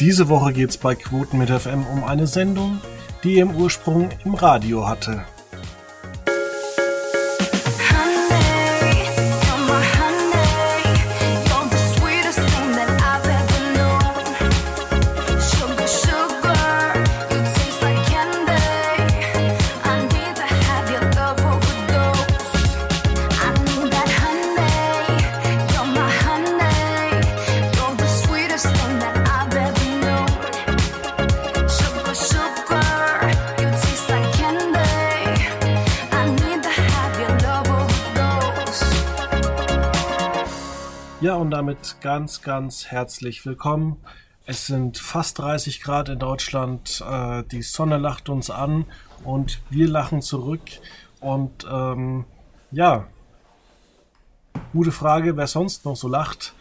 Diese 0.00 0.28
Woche 0.28 0.52
geht 0.52 0.70
es 0.70 0.78
bei 0.78 0.94
Quoten 0.94 1.38
mit 1.38 1.50
FM 1.50 1.86
um 1.86 2.02
eine 2.04 2.26
Sendung, 2.26 2.80
die 3.22 3.34
ihren 3.34 3.54
Ursprung 3.54 4.08
im 4.24 4.34
Radio 4.34 4.88
hatte. 4.88 5.24
Ganz, 42.02 42.42
ganz 42.42 42.86
herzlich 42.86 43.46
willkommen. 43.46 43.96
Es 44.44 44.66
sind 44.66 44.98
fast 44.98 45.38
30 45.38 45.80
Grad 45.80 46.08
in 46.08 46.18
Deutschland. 46.18 47.00
Äh, 47.08 47.44
die 47.44 47.62
Sonne 47.62 47.96
lacht 47.96 48.28
uns 48.28 48.50
an 48.50 48.86
und 49.22 49.62
wir 49.70 49.88
lachen 49.88 50.20
zurück. 50.20 50.62
Und 51.20 51.64
ähm, 51.70 52.24
ja, 52.72 53.06
gute 54.72 54.90
Frage, 54.90 55.36
wer 55.36 55.46
sonst 55.46 55.84
noch 55.84 55.94
so 55.94 56.08
lacht. 56.08 56.54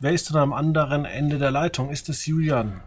Wer 0.00 0.12
ist 0.12 0.30
denn 0.30 0.38
am 0.38 0.54
anderen 0.54 1.04
Ende 1.04 1.38
der 1.38 1.50
Leitung? 1.50 1.90
Ist 1.90 2.08
es 2.08 2.24
Julian? 2.24 2.80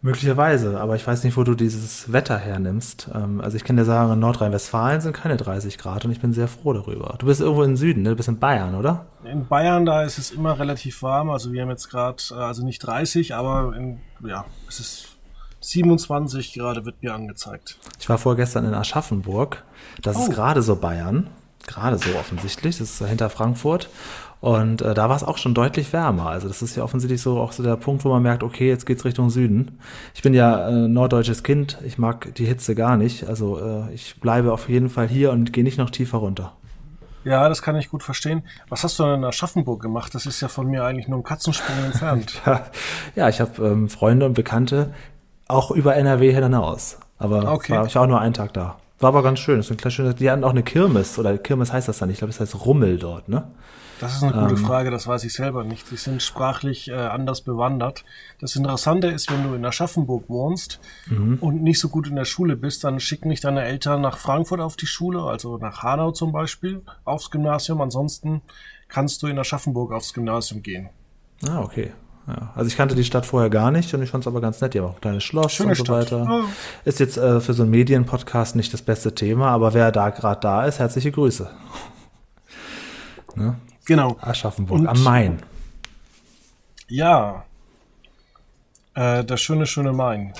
Möglicherweise, 0.00 0.80
aber 0.80 0.94
ich 0.94 1.04
weiß 1.04 1.24
nicht, 1.24 1.36
wo 1.36 1.42
du 1.42 1.54
dieses 1.54 2.12
Wetter 2.12 2.38
hernimmst. 2.38 3.10
Ähm, 3.12 3.40
also 3.40 3.56
ich 3.56 3.64
kann 3.64 3.76
dir 3.76 3.84
sagen, 3.84 4.12
in 4.12 4.20
Nordrhein-Westfalen 4.20 5.00
sind 5.00 5.12
keine 5.12 5.36
30 5.36 5.76
Grad 5.76 6.04
und 6.04 6.12
ich 6.12 6.20
bin 6.20 6.32
sehr 6.32 6.46
froh 6.46 6.72
darüber. 6.72 7.16
Du 7.18 7.26
bist 7.26 7.40
irgendwo 7.40 7.64
im 7.64 7.76
Süden, 7.76 8.02
ne? 8.02 8.10
Du 8.10 8.16
bist 8.16 8.28
in 8.28 8.38
Bayern, 8.38 8.76
oder? 8.76 9.06
In 9.24 9.48
Bayern, 9.48 9.84
da 9.84 10.04
ist 10.04 10.18
es 10.18 10.30
immer 10.30 10.56
relativ 10.56 11.02
warm. 11.02 11.30
Also 11.30 11.52
wir 11.52 11.62
haben 11.62 11.70
jetzt 11.70 11.90
gerade, 11.90 12.22
äh, 12.30 12.34
also 12.34 12.64
nicht 12.64 12.78
30, 12.78 13.34
aber 13.34 13.74
in, 13.76 13.98
ja, 14.24 14.44
es 14.68 14.78
ist 14.78 15.18
27 15.60 16.52
gerade 16.52 16.84
wird 16.84 17.02
mir 17.02 17.12
angezeigt. 17.12 17.78
Ich 17.98 18.08
war 18.08 18.18
vorgestern 18.18 18.66
in 18.66 18.74
Aschaffenburg. 18.74 19.64
Das 20.00 20.16
oh. 20.16 20.22
ist 20.22 20.30
gerade 20.30 20.62
so 20.62 20.76
Bayern. 20.76 21.28
Gerade 21.66 21.98
so 21.98 22.10
offensichtlich. 22.16 22.78
Das 22.78 23.00
ist 23.00 23.06
hinter 23.08 23.30
Frankfurt. 23.30 23.90
Und 24.40 24.82
äh, 24.82 24.94
da 24.94 25.08
war 25.08 25.16
es 25.16 25.24
auch 25.24 25.36
schon 25.36 25.54
deutlich 25.54 25.92
wärmer. 25.92 26.26
Also 26.28 26.46
das 26.46 26.62
ist 26.62 26.76
ja 26.76 26.84
offensichtlich 26.84 27.20
so 27.20 27.40
auch 27.40 27.52
so 27.52 27.62
der 27.62 27.76
Punkt, 27.76 28.04
wo 28.04 28.10
man 28.10 28.22
merkt, 28.22 28.42
okay, 28.42 28.68
jetzt 28.68 28.86
geht's 28.86 29.04
Richtung 29.04 29.30
Süden. 29.30 29.78
Ich 30.14 30.22
bin 30.22 30.32
ja 30.32 30.68
äh, 30.68 30.88
norddeutsches 30.88 31.42
Kind, 31.42 31.78
ich 31.84 31.98
mag 31.98 32.34
die 32.36 32.46
Hitze 32.46 32.74
gar 32.74 32.96
nicht. 32.96 33.26
Also 33.26 33.58
äh, 33.58 33.92
ich 33.92 34.20
bleibe 34.20 34.52
auf 34.52 34.68
jeden 34.68 34.90
Fall 34.90 35.08
hier 35.08 35.32
und 35.32 35.52
gehe 35.52 35.64
nicht 35.64 35.78
noch 35.78 35.90
tiefer 35.90 36.18
runter. 36.18 36.52
Ja, 37.24 37.48
das 37.48 37.62
kann 37.62 37.76
ich 37.76 37.90
gut 37.90 38.04
verstehen. 38.04 38.44
Was 38.68 38.84
hast 38.84 38.98
du 38.98 39.02
denn 39.02 39.16
in 39.16 39.24
Aschaffenburg 39.24 39.82
gemacht? 39.82 40.14
Das 40.14 40.24
ist 40.24 40.40
ja 40.40 40.48
von 40.48 40.68
mir 40.68 40.84
eigentlich 40.84 41.08
nur 41.08 41.18
ein 41.18 41.24
Katzensprung 41.24 41.76
entfernt. 41.84 42.40
ja, 43.16 43.28
ich 43.28 43.40
habe 43.40 43.66
ähm, 43.66 43.88
Freunde 43.88 44.24
und 44.24 44.34
Bekannte 44.34 44.94
auch 45.48 45.70
über 45.72 45.96
NRW 45.96 46.32
hinaus. 46.32 46.98
Aber 47.18 47.52
okay. 47.52 47.72
war, 47.72 47.86
ich 47.86 47.94
war 47.96 48.02
auch 48.02 48.06
nur 48.06 48.20
einen 48.20 48.34
Tag 48.34 48.52
da. 48.52 48.76
War 49.00 49.08
aber 49.08 49.22
ganz 49.22 49.40
schön. 49.40 49.56
Das 49.56 49.68
ist 49.68 49.84
ein 49.84 49.90
schönes, 49.90 50.14
die 50.16 50.30
hatten 50.30 50.44
auch 50.44 50.50
eine 50.50 50.62
Kirmes, 50.62 51.18
oder 51.18 51.36
Kirmes 51.38 51.72
heißt 51.72 51.88
das 51.88 51.98
dann, 51.98 52.10
ich 52.10 52.18
glaube, 52.18 52.30
es 52.30 52.40
heißt 52.40 52.64
Rummel 52.64 52.98
dort, 52.98 53.28
ne? 53.28 53.44
Das 54.00 54.14
ist 54.14 54.22
eine 54.22 54.32
gute 54.32 54.54
ähm, 54.54 54.64
Frage, 54.64 54.90
das 54.90 55.06
weiß 55.06 55.24
ich 55.24 55.32
selber 55.32 55.64
nicht. 55.64 55.86
Sie 55.86 55.96
sind 55.96 56.22
sprachlich 56.22 56.88
äh, 56.88 56.94
anders 56.94 57.40
bewandert. 57.40 58.04
Das 58.40 58.54
Interessante 58.54 59.08
ist, 59.08 59.30
wenn 59.30 59.42
du 59.42 59.54
in 59.54 59.64
Aschaffenburg 59.64 60.28
wohnst 60.28 60.80
mhm. 61.06 61.38
und 61.40 61.62
nicht 61.62 61.80
so 61.80 61.88
gut 61.88 62.08
in 62.08 62.16
der 62.16 62.24
Schule 62.24 62.56
bist, 62.56 62.84
dann 62.84 63.00
schicken 63.00 63.30
dich 63.30 63.40
deine 63.40 63.64
Eltern 63.64 64.00
nach 64.00 64.18
Frankfurt 64.18 64.60
auf 64.60 64.76
die 64.76 64.86
Schule, 64.86 65.22
also 65.22 65.58
nach 65.58 65.82
Hanau 65.82 66.12
zum 66.12 66.32
Beispiel, 66.32 66.82
aufs 67.04 67.30
Gymnasium. 67.30 67.80
Ansonsten 67.80 68.42
kannst 68.88 69.22
du 69.22 69.26
in 69.26 69.38
Aschaffenburg 69.38 69.92
aufs 69.92 70.14
Gymnasium 70.14 70.62
gehen. 70.62 70.90
Ah, 71.48 71.60
okay. 71.60 71.92
Ja, 72.28 72.52
also 72.54 72.68
ich 72.68 72.76
kannte 72.76 72.94
die 72.94 73.04
Stadt 73.04 73.24
vorher 73.24 73.48
gar 73.48 73.70
nicht 73.70 73.94
und 73.94 74.02
ich 74.02 74.10
fand 74.10 74.22
es 74.22 74.28
aber 74.28 74.42
ganz 74.42 74.60
nett. 74.60 74.74
Die 74.74 74.80
haben 74.80 74.86
auch 74.86 74.96
ein 74.96 75.00
kleines 75.00 75.24
Schloss 75.24 75.52
Schöne 75.52 75.70
und 75.70 75.76
so 75.76 75.84
Stadt. 75.84 76.12
weiter. 76.12 76.44
Ist 76.84 77.00
jetzt 77.00 77.16
äh, 77.16 77.40
für 77.40 77.54
so 77.54 77.62
einen 77.62 77.70
Medienpodcast 77.70 78.54
nicht 78.54 78.72
das 78.74 78.82
beste 78.82 79.14
Thema, 79.14 79.48
aber 79.48 79.72
wer 79.72 79.90
da 79.92 80.10
gerade 80.10 80.40
da 80.40 80.66
ist, 80.66 80.78
herzliche 80.78 81.10
Grüße. 81.10 81.50
ne? 83.34 83.56
Genau. 83.88 84.18
Aschaffenburg 84.20 84.80
und, 84.80 84.86
am 84.86 85.02
Main. 85.02 85.38
Ja. 86.88 87.46
Äh, 88.94 89.24
das 89.24 89.40
schöne, 89.40 89.66
schöne 89.66 89.94
Main. 89.94 90.34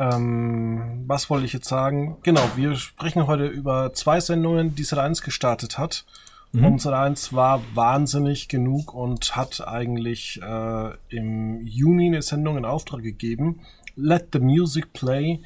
Ähm, 0.00 1.04
was 1.06 1.30
wollte 1.30 1.46
ich 1.46 1.52
jetzt 1.52 1.68
sagen? 1.68 2.16
Genau, 2.24 2.42
wir 2.56 2.74
sprechen 2.74 3.28
heute 3.28 3.46
über 3.46 3.92
zwei 3.92 4.18
Sendungen, 4.18 4.74
die 4.74 4.84
Sat1 4.84 5.24
gestartet 5.24 5.78
hat. 5.78 6.04
Mhm. 6.50 6.64
Und 6.64 6.80
Sat1 6.80 7.32
war 7.32 7.62
wahnsinnig 7.74 8.48
genug 8.48 8.92
und 8.92 9.36
hat 9.36 9.66
eigentlich 9.68 10.40
äh, 10.42 10.90
im 11.10 11.64
Juni 11.64 12.06
eine 12.06 12.22
Sendung 12.22 12.56
in 12.56 12.64
Auftrag 12.64 13.02
gegeben. 13.02 13.60
Let 13.94 14.30
the 14.32 14.40
Music 14.40 14.92
Play, 14.92 15.38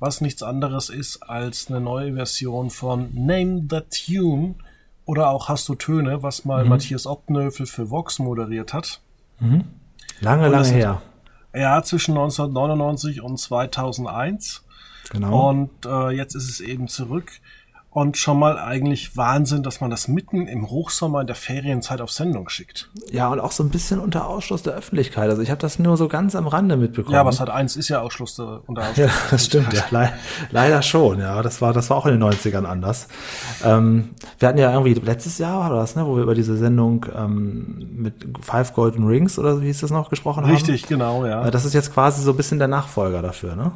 was 0.00 0.20
nichts 0.20 0.42
anderes 0.42 0.88
ist 0.88 1.22
als 1.22 1.68
eine 1.68 1.80
neue 1.80 2.14
Version 2.14 2.70
von 2.70 3.10
Name 3.14 3.68
the 3.70 3.82
Tune 3.88 4.56
oder 5.08 5.30
auch 5.30 5.48
Hast 5.48 5.66
du 5.70 5.74
Töne, 5.74 6.22
was 6.22 6.44
mal 6.44 6.64
mhm. 6.64 6.68
Matthias 6.68 7.06
Obnöfel 7.06 7.64
für 7.64 7.90
Vox 7.90 8.18
moderiert 8.18 8.74
hat. 8.74 9.00
Mhm. 9.40 9.64
Lange, 10.20 10.48
lange 10.48 10.68
her. 10.68 11.00
Ja, 11.54 11.82
zwischen 11.82 12.10
1999 12.10 13.22
und 13.22 13.38
2001. 13.38 14.66
Genau. 15.08 15.48
Und 15.48 15.70
äh, 15.86 16.10
jetzt 16.10 16.34
ist 16.34 16.50
es 16.50 16.60
eben 16.60 16.88
zurück. 16.88 17.40
Und 17.90 18.18
schon 18.18 18.38
mal 18.38 18.58
eigentlich 18.58 19.16
Wahnsinn, 19.16 19.62
dass 19.62 19.80
man 19.80 19.88
das 19.88 20.08
mitten 20.08 20.46
im 20.46 20.68
Hochsommer 20.68 21.22
in 21.22 21.26
der 21.26 21.34
Ferienzeit 21.34 22.02
auf 22.02 22.10
Sendung 22.10 22.50
schickt. 22.50 22.90
Ja, 23.10 23.28
und 23.28 23.40
auch 23.40 23.50
so 23.50 23.64
ein 23.64 23.70
bisschen 23.70 23.98
unter 23.98 24.26
Ausschluss 24.28 24.62
der 24.62 24.74
Öffentlichkeit. 24.74 25.30
Also 25.30 25.40
ich 25.40 25.50
habe 25.50 25.60
das 25.60 25.78
nur 25.78 25.96
so 25.96 26.06
ganz 26.06 26.34
am 26.34 26.46
Rande 26.46 26.76
mitbekommen. 26.76 27.14
Ja, 27.14 27.20
aber 27.20 27.30
es 27.30 27.40
hat 27.40 27.48
eins 27.48 27.76
ist 27.76 27.88
ja 27.88 28.00
Ausschluss 28.02 28.36
der, 28.36 28.60
unter 28.66 28.82
Ausschluss. 28.82 28.98
Ja, 28.98 29.12
das 29.30 29.46
stimmt, 29.46 29.72
ja. 29.72 29.84
Le 29.90 30.12
leider 30.50 30.82
schon, 30.82 31.18
ja. 31.18 31.40
Das 31.42 31.62
war, 31.62 31.72
das 31.72 31.88
war 31.88 31.96
auch 31.96 32.04
in 32.04 32.20
den 32.20 32.22
90ern 32.22 32.64
anders. 32.64 33.08
Ähm, 33.64 34.10
wir 34.38 34.48
hatten 34.48 34.58
ja 34.58 34.70
irgendwie 34.70 34.92
letztes 34.94 35.38
Jahr 35.38 35.70
war 35.70 35.80
das, 35.80 35.96
ne, 35.96 36.06
wo 36.06 36.16
wir 36.16 36.22
über 36.24 36.34
diese 36.34 36.58
Sendung 36.58 37.06
ähm, 37.16 37.88
mit 37.96 38.14
Five 38.42 38.74
Golden 38.74 39.06
Rings 39.06 39.38
oder 39.38 39.62
wie 39.62 39.66
hieß 39.66 39.80
das 39.80 39.90
noch 39.90 40.10
gesprochen 40.10 40.44
haben. 40.44 40.52
Richtig, 40.52 40.86
genau, 40.86 41.24
ja. 41.24 41.46
Äh, 41.46 41.50
das 41.50 41.64
ist 41.64 41.72
jetzt 41.72 41.94
quasi 41.94 42.22
so 42.22 42.32
ein 42.32 42.36
bisschen 42.36 42.58
der 42.58 42.68
Nachfolger 42.68 43.22
dafür, 43.22 43.56
ne? 43.56 43.72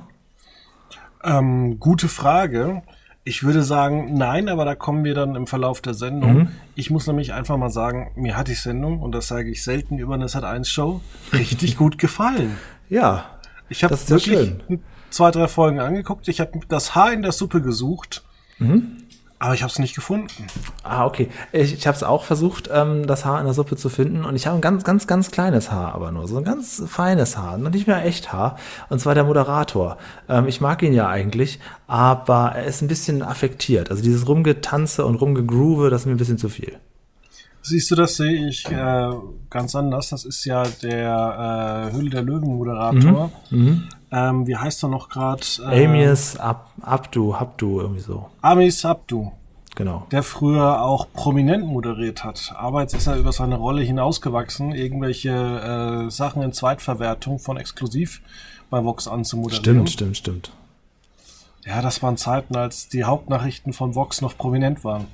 Ähm, 1.25 1.79
gute 1.81 2.09
Frage. 2.09 2.83
Ich 3.25 3.45
würde 3.45 3.63
sagen, 3.63 4.15
nein, 4.15 4.49
aber 4.49 4.65
da 4.65 4.75
kommen 4.75 5.05
wir 5.05 5.15
dann 5.15 5.37
im 5.37 5.47
Verlauf 5.47 5.81
der 5.81 5.95
Sendung. 5.95 6.35
Mhm. 6.35 6.49
Ich 6.75 6.91
muss 6.91 7.07
nämlich 7.07 7.33
einfach 7.33 7.57
mal 7.57 7.71
sagen, 7.71 8.11
mir 8.17 8.37
hat 8.37 8.49
die 8.49 8.55
Sendung, 8.55 9.01
und 9.01 9.13
das 9.13 9.29
sage 9.29 9.51
ich 9.51 9.63
selten 9.63 9.99
über 9.99 10.15
eine 10.15 10.27
Sat1-Show, 10.27 11.01
richtig 11.33 11.77
gut 11.77 11.99
gefallen. 11.99 12.57
Ja. 12.89 13.27
Ich 13.69 13.85
habe 13.85 13.97
wirklich 14.09 14.39
schön. 14.39 14.83
zwei, 15.11 15.31
drei 15.31 15.47
Folgen 15.47 15.79
angeguckt. 15.79 16.27
Ich 16.27 16.41
habe 16.41 16.61
das 16.69 16.95
Haar 16.95 17.13
in 17.13 17.23
der 17.23 17.33
Suppe 17.33 17.63
gesucht. 17.63 18.25
Mhm. 18.59 19.02
Aber 19.43 19.55
ich 19.55 19.65
habe 19.65 19.73
es 19.73 19.81
nicht 19.81 19.97
gefunden. 19.97 20.47
Ah, 20.85 21.05
okay. 21.05 21.29
Ich, 21.51 21.75
ich 21.75 21.89
habe 21.89 21.97
es 21.97 22.05
auch 22.05 22.23
versucht, 22.23 22.71
ähm, 22.73 23.09
das 23.09 23.25
Haar 23.25 23.41
in 23.41 23.45
der 23.45 23.55
Suppe 23.55 23.77
zu 23.77 23.89
finden. 23.89 24.25
Und 24.25 24.37
ich 24.37 24.47
habe 24.47 24.57
ein 24.57 24.61
ganz, 24.61 24.85
ganz, 24.85 25.09
ganz 25.09 25.33
kleines 25.33 25.73
Haar, 25.73 25.97
aber 25.97 26.13
nur 26.13 26.29
so 26.29 26.37
ein 26.37 26.45
ganz 26.45 26.81
feines 26.87 27.37
Haar. 27.37 27.59
Noch 27.59 27.73
nicht 27.73 27.89
mehr 27.89 28.05
echt 28.05 28.33
Haar. 28.33 28.57
Und 28.89 29.01
zwar 29.01 29.17
der 29.17 29.25
Moderator. 29.25 29.99
Ähm, 30.29 30.47
ich 30.47 30.61
mag 30.61 30.81
ihn 30.85 30.93
ja 30.93 31.09
eigentlich, 31.09 31.59
aber 31.89 32.53
er 32.55 32.67
ist 32.67 32.83
ein 32.83 32.89
bisschen 32.89 33.21
affektiert. 33.21 33.91
Also 33.91 34.01
dieses 34.01 34.29
Rumgetanze 34.29 35.05
und 35.05 35.17
Rumgegroove, 35.17 35.91
das 35.91 36.03
ist 36.03 36.07
mir 36.07 36.13
ein 36.13 36.19
bisschen 36.19 36.39
zu 36.39 36.49
viel. 36.49 36.79
Siehst 37.63 37.91
du, 37.91 37.97
das 37.97 38.17
sehe 38.17 38.49
ich 38.49 38.71
äh, 38.71 39.11
ganz 39.51 39.75
anders. 39.75 40.11
Das 40.11 40.25
ist 40.25 40.45
ja 40.45 40.63
der 40.83 41.91
äh, 41.91 41.97
Höhle 41.97 42.11
der 42.11 42.23
Löwen-Moderator. 42.23 43.33
Mhm. 43.51 43.59
Mhm. 43.59 43.89
Ähm, 44.13 44.47
wie 44.47 44.57
heißt 44.57 44.85
er 44.85 44.91
noch 44.91 45.09
gerade? 45.09 45.43
Äh, 45.71 45.87
Amias 45.87 46.37
Ab 46.37 46.71
Abdu, 46.83 47.35
Abdu, 47.35 47.81
irgendwie 47.81 48.01
so. 48.01 48.29
Amis 48.43 48.85
Abdu. 48.85 49.33
Genau. 49.75 50.07
Der 50.11 50.23
früher 50.23 50.83
auch 50.83 51.07
prominent 51.13 51.65
moderiert 51.65 52.25
hat. 52.25 52.53
Aber 52.57 52.83
jetzt 52.83 52.95
ist 52.95 53.07
er 53.07 53.17
über 53.17 53.33
seine 53.33 53.57
Rolle 53.57 53.83
hinausgewachsen, 53.83 54.73
irgendwelche 54.73 55.31
äh, 55.31 56.11
Sachen 56.11 56.43
in 56.43 56.53
Zweitverwertung 56.53 57.39
von 57.39 57.57
exklusiv 57.57 58.21
bei 58.69 58.85
Vox 58.85 59.09
anzumoderieren. 59.09 59.87
Stimmt, 59.87 59.91
stimmt, 59.91 60.17
stimmt. 60.17 60.53
Ja, 61.65 61.81
das 61.81 62.03
waren 62.03 62.17
Zeiten, 62.17 62.57
als 62.57 62.89
die 62.89 63.05
Hauptnachrichten 63.05 63.73
von 63.73 63.95
Vox 63.95 64.21
noch 64.21 64.37
prominent 64.37 64.85
waren. 64.85 65.07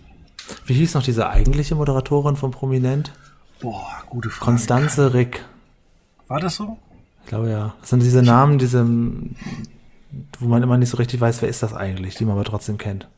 Wie 0.65 0.75
hieß 0.75 0.95
noch 0.95 1.03
diese 1.03 1.29
eigentliche 1.29 1.75
Moderatorin 1.75 2.37
von 2.37 2.51
Prominent? 2.51 3.13
Boah, 3.61 3.87
gute 4.09 4.31
Frage. 4.31 4.45
Konstanze 4.53 5.13
Rick. 5.13 5.45
War 6.27 6.41
das 6.41 6.57
so? 6.57 6.79
Ich 7.23 7.29
glaube 7.29 7.51
ja. 7.51 7.75
Das 7.81 7.91
sind 7.91 8.03
diese 8.03 8.23
Namen, 8.23 8.59
diese, 8.59 8.87
wo 10.39 10.49
man 10.49 10.63
immer 10.63 10.79
nicht 10.79 10.91
so 10.91 10.97
richtig 10.97 11.21
weiß, 11.21 11.43
wer 11.43 11.49
ist 11.49 11.63
das 11.63 11.75
eigentlich, 11.75 12.15
die 12.15 12.25
man 12.25 12.35
aber 12.35 12.45
trotzdem 12.45 12.79
kennt. 12.79 13.09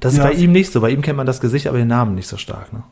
Das 0.00 0.12
ist 0.12 0.18
ja. 0.18 0.24
bei 0.24 0.32
ihm 0.32 0.52
nicht 0.52 0.72
so. 0.72 0.80
Bei 0.80 0.90
ihm 0.90 1.02
kennt 1.02 1.16
man 1.16 1.26
das 1.26 1.40
Gesicht, 1.40 1.66
aber 1.66 1.78
den 1.78 1.88
Namen 1.88 2.14
nicht 2.14 2.28
so 2.28 2.36
stark. 2.36 2.72
Ne? 2.72 2.82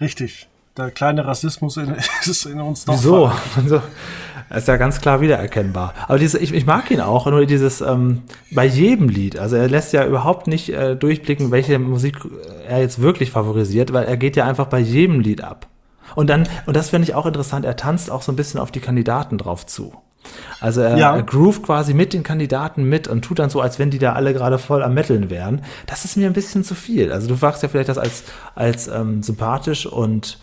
Richtig. 0.00 0.48
Der 0.76 0.90
kleine 0.90 1.24
Rassismus 1.24 1.76
in, 1.76 1.94
ist 2.24 2.46
in 2.46 2.60
uns 2.60 2.84
doch. 2.84 2.94
Wieso? 2.94 3.32
Also, 3.56 3.82
ist 4.54 4.68
ja 4.68 4.76
ganz 4.76 5.00
klar 5.00 5.20
wiedererkennbar. 5.20 5.94
Aber 6.06 6.18
diese, 6.18 6.38
ich, 6.38 6.52
ich 6.52 6.66
mag 6.66 6.90
ihn 6.90 7.00
auch, 7.00 7.26
nur 7.26 7.46
dieses 7.46 7.80
ähm, 7.80 8.22
bei 8.50 8.66
jedem 8.66 9.08
Lied. 9.08 9.38
Also 9.38 9.56
er 9.56 9.68
lässt 9.68 9.92
ja 9.92 10.04
überhaupt 10.06 10.46
nicht 10.46 10.68
äh, 10.68 10.96
durchblicken, 10.96 11.50
welche 11.50 11.78
Musik 11.78 12.18
er 12.68 12.80
jetzt 12.80 13.00
wirklich 13.00 13.30
favorisiert, 13.30 13.92
weil 13.92 14.04
er 14.04 14.16
geht 14.16 14.36
ja 14.36 14.44
einfach 14.44 14.66
bei 14.66 14.78
jedem 14.78 15.20
Lied 15.20 15.42
ab. 15.42 15.66
Und 16.14 16.28
dann, 16.28 16.46
und 16.66 16.76
das 16.76 16.90
finde 16.90 17.08
ich 17.08 17.14
auch 17.14 17.26
interessant, 17.26 17.64
er 17.64 17.76
tanzt 17.76 18.10
auch 18.10 18.22
so 18.22 18.30
ein 18.32 18.36
bisschen 18.36 18.60
auf 18.60 18.70
die 18.70 18.80
Kandidaten 18.80 19.38
drauf 19.38 19.66
zu. 19.66 19.94
Also 20.60 20.80
er, 20.80 20.96
ja. 20.96 21.16
er 21.16 21.22
groovt 21.22 21.62
quasi 21.62 21.94
mit 21.94 22.12
den 22.12 22.22
Kandidaten 22.22 22.84
mit 22.84 23.08
und 23.08 23.22
tut 23.22 23.38
dann 23.38 23.50
so, 23.50 23.60
als 23.60 23.78
wenn 23.78 23.90
die 23.90 23.98
da 23.98 24.14
alle 24.14 24.32
gerade 24.32 24.58
voll 24.58 24.82
am 24.82 24.94
Metteln 24.94 25.30
wären. 25.30 25.62
Das 25.86 26.04
ist 26.04 26.16
mir 26.16 26.26
ein 26.26 26.32
bisschen 26.32 26.64
zu 26.64 26.74
viel. 26.74 27.12
Also 27.12 27.28
du 27.28 27.40
wachst 27.42 27.62
ja 27.62 27.68
vielleicht 27.68 27.88
das 27.88 27.98
als, 27.98 28.24
als 28.54 28.88
ähm, 28.88 29.22
sympathisch 29.22 29.86
und 29.86 30.38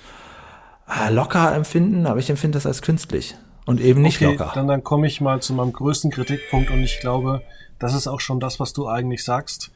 äh, 0.87 1.11
locker 1.11 1.53
empfinden, 1.55 2.05
aber 2.05 2.19
ich 2.19 2.29
empfinde 2.29 2.57
das 2.57 2.65
als 2.65 2.81
künstlich 2.81 3.35
und 3.65 3.79
eben 3.79 4.01
nicht 4.01 4.17
okay, 4.17 4.31
locker. 4.31 4.51
Dann, 4.53 4.67
dann 4.67 4.83
komme 4.83 5.07
ich 5.07 5.21
mal 5.21 5.41
zu 5.41 5.53
meinem 5.53 5.73
größten 5.73 6.11
Kritikpunkt 6.11 6.69
und 6.71 6.81
ich 6.81 6.99
glaube, 6.99 7.41
das 7.79 7.93
ist 7.93 8.07
auch 8.07 8.19
schon 8.19 8.39
das, 8.39 8.59
was 8.59 8.73
du 8.73 8.87
eigentlich 8.87 9.23
sagst. 9.23 9.71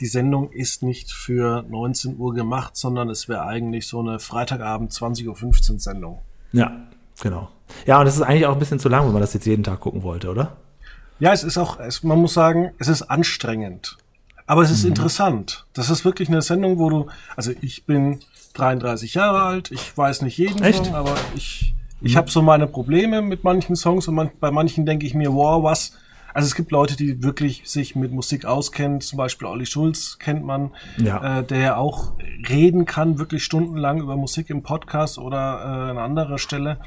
Die 0.00 0.06
Sendung 0.06 0.52
ist 0.52 0.82
nicht 0.82 1.10
für 1.10 1.64
19 1.68 2.18
Uhr 2.18 2.32
gemacht, 2.32 2.76
sondern 2.76 3.10
es 3.10 3.28
wäre 3.28 3.42
eigentlich 3.42 3.88
so 3.88 3.98
eine 3.98 4.20
Freitagabend 4.20 4.92
20.15 4.92 5.72
Uhr 5.72 5.78
Sendung. 5.80 6.18
Ja, 6.52 6.86
genau. 7.20 7.48
Ja, 7.86 8.00
und 8.00 8.06
es 8.06 8.16
ist 8.16 8.22
eigentlich 8.22 8.46
auch 8.46 8.52
ein 8.52 8.58
bisschen 8.58 8.78
zu 8.78 8.88
lang, 8.88 9.06
wenn 9.06 9.12
man 9.12 9.20
das 9.20 9.34
jetzt 9.34 9.46
jeden 9.46 9.64
Tag 9.64 9.80
gucken 9.80 10.02
wollte, 10.02 10.30
oder? 10.30 10.56
Ja, 11.18 11.32
es 11.32 11.42
ist 11.42 11.58
auch, 11.58 11.80
es, 11.80 12.02
man 12.02 12.20
muss 12.20 12.34
sagen, 12.34 12.72
es 12.78 12.88
ist 12.88 13.02
anstrengend. 13.02 13.96
Aber 14.46 14.62
es 14.62 14.70
ist 14.70 14.84
mhm. 14.84 14.90
interessant. 14.90 15.66
Das 15.74 15.90
ist 15.90 16.04
wirklich 16.04 16.28
eine 16.28 16.42
Sendung, 16.42 16.78
wo 16.78 16.88
du, 16.88 17.06
also 17.36 17.52
ich 17.60 17.84
bin 17.84 18.20
33 18.54 19.14
Jahre 19.14 19.42
alt, 19.42 19.70
ich 19.70 19.96
weiß 19.96 20.22
nicht 20.22 20.38
jeden 20.38 20.62
Echt? 20.62 20.86
Song, 20.86 20.94
aber 20.94 21.14
ich, 21.34 21.74
ich 22.00 22.14
mhm. 22.14 22.16
habe 22.16 22.30
so 22.30 22.42
meine 22.42 22.66
Probleme 22.66 23.20
mit 23.20 23.44
manchen 23.44 23.76
Songs 23.76 24.08
und 24.08 24.14
man, 24.14 24.30
bei 24.40 24.50
manchen 24.50 24.86
denke 24.86 25.06
ich 25.06 25.14
mir, 25.14 25.32
wow, 25.32 25.62
was. 25.62 25.92
Also 26.34 26.46
es 26.46 26.54
gibt 26.54 26.70
Leute, 26.70 26.96
die 26.96 27.22
wirklich 27.22 27.62
sich 27.64 27.96
mit 27.96 28.12
Musik 28.12 28.44
auskennen, 28.44 29.00
zum 29.00 29.16
Beispiel 29.16 29.48
Olli 29.48 29.66
Schulz 29.66 30.18
kennt 30.18 30.44
man, 30.44 30.70
ja. 30.96 31.40
äh, 31.40 31.44
der 31.44 31.78
auch 31.78 32.12
reden 32.48 32.84
kann, 32.84 33.18
wirklich 33.18 33.44
stundenlang 33.44 34.00
über 34.00 34.16
Musik 34.16 34.50
im 34.50 34.62
Podcast 34.62 35.18
oder 35.18 35.36
äh, 35.36 35.90
an 35.90 35.98
anderer 35.98 36.38
Stelle. 36.38 36.78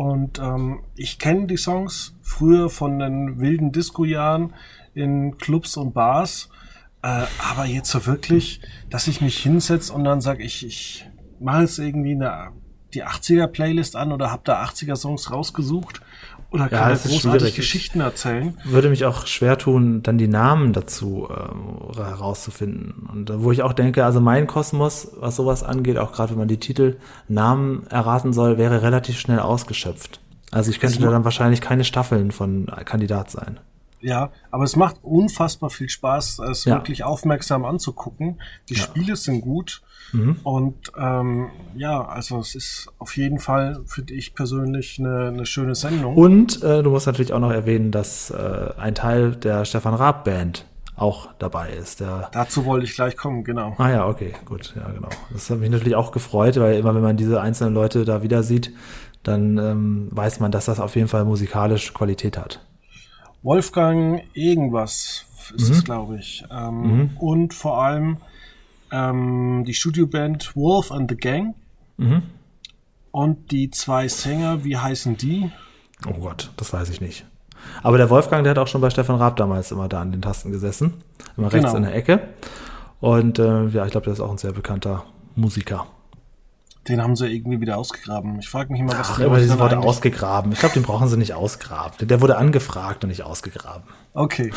Und 0.00 0.38
ähm, 0.38 0.80
ich 0.96 1.18
kenne 1.18 1.46
die 1.46 1.58
Songs 1.58 2.16
früher 2.22 2.70
von 2.70 2.98
den 2.98 3.38
wilden 3.38 3.70
Disco-Jahren 3.70 4.54
in 4.94 5.36
Clubs 5.36 5.76
und 5.76 5.92
Bars. 5.92 6.48
Äh, 7.02 7.26
aber 7.50 7.66
jetzt 7.66 7.90
so 7.90 8.06
wirklich, 8.06 8.62
dass 8.88 9.08
ich 9.08 9.20
mich 9.20 9.36
hinsetze 9.36 9.92
und 9.92 10.04
dann 10.04 10.22
sage, 10.22 10.42
ich, 10.42 10.64
ich 10.64 11.06
mache 11.38 11.60
jetzt 11.60 11.78
irgendwie 11.78 12.12
eine, 12.12 12.48
die 12.94 13.04
80er-Playlist 13.04 13.94
an 13.94 14.12
oder 14.12 14.30
habe 14.30 14.40
da 14.42 14.64
80er-Songs 14.64 15.32
rausgesucht 15.32 16.00
oder 16.50 16.68
kann 16.68 16.90
ja, 16.90 16.96
großartig 16.96 17.54
Geschichten 17.54 18.00
erzählen. 18.00 18.56
Würde 18.64 18.90
mich 18.90 19.04
auch 19.04 19.26
schwer 19.26 19.56
tun, 19.56 20.02
dann 20.02 20.18
die 20.18 20.28
Namen 20.28 20.72
dazu 20.72 21.28
äh, 21.30 21.96
herauszufinden. 21.96 23.08
Und 23.12 23.30
äh, 23.30 23.42
wo 23.42 23.52
ich 23.52 23.62
auch 23.62 23.72
denke, 23.72 24.04
also 24.04 24.20
mein 24.20 24.46
Kosmos, 24.46 25.12
was 25.20 25.36
sowas 25.36 25.62
angeht, 25.62 25.96
auch 25.98 26.12
gerade 26.12 26.32
wenn 26.32 26.38
man 26.38 26.48
die 26.48 26.58
Titel 26.58 26.96
Namen 27.28 27.86
erraten 27.88 28.32
soll, 28.32 28.58
wäre 28.58 28.82
relativ 28.82 29.18
schnell 29.18 29.38
ausgeschöpft. 29.38 30.20
Also 30.50 30.70
ich 30.70 30.80
könnte 30.80 31.00
da 31.00 31.10
dann 31.10 31.24
wahrscheinlich 31.24 31.60
keine 31.60 31.84
Staffeln 31.84 32.32
von 32.32 32.66
Kandidat 32.84 33.30
sein. 33.30 33.60
Ja, 34.00 34.30
aber 34.50 34.64
es 34.64 34.76
macht 34.76 34.96
unfassbar 35.02 35.70
viel 35.70 35.88
Spaß, 35.88 36.38
es 36.50 36.64
ja. 36.64 36.76
wirklich 36.76 37.04
aufmerksam 37.04 37.64
anzugucken. 37.64 38.40
Die 38.68 38.74
ja. 38.74 38.82
Spiele 38.82 39.16
sind 39.16 39.42
gut. 39.42 39.82
Mhm. 40.12 40.36
Und 40.42 40.92
ähm, 40.98 41.50
ja, 41.76 42.04
also 42.04 42.38
es 42.38 42.54
ist 42.54 42.88
auf 42.98 43.16
jeden 43.16 43.38
Fall, 43.38 43.80
finde 43.86 44.14
ich 44.14 44.34
persönlich, 44.34 44.98
eine, 44.98 45.28
eine 45.28 45.46
schöne 45.46 45.74
Sendung. 45.74 46.16
Und 46.16 46.62
äh, 46.62 46.82
du 46.82 46.90
musst 46.90 47.06
natürlich 47.06 47.32
auch 47.32 47.38
noch 47.40 47.52
erwähnen, 47.52 47.90
dass 47.92 48.30
äh, 48.30 48.70
ein 48.76 48.94
Teil 48.94 49.36
der 49.36 49.64
Stefan 49.64 49.94
Raab 49.94 50.24
Band 50.24 50.66
auch 50.96 51.28
dabei 51.38 51.70
ist. 51.70 52.00
Der 52.00 52.28
Dazu 52.32 52.64
wollte 52.64 52.84
ich 52.84 52.94
gleich 52.94 53.16
kommen, 53.16 53.42
genau. 53.44 53.74
Ah 53.78 53.90
ja, 53.90 54.06
okay, 54.06 54.34
gut, 54.44 54.74
ja 54.76 54.90
genau. 54.90 55.08
Das 55.32 55.48
hat 55.48 55.58
mich 55.58 55.70
natürlich 55.70 55.94
auch 55.94 56.12
gefreut, 56.12 56.58
weil 56.58 56.78
immer 56.78 56.94
wenn 56.94 57.02
man 57.02 57.16
diese 57.16 57.40
einzelnen 57.40 57.74
Leute 57.74 58.04
da 58.04 58.22
wieder 58.22 58.42
sieht, 58.42 58.72
dann 59.22 59.58
ähm, 59.58 60.08
weiß 60.10 60.40
man, 60.40 60.50
dass 60.50 60.66
das 60.66 60.80
auf 60.80 60.96
jeden 60.96 61.08
Fall 61.08 61.24
musikalisch 61.24 61.94
Qualität 61.94 62.36
hat. 62.36 62.60
Wolfgang 63.42 64.22
irgendwas 64.34 65.26
ist 65.54 65.68
mhm. 65.68 65.74
es, 65.74 65.84
glaube 65.84 66.18
ich. 66.18 66.44
Ähm, 66.50 66.82
mhm. 66.82 67.16
Und 67.18 67.54
vor 67.54 67.82
allem 67.82 68.18
ähm, 68.90 69.64
die 69.66 69.74
Studioband 69.74 70.54
Wolf 70.56 70.92
and 70.92 71.10
the 71.10 71.16
Gang. 71.16 71.54
Mhm. 71.96 72.22
Und 73.12 73.50
die 73.50 73.70
zwei 73.70 74.08
Sänger, 74.08 74.64
wie 74.64 74.76
heißen 74.76 75.16
die? 75.16 75.50
Oh 76.06 76.20
Gott, 76.20 76.50
das 76.56 76.72
weiß 76.72 76.90
ich 76.90 77.00
nicht. 77.00 77.26
Aber 77.82 77.98
der 77.98 78.08
Wolfgang, 78.08 78.44
der 78.44 78.52
hat 78.52 78.58
auch 78.58 78.68
schon 78.68 78.80
bei 78.80 78.90
Stefan 78.90 79.16
Raab 79.16 79.36
damals 79.36 79.70
immer 79.70 79.88
da 79.88 80.00
an 80.00 80.12
den 80.12 80.22
Tasten 80.22 80.50
gesessen. 80.50 80.94
Immer 81.36 81.52
rechts 81.52 81.72
genau. 81.72 81.76
in 81.76 81.82
der 81.82 81.94
Ecke. 81.94 82.20
Und 83.00 83.38
äh, 83.38 83.66
ja, 83.68 83.84
ich 83.84 83.90
glaube, 83.90 84.04
der 84.04 84.12
ist 84.12 84.20
auch 84.20 84.30
ein 84.30 84.38
sehr 84.38 84.52
bekannter 84.52 85.04
Musiker. 85.34 85.86
Den 86.88 87.02
haben 87.02 87.14
sie 87.14 87.28
irgendwie 87.28 87.60
wieder 87.60 87.76
ausgegraben. 87.76 88.38
Ich 88.40 88.48
frage 88.48 88.72
mich 88.72 88.80
immer, 88.80 88.98
was 88.98 89.10
Ach, 89.12 89.18
immer 89.18 89.38
dieses 89.38 89.58
Wort 89.58 89.74
ausgegraben. 89.74 90.52
Ich 90.52 90.60
glaube, 90.60 90.74
den 90.74 90.82
brauchen 90.82 91.08
sie 91.08 91.18
nicht 91.18 91.34
ausgraben. 91.34 92.08
Der 92.08 92.20
wurde 92.20 92.38
angefragt 92.38 93.04
und 93.04 93.10
nicht 93.10 93.22
ausgegraben. 93.22 93.84
Okay. 94.14 94.50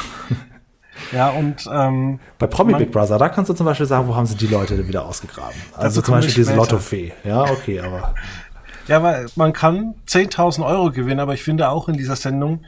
Ja, 1.11 1.29
und 1.29 1.67
ähm, 1.71 2.19
bei 2.37 2.47
Promi 2.47 2.73
Big 2.75 2.91
Brother, 2.91 3.17
da 3.17 3.29
kannst 3.29 3.49
du 3.49 3.53
zum 3.53 3.65
Beispiel 3.65 3.85
sagen, 3.85 4.07
wo 4.07 4.15
haben 4.15 4.25
sie 4.25 4.35
die 4.35 4.47
Leute 4.47 4.87
wieder 4.87 5.05
ausgegraben? 5.05 5.55
Also 5.75 6.01
zum 6.01 6.15
Beispiel 6.15 6.35
diese 6.35 6.55
Lottofee. 6.55 7.13
Ja, 7.23 7.43
okay, 7.43 7.79
aber. 7.79 8.13
Ja, 8.87 9.01
weil 9.01 9.27
man 9.35 9.53
kann 9.53 9.95
10.000 10.07 10.65
Euro 10.65 10.91
gewinnen, 10.91 11.19
aber 11.19 11.33
ich 11.33 11.43
finde 11.43 11.69
auch 11.69 11.87
in 11.87 11.95
dieser 11.95 12.15
Sendung, 12.15 12.65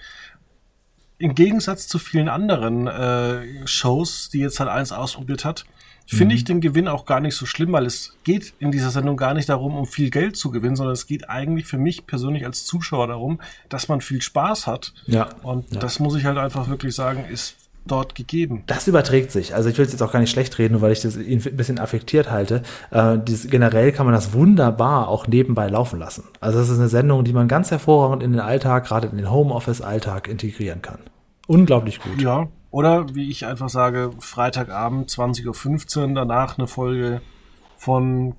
im 1.17 1.35
Gegensatz 1.35 1.88
zu 1.88 2.00
vielen 2.00 2.29
anderen 2.29 2.88
äh, 2.88 3.67
Shows, 3.67 4.29
die 4.29 4.39
jetzt 4.39 4.59
halt 4.59 4.69
eins 4.69 4.91
ausprobiert 4.91 5.45
hat, 5.45 5.65
finde 6.06 6.33
mhm. 6.33 6.38
ich 6.38 6.44
den 6.44 6.62
Gewinn 6.62 6.88
auch 6.88 7.06
gar 7.06 7.19
nicht 7.19 7.35
so 7.35 7.45
schlimm, 7.45 7.71
weil 7.71 7.85
es 7.85 8.15
geht 8.23 8.53
in 8.59 8.71
dieser 8.71 8.91
Sendung 8.91 9.17
gar 9.17 9.33
nicht 9.33 9.50
darum, 9.50 9.75
um 9.75 9.85
viel 9.85 10.12
Geld 10.12 10.38
zu 10.38 10.51
gewinnen, 10.51 10.75
sondern 10.75 10.94
es 10.94 11.07
geht 11.07 11.29
eigentlich 11.29 11.65
für 11.65 11.77
mich 11.77 12.06
persönlich 12.06 12.45
als 12.45 12.65
Zuschauer 12.65 13.07
darum, 13.07 13.41
dass 13.69 13.88
man 13.88 14.01
viel 14.01 14.21
Spaß 14.21 14.67
hat. 14.67 14.94
Ja. 15.07 15.29
Und 15.41 15.73
ja. 15.73 15.79
das 15.79 16.00
muss 16.00 16.15
ich 16.15 16.25
halt 16.25 16.38
einfach 16.38 16.67
wirklich 16.69 16.94
sagen, 16.94 17.25
ist 17.31 17.56
dort 17.85 18.15
gegeben. 18.15 18.63
Das 18.67 18.87
überträgt 18.87 19.31
sich. 19.31 19.53
Also 19.53 19.69
ich 19.69 19.77
will 19.77 19.85
es 19.85 19.91
jetzt 19.91 20.01
auch 20.01 20.11
gar 20.11 20.19
nicht 20.19 20.31
schlecht 20.31 20.57
reden, 20.57 20.73
nur 20.73 20.81
weil 20.81 20.91
ich 20.91 21.01
das 21.01 21.15
ein 21.15 21.39
bisschen 21.55 21.79
affektiert 21.79 22.31
halte. 22.31 22.63
Äh, 22.91 23.17
dieses, 23.19 23.49
generell 23.49 23.91
kann 23.91 24.05
man 24.05 24.13
das 24.13 24.33
wunderbar 24.33 25.07
auch 25.07 25.27
nebenbei 25.27 25.67
laufen 25.67 25.99
lassen. 25.99 26.23
Also 26.39 26.59
das 26.59 26.69
ist 26.69 26.79
eine 26.79 26.89
Sendung, 26.89 27.23
die 27.23 27.33
man 27.33 27.47
ganz 27.47 27.71
hervorragend 27.71 28.23
in 28.23 28.31
den 28.31 28.41
Alltag, 28.41 28.85
gerade 28.85 29.07
in 29.07 29.17
den 29.17 29.31
Homeoffice-Alltag 29.31 30.27
integrieren 30.27 30.81
kann. 30.81 30.99
Unglaublich 31.47 32.00
gut. 32.00 32.21
Ja, 32.21 32.48
oder 32.71 33.15
wie 33.15 33.29
ich 33.29 33.45
einfach 33.45 33.69
sage, 33.69 34.12
Freitagabend 34.19 35.10
20.15 35.10 36.00
Uhr, 36.01 36.13
danach 36.13 36.57
eine 36.57 36.67
Folge 36.67 37.21
von 37.77 38.33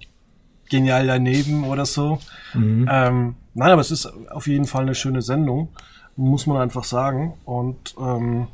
Genial 0.69 1.07
daneben 1.07 1.65
oder 1.65 1.87
so. 1.87 2.19
Mhm. 2.53 2.89
Ähm, 2.91 3.37
nein, 3.55 3.71
aber 3.71 3.81
es 3.81 3.91
ist 3.91 4.13
auf 4.31 4.47
jeden 4.49 4.67
Fall 4.67 4.83
eine 4.83 4.95
schöne 4.95 5.23
Sendung, 5.23 5.69
muss 6.17 6.47
man 6.47 6.57
einfach 6.61 6.85
sagen. 6.85 7.35
Und 7.45 7.95
ähm, 8.01 8.49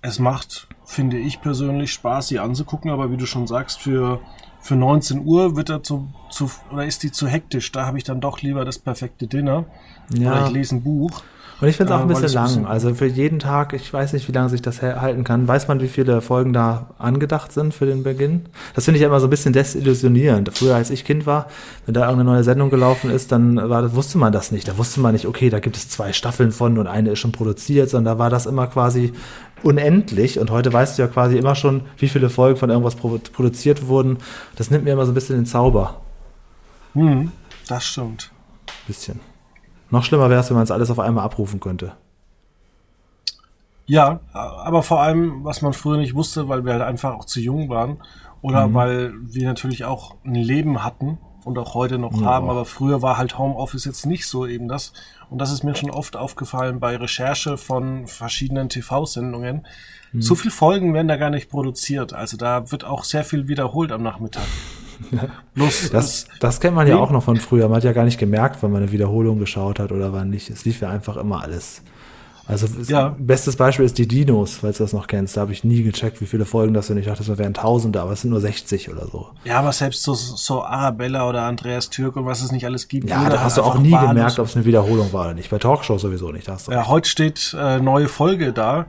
es 0.00 0.18
macht, 0.18 0.68
finde 0.84 1.18
ich 1.18 1.40
persönlich, 1.40 1.92
Spaß, 1.92 2.28
sie 2.28 2.38
anzugucken, 2.38 2.90
aber 2.90 3.10
wie 3.10 3.16
du 3.16 3.26
schon 3.26 3.46
sagst, 3.46 3.80
für, 3.80 4.20
für 4.60 4.76
19 4.76 5.24
Uhr 5.24 5.56
wird 5.56 5.70
er 5.70 5.82
zu, 5.82 6.08
zu 6.30 6.50
oder 6.72 6.84
ist 6.84 7.02
die 7.02 7.12
zu 7.12 7.26
hektisch. 7.26 7.72
Da 7.72 7.86
habe 7.86 7.98
ich 7.98 8.04
dann 8.04 8.20
doch 8.20 8.40
lieber 8.40 8.64
das 8.64 8.78
perfekte 8.78 9.26
Dinner. 9.26 9.64
Ja. 10.16 10.32
Oder 10.32 10.46
ich 10.46 10.52
lese 10.52 10.76
ein 10.76 10.82
Buch. 10.82 11.22
Und 11.60 11.66
ich 11.66 11.76
finde 11.76 11.92
es 11.92 11.98
auch 11.98 12.02
ein 12.02 12.08
bisschen 12.08 12.32
lang. 12.32 12.46
Bisschen 12.46 12.66
also 12.66 12.94
für 12.94 13.06
jeden 13.06 13.40
Tag, 13.40 13.72
ich 13.72 13.92
weiß 13.92 14.12
nicht, 14.12 14.28
wie 14.28 14.32
lange 14.32 14.48
sich 14.48 14.62
das 14.62 14.80
halten 14.80 15.24
kann. 15.24 15.48
Weiß 15.48 15.66
man, 15.66 15.80
wie 15.80 15.88
viele 15.88 16.20
Folgen 16.20 16.52
da 16.52 16.90
angedacht 16.98 17.52
sind 17.52 17.74
für 17.74 17.84
den 17.84 18.04
Beginn? 18.04 18.42
Das 18.74 18.84
finde 18.84 18.98
ich 18.98 19.04
immer 19.04 19.18
so 19.18 19.26
ein 19.26 19.30
bisschen 19.30 19.52
desillusionierend. 19.52 20.56
Früher, 20.56 20.76
als 20.76 20.90
ich 20.90 21.04
Kind 21.04 21.26
war, 21.26 21.48
wenn 21.84 21.94
da 21.94 22.02
irgendeine 22.02 22.30
neue 22.30 22.44
Sendung 22.44 22.70
gelaufen 22.70 23.10
ist, 23.10 23.32
dann 23.32 23.56
war, 23.56 23.92
wusste 23.96 24.18
man 24.18 24.32
das 24.32 24.52
nicht. 24.52 24.68
Da 24.68 24.78
wusste 24.78 25.00
man 25.00 25.14
nicht, 25.14 25.26
okay, 25.26 25.50
da 25.50 25.58
gibt 25.58 25.76
es 25.76 25.88
zwei 25.88 26.12
Staffeln 26.12 26.52
von 26.52 26.78
und 26.78 26.86
eine 26.86 27.10
ist 27.10 27.18
schon 27.18 27.32
produziert, 27.32 27.90
sondern 27.90 28.14
da 28.14 28.18
war 28.20 28.30
das 28.30 28.46
immer 28.46 28.68
quasi 28.68 29.12
unendlich. 29.62 30.38
Und 30.38 30.50
heute 30.50 30.72
weißt 30.72 30.98
du 30.98 31.02
ja 31.02 31.08
quasi 31.08 31.36
immer 31.36 31.54
schon, 31.54 31.82
wie 31.96 32.08
viele 32.08 32.30
Folgen 32.30 32.58
von 32.58 32.70
irgendwas 32.70 32.96
produziert 32.96 33.88
wurden. 33.88 34.18
Das 34.56 34.70
nimmt 34.70 34.84
mir 34.84 34.92
immer 34.92 35.06
so 35.06 35.12
ein 35.12 35.14
bisschen 35.14 35.36
den 35.36 35.46
Zauber. 35.46 36.00
Hm, 36.94 37.32
das 37.66 37.84
stimmt. 37.84 38.30
Bisschen. 38.86 39.20
Noch 39.90 40.04
schlimmer 40.04 40.30
wäre 40.30 40.40
es, 40.40 40.50
wenn 40.50 40.56
man 40.56 40.64
es 40.64 40.70
alles 40.70 40.90
auf 40.90 40.98
einmal 40.98 41.24
abrufen 41.24 41.60
könnte. 41.60 41.92
Ja, 43.86 44.20
aber 44.32 44.82
vor 44.82 45.00
allem, 45.00 45.44
was 45.44 45.62
man 45.62 45.72
früher 45.72 45.96
nicht 45.96 46.14
wusste, 46.14 46.48
weil 46.48 46.64
wir 46.66 46.74
halt 46.74 46.82
einfach 46.82 47.14
auch 47.14 47.24
zu 47.24 47.40
jung 47.40 47.70
waren 47.70 48.02
oder 48.42 48.68
mhm. 48.68 48.74
weil 48.74 49.12
wir 49.22 49.46
natürlich 49.46 49.86
auch 49.86 50.16
ein 50.24 50.34
Leben 50.34 50.84
hatten 50.84 51.18
und 51.48 51.58
auch 51.58 51.72
heute 51.72 51.98
noch 51.98 52.20
ja. 52.20 52.26
haben, 52.26 52.50
aber 52.50 52.66
früher 52.66 53.00
war 53.00 53.16
halt 53.16 53.38
Homeoffice 53.38 53.86
jetzt 53.86 54.04
nicht 54.04 54.26
so 54.26 54.46
eben 54.46 54.68
das. 54.68 54.92
Und 55.30 55.38
das 55.38 55.50
ist 55.50 55.64
mir 55.64 55.74
schon 55.74 55.90
oft 55.90 56.14
aufgefallen 56.14 56.78
bei 56.78 56.94
Recherche 56.96 57.56
von 57.56 58.06
verschiedenen 58.06 58.68
TV-Sendungen. 58.68 59.66
Mhm. 60.12 60.22
So 60.22 60.34
viel 60.34 60.50
Folgen 60.50 60.92
werden 60.92 61.08
da 61.08 61.16
gar 61.16 61.30
nicht 61.30 61.48
produziert. 61.48 62.12
Also 62.12 62.36
da 62.36 62.70
wird 62.70 62.84
auch 62.84 63.02
sehr 63.02 63.24
viel 63.24 63.48
wiederholt 63.48 63.92
am 63.92 64.02
Nachmittag. 64.02 64.44
Bloß 65.54 65.90
das, 65.90 66.28
das 66.38 66.60
kennt 66.60 66.76
man 66.76 66.86
ja 66.86 66.96
auch 66.96 67.10
noch 67.10 67.22
von 67.22 67.36
früher. 67.36 67.68
Man 67.68 67.78
hat 67.78 67.84
ja 67.84 67.92
gar 67.92 68.04
nicht 68.04 68.18
gemerkt, 68.18 68.58
wann 68.60 68.70
man 68.70 68.82
eine 68.82 68.92
Wiederholung 68.92 69.38
geschaut 69.38 69.78
hat 69.78 69.90
oder 69.90 70.12
wann 70.12 70.28
nicht. 70.28 70.50
Es 70.50 70.66
lief 70.66 70.82
ja 70.82 70.90
einfach 70.90 71.16
immer 71.16 71.42
alles. 71.42 71.82
Also 72.48 72.66
ja. 72.90 73.14
bestes 73.18 73.56
Beispiel 73.56 73.84
ist 73.84 73.98
die 73.98 74.08
Dinos, 74.08 74.56
falls 74.56 74.78
du 74.78 74.84
das 74.84 74.94
noch 74.94 75.06
kennst. 75.06 75.36
Da 75.36 75.42
habe 75.42 75.52
ich 75.52 75.64
nie 75.64 75.82
gecheckt, 75.82 76.22
wie 76.22 76.26
viele 76.26 76.46
Folgen 76.46 76.72
das 76.72 76.86
sind. 76.86 76.96
Ich 76.96 77.04
dachte, 77.04 77.22
das 77.22 77.36
wären 77.36 77.52
Tausende, 77.52 78.00
aber 78.00 78.12
es 78.12 78.22
sind 78.22 78.30
nur 78.30 78.40
60 78.40 78.88
oder 78.88 79.06
so. 79.06 79.28
Ja, 79.44 79.58
aber 79.58 79.70
selbst 79.72 80.02
so, 80.02 80.14
so 80.14 80.64
Arabella 80.64 81.28
oder 81.28 81.42
Andreas 81.42 81.90
Türk 81.90 82.16
und 82.16 82.24
was 82.24 82.42
es 82.42 82.50
nicht 82.50 82.64
alles 82.64 82.88
gibt. 82.88 83.10
Ja, 83.10 83.28
da 83.28 83.42
hast 83.42 83.58
du 83.58 83.62
auch 83.62 83.78
nie 83.78 83.92
wahllos. 83.92 84.08
gemerkt, 84.08 84.38
ob 84.38 84.46
es 84.46 84.56
eine 84.56 84.64
Wiederholung 84.64 85.12
war 85.12 85.26
oder 85.26 85.34
nicht. 85.34 85.50
Bei 85.50 85.58
Talkshows 85.58 86.00
sowieso 86.00 86.32
nicht. 86.32 86.48
Hast 86.48 86.68
du 86.68 86.72
ja, 86.72 86.86
heute 86.86 87.06
steht 87.06 87.54
äh, 87.58 87.80
neue 87.80 88.08
Folge 88.08 88.54
da. 88.54 88.86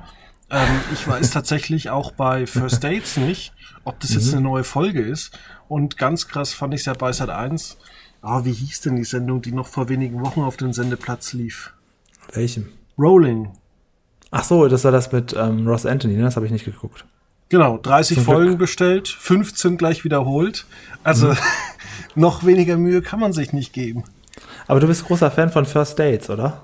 Ähm, 0.50 0.68
ich 0.94 1.06
weiß 1.06 1.30
tatsächlich 1.32 1.90
auch 1.90 2.14
bei 2.14 2.48
First 2.48 2.82
Dates 2.82 3.18
nicht, 3.18 3.52
ob 3.84 4.00
das 4.00 4.14
jetzt 4.14 4.28
mhm. 4.28 4.38
eine 4.38 4.42
neue 4.42 4.64
Folge 4.64 5.02
ist. 5.02 5.38
Und 5.68 5.98
ganz 5.98 6.30
krass 6.30 6.54
fand 6.54 6.74
ich 6.74 6.80
es 6.80 6.86
ja 6.86 6.94
bei 6.94 7.12
Sat 7.12 7.30
1. 7.30 7.78
Ah, 8.22 8.46
wie 8.46 8.54
hieß 8.54 8.80
denn 8.82 8.96
die 8.96 9.04
Sendung, 9.04 9.42
die 9.42 9.52
noch 9.52 9.68
vor 9.68 9.90
wenigen 9.90 10.22
Wochen 10.22 10.44
auf 10.44 10.56
dem 10.56 10.72
Sendeplatz 10.72 11.34
lief? 11.34 11.74
Welchem? 12.32 12.70
Rolling. 13.00 13.50
Ach 14.32 14.44
so, 14.44 14.68
das 14.68 14.84
war 14.84 14.92
das 14.92 15.12
mit 15.12 15.36
ähm, 15.38 15.68
Ross 15.68 15.86
Anthony, 15.86 16.16
ne? 16.16 16.24
das 16.24 16.36
habe 16.36 16.46
ich 16.46 16.52
nicht 16.52 16.66
geguckt. 16.66 17.06
Genau, 17.50 17.80
30 17.80 18.18
Zum 18.18 18.26
Folgen 18.26 18.46
Glück. 18.46 18.60
bestellt, 18.60 19.08
15 19.08 19.78
gleich 19.78 20.04
wiederholt. 20.04 20.66
Also 21.04 21.30
mhm. 21.30 21.38
noch 22.16 22.46
weniger 22.46 22.78
Mühe 22.78 23.02
kann 23.02 23.20
man 23.20 23.34
sich 23.34 23.54
nicht 23.54 23.74
geben. 23.74 24.04
Aber 24.68 24.80
du 24.80 24.88
bist 24.88 25.06
großer 25.06 25.32
Fan 25.32 25.50
von 25.50 25.66
First 25.66 25.98
Dates, 25.98 26.30
oder? 26.30 26.62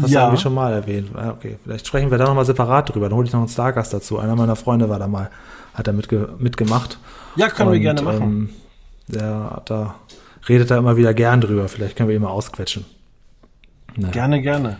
Hast 0.00 0.10
ja. 0.10 0.20
du 0.20 0.26
irgendwie 0.26 0.42
schon 0.42 0.54
mal 0.54 0.72
erwähnt. 0.72 1.10
Ah, 1.14 1.30
okay, 1.30 1.56
vielleicht 1.62 1.86
sprechen 1.86 2.10
wir 2.10 2.18
da 2.18 2.24
nochmal 2.24 2.44
separat 2.44 2.92
drüber. 2.92 3.08
Dann 3.08 3.16
hole 3.16 3.26
ich 3.26 3.32
noch 3.32 3.40
einen 3.40 3.48
Stargast 3.48 3.94
dazu. 3.94 4.18
Einer 4.18 4.34
meiner 4.36 4.56
Freunde 4.56 4.88
war 4.88 4.98
da 4.98 5.06
mal, 5.06 5.30
hat 5.74 5.86
da 5.86 5.92
mitge 5.92 6.28
mitgemacht. 6.38 6.98
Ja, 7.36 7.48
können 7.48 7.68
Und, 7.68 7.74
wir 7.74 7.80
gerne 7.80 8.02
machen. 8.02 8.22
Ähm, 8.22 8.50
der 9.08 9.50
hat 9.54 9.70
da, 9.70 9.94
redet 10.48 10.70
da 10.70 10.76
immer 10.76 10.96
wieder 10.96 11.14
gern 11.14 11.40
drüber. 11.40 11.68
Vielleicht 11.68 11.96
können 11.96 12.08
wir 12.08 12.16
ihn 12.16 12.22
mal 12.22 12.28
ausquetschen. 12.28 12.84
Naja. 13.94 14.12
Gerne, 14.12 14.42
gerne. 14.42 14.76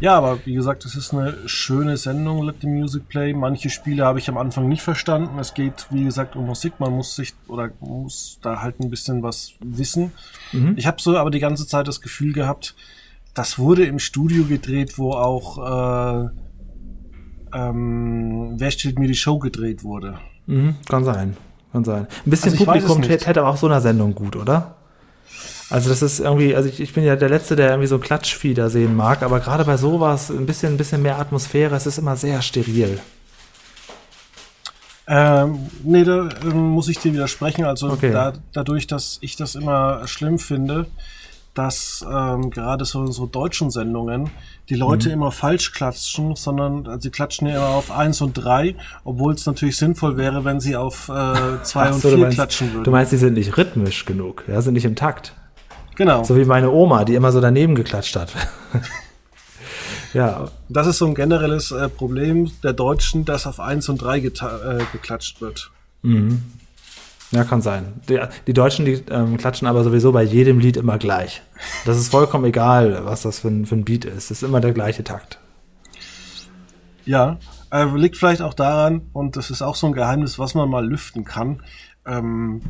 Ja, 0.00 0.16
aber 0.16 0.38
wie 0.44 0.54
gesagt, 0.54 0.84
es 0.84 0.94
ist 0.94 1.14
eine 1.14 1.48
schöne 1.48 1.96
Sendung, 1.96 2.44
Let 2.44 2.56
the 2.60 2.66
Music 2.66 3.08
Play. 3.08 3.32
Manche 3.32 3.70
Spiele 3.70 4.04
habe 4.04 4.18
ich 4.18 4.28
am 4.28 4.36
Anfang 4.36 4.68
nicht 4.68 4.82
verstanden. 4.82 5.38
Es 5.38 5.54
geht, 5.54 5.86
wie 5.90 6.04
gesagt, 6.04 6.36
um 6.36 6.46
Musik. 6.46 6.74
Man 6.78 6.92
muss 6.92 7.16
sich 7.16 7.34
oder 7.48 7.70
muss 7.80 8.38
da 8.42 8.60
halt 8.60 8.80
ein 8.80 8.90
bisschen 8.90 9.22
was 9.22 9.54
wissen. 9.60 10.12
Mhm. 10.52 10.74
Ich 10.76 10.86
habe 10.86 11.00
so 11.00 11.16
aber 11.16 11.30
die 11.30 11.40
ganze 11.40 11.66
Zeit 11.66 11.88
das 11.88 12.00
Gefühl 12.00 12.32
gehabt, 12.32 12.74
das 13.34 13.58
wurde 13.58 13.84
im 13.84 13.98
Studio 13.98 14.44
gedreht, 14.44 14.98
wo 14.98 15.12
auch 15.12 16.26
äh, 16.26 16.28
ähm, 17.54 18.54
Wer 18.58 18.70
stellt 18.70 18.98
mir 18.98 19.08
die 19.08 19.14
Show 19.14 19.38
gedreht 19.38 19.84
wurde. 19.84 20.18
Mhm, 20.46 20.76
kann 20.88 21.04
sein. 21.04 21.36
Kann 21.72 21.84
sein. 21.84 22.06
Ein 22.24 22.30
bisschen 22.30 22.52
also 22.52 22.64
Publikum 22.64 23.02
hätte 23.02 23.46
auch 23.46 23.56
so 23.56 23.66
einer 23.66 23.80
Sendung 23.80 24.14
gut, 24.14 24.36
oder? 24.36 24.75
Also 25.68 25.88
das 25.88 26.00
ist 26.00 26.20
irgendwie, 26.20 26.54
also 26.54 26.68
ich, 26.68 26.80
ich 26.80 26.92
bin 26.92 27.02
ja 27.02 27.16
der 27.16 27.28
Letzte, 27.28 27.56
der 27.56 27.70
irgendwie 27.70 27.88
so 27.88 27.98
Klatschfieder 27.98 28.70
sehen 28.70 28.94
mag, 28.94 29.22
aber 29.22 29.40
gerade 29.40 29.64
bei 29.64 29.76
sowas 29.76 30.30
ein 30.30 30.46
bisschen, 30.46 30.74
ein 30.74 30.76
bisschen 30.76 31.02
mehr 31.02 31.18
Atmosphäre, 31.18 31.74
es 31.74 31.86
ist 31.86 31.98
immer 31.98 32.16
sehr 32.16 32.40
steril. 32.42 33.00
Ähm, 35.08 35.58
nee, 35.84 36.04
da 36.04 36.28
äh, 36.28 36.46
muss 36.46 36.88
ich 36.88 36.98
dir 36.98 37.12
widersprechen. 37.12 37.64
Also 37.64 37.90
okay. 37.90 38.12
da, 38.12 38.32
dadurch, 38.52 38.86
dass 38.86 39.18
ich 39.20 39.36
das 39.36 39.54
immer 39.54 40.06
schlimm 40.06 40.38
finde, 40.38 40.86
dass 41.54 42.04
ähm, 42.08 42.50
gerade 42.50 42.84
so 42.84 43.04
in 43.04 43.12
so 43.12 43.26
deutschen 43.26 43.70
Sendungen 43.70 44.30
die 44.68 44.74
Leute 44.74 45.08
mhm. 45.08 45.14
immer 45.14 45.32
falsch 45.32 45.72
klatschen, 45.72 46.36
sondern 46.36 46.86
also 46.86 47.00
sie 47.00 47.10
klatschen 47.10 47.46
ja 47.46 47.56
immer 47.56 47.68
auf 47.68 47.90
eins 47.90 48.20
und 48.20 48.34
drei, 48.34 48.74
obwohl 49.04 49.34
es 49.34 49.46
natürlich 49.46 49.76
sinnvoll 49.76 50.16
wäre, 50.16 50.44
wenn 50.44 50.60
sie 50.60 50.76
auf 50.76 51.08
äh, 51.08 51.32
zwei 51.62 51.92
und 51.92 52.00
so, 52.00 52.10
vier 52.10 52.28
klatschen 52.28 52.72
würden. 52.72 52.84
Du 52.84 52.90
meinst, 52.90 53.10
sie 53.10 53.16
sind 53.16 53.34
nicht 53.34 53.56
rhythmisch 53.56 54.04
genug, 54.04 54.44
ja, 54.48 54.60
sind 54.60 54.74
nicht 54.74 54.84
im 54.84 54.96
Takt. 54.96 55.34
Genau. 55.96 56.22
So 56.24 56.36
wie 56.36 56.44
meine 56.44 56.70
Oma, 56.70 57.04
die 57.04 57.14
immer 57.14 57.32
so 57.32 57.40
daneben 57.40 57.74
geklatscht 57.74 58.16
hat. 58.16 58.32
ja. 60.12 60.48
Das 60.68 60.86
ist 60.86 60.98
so 60.98 61.06
ein 61.06 61.14
generelles 61.14 61.72
äh, 61.72 61.88
Problem 61.88 62.50
der 62.62 62.74
Deutschen, 62.74 63.24
dass 63.24 63.46
auf 63.46 63.58
1 63.60 63.88
und 63.88 63.98
3 63.98 64.18
äh, 64.18 64.22
geklatscht 64.92 65.40
wird. 65.40 65.70
Mhm. 66.02 66.42
Ja, 67.32 67.44
kann 67.44 67.60
sein. 67.60 67.94
Die, 68.08 68.20
die 68.46 68.52
Deutschen, 68.52 68.84
die 68.84 69.02
ähm, 69.10 69.36
klatschen 69.36 69.66
aber 69.66 69.82
sowieso 69.82 70.12
bei 70.12 70.22
jedem 70.22 70.60
Lied 70.60 70.76
immer 70.76 70.98
gleich. 70.98 71.42
Das 71.84 71.96
ist 71.96 72.10
vollkommen 72.10 72.44
egal, 72.44 73.04
was 73.04 73.22
das 73.22 73.40
für 73.40 73.48
ein, 73.48 73.66
für 73.66 73.74
ein 73.74 73.84
Beat 73.84 74.04
ist. 74.04 74.30
Es 74.30 74.30
ist 74.30 74.42
immer 74.42 74.60
der 74.60 74.72
gleiche 74.72 75.02
Takt. 75.02 75.38
Ja, 77.04 77.38
äh, 77.72 77.84
liegt 77.96 78.16
vielleicht 78.16 78.42
auch 78.42 78.54
daran, 78.54 79.02
und 79.12 79.36
das 79.36 79.50
ist 79.50 79.62
auch 79.62 79.74
so 79.74 79.86
ein 79.86 79.92
Geheimnis, 79.92 80.38
was 80.38 80.54
man 80.54 80.68
mal 80.68 80.86
lüften 80.86 81.24
kann. 81.24 81.62
Ähm, 82.06 82.62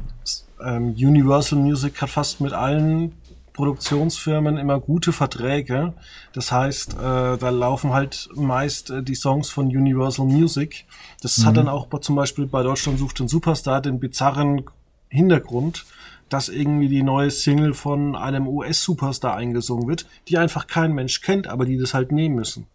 ähm, 0.65 0.95
Universal 0.97 1.59
Music 1.59 2.01
hat 2.01 2.11
fast 2.11 2.41
mit 2.41 2.53
allen 2.53 3.13
Produktionsfirmen 3.57 4.59
immer 4.59 4.79
gute 4.81 5.13
Verträge. 5.13 5.95
Das 6.35 6.53
heißt, 6.53 6.95
äh, 6.95 7.39
da 7.39 7.49
laufen 7.49 7.93
halt 7.93 8.29
meist 8.35 8.91
äh, 8.91 9.03
die 9.03 9.15
Songs 9.15 9.49
von 9.49 9.67
Universal 9.67 10.27
Music. 10.27 10.85
Das 11.23 11.39
mhm. 11.39 11.45
hat 11.47 11.57
dann 11.57 11.69
auch 11.69 11.89
zum 12.01 12.17
Beispiel 12.17 12.47
bei 12.47 12.63
Deutschland 12.63 12.99
sucht 12.99 13.19
den 13.19 13.29
Superstar 13.29 13.81
den 13.81 13.99
bizarren 13.99 14.65
Hintergrund, 15.09 15.87
dass 16.29 16.51
irgendwie 16.51 16.89
die 16.89 17.03
neue 17.03 17.31
Single 17.31 17.73
von 17.73 18.15
einem 18.15 18.47
US-Superstar 18.47 19.35
eingesungen 19.35 19.89
wird, 19.89 20.07
die 20.29 20.37
einfach 20.37 20.67
kein 20.67 20.93
Mensch 20.93 21.23
kennt, 21.23 21.47
aber 21.47 21.65
die 21.65 21.79
das 21.79 21.95
halt 21.95 22.13
nehmen 22.13 22.35
müssen. 22.35 22.67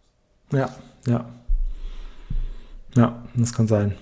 Ja, 0.50 0.68
ja. 1.06 1.26
Ja, 2.96 3.22
das 3.34 3.54
kann 3.54 3.68
sein. 3.68 3.94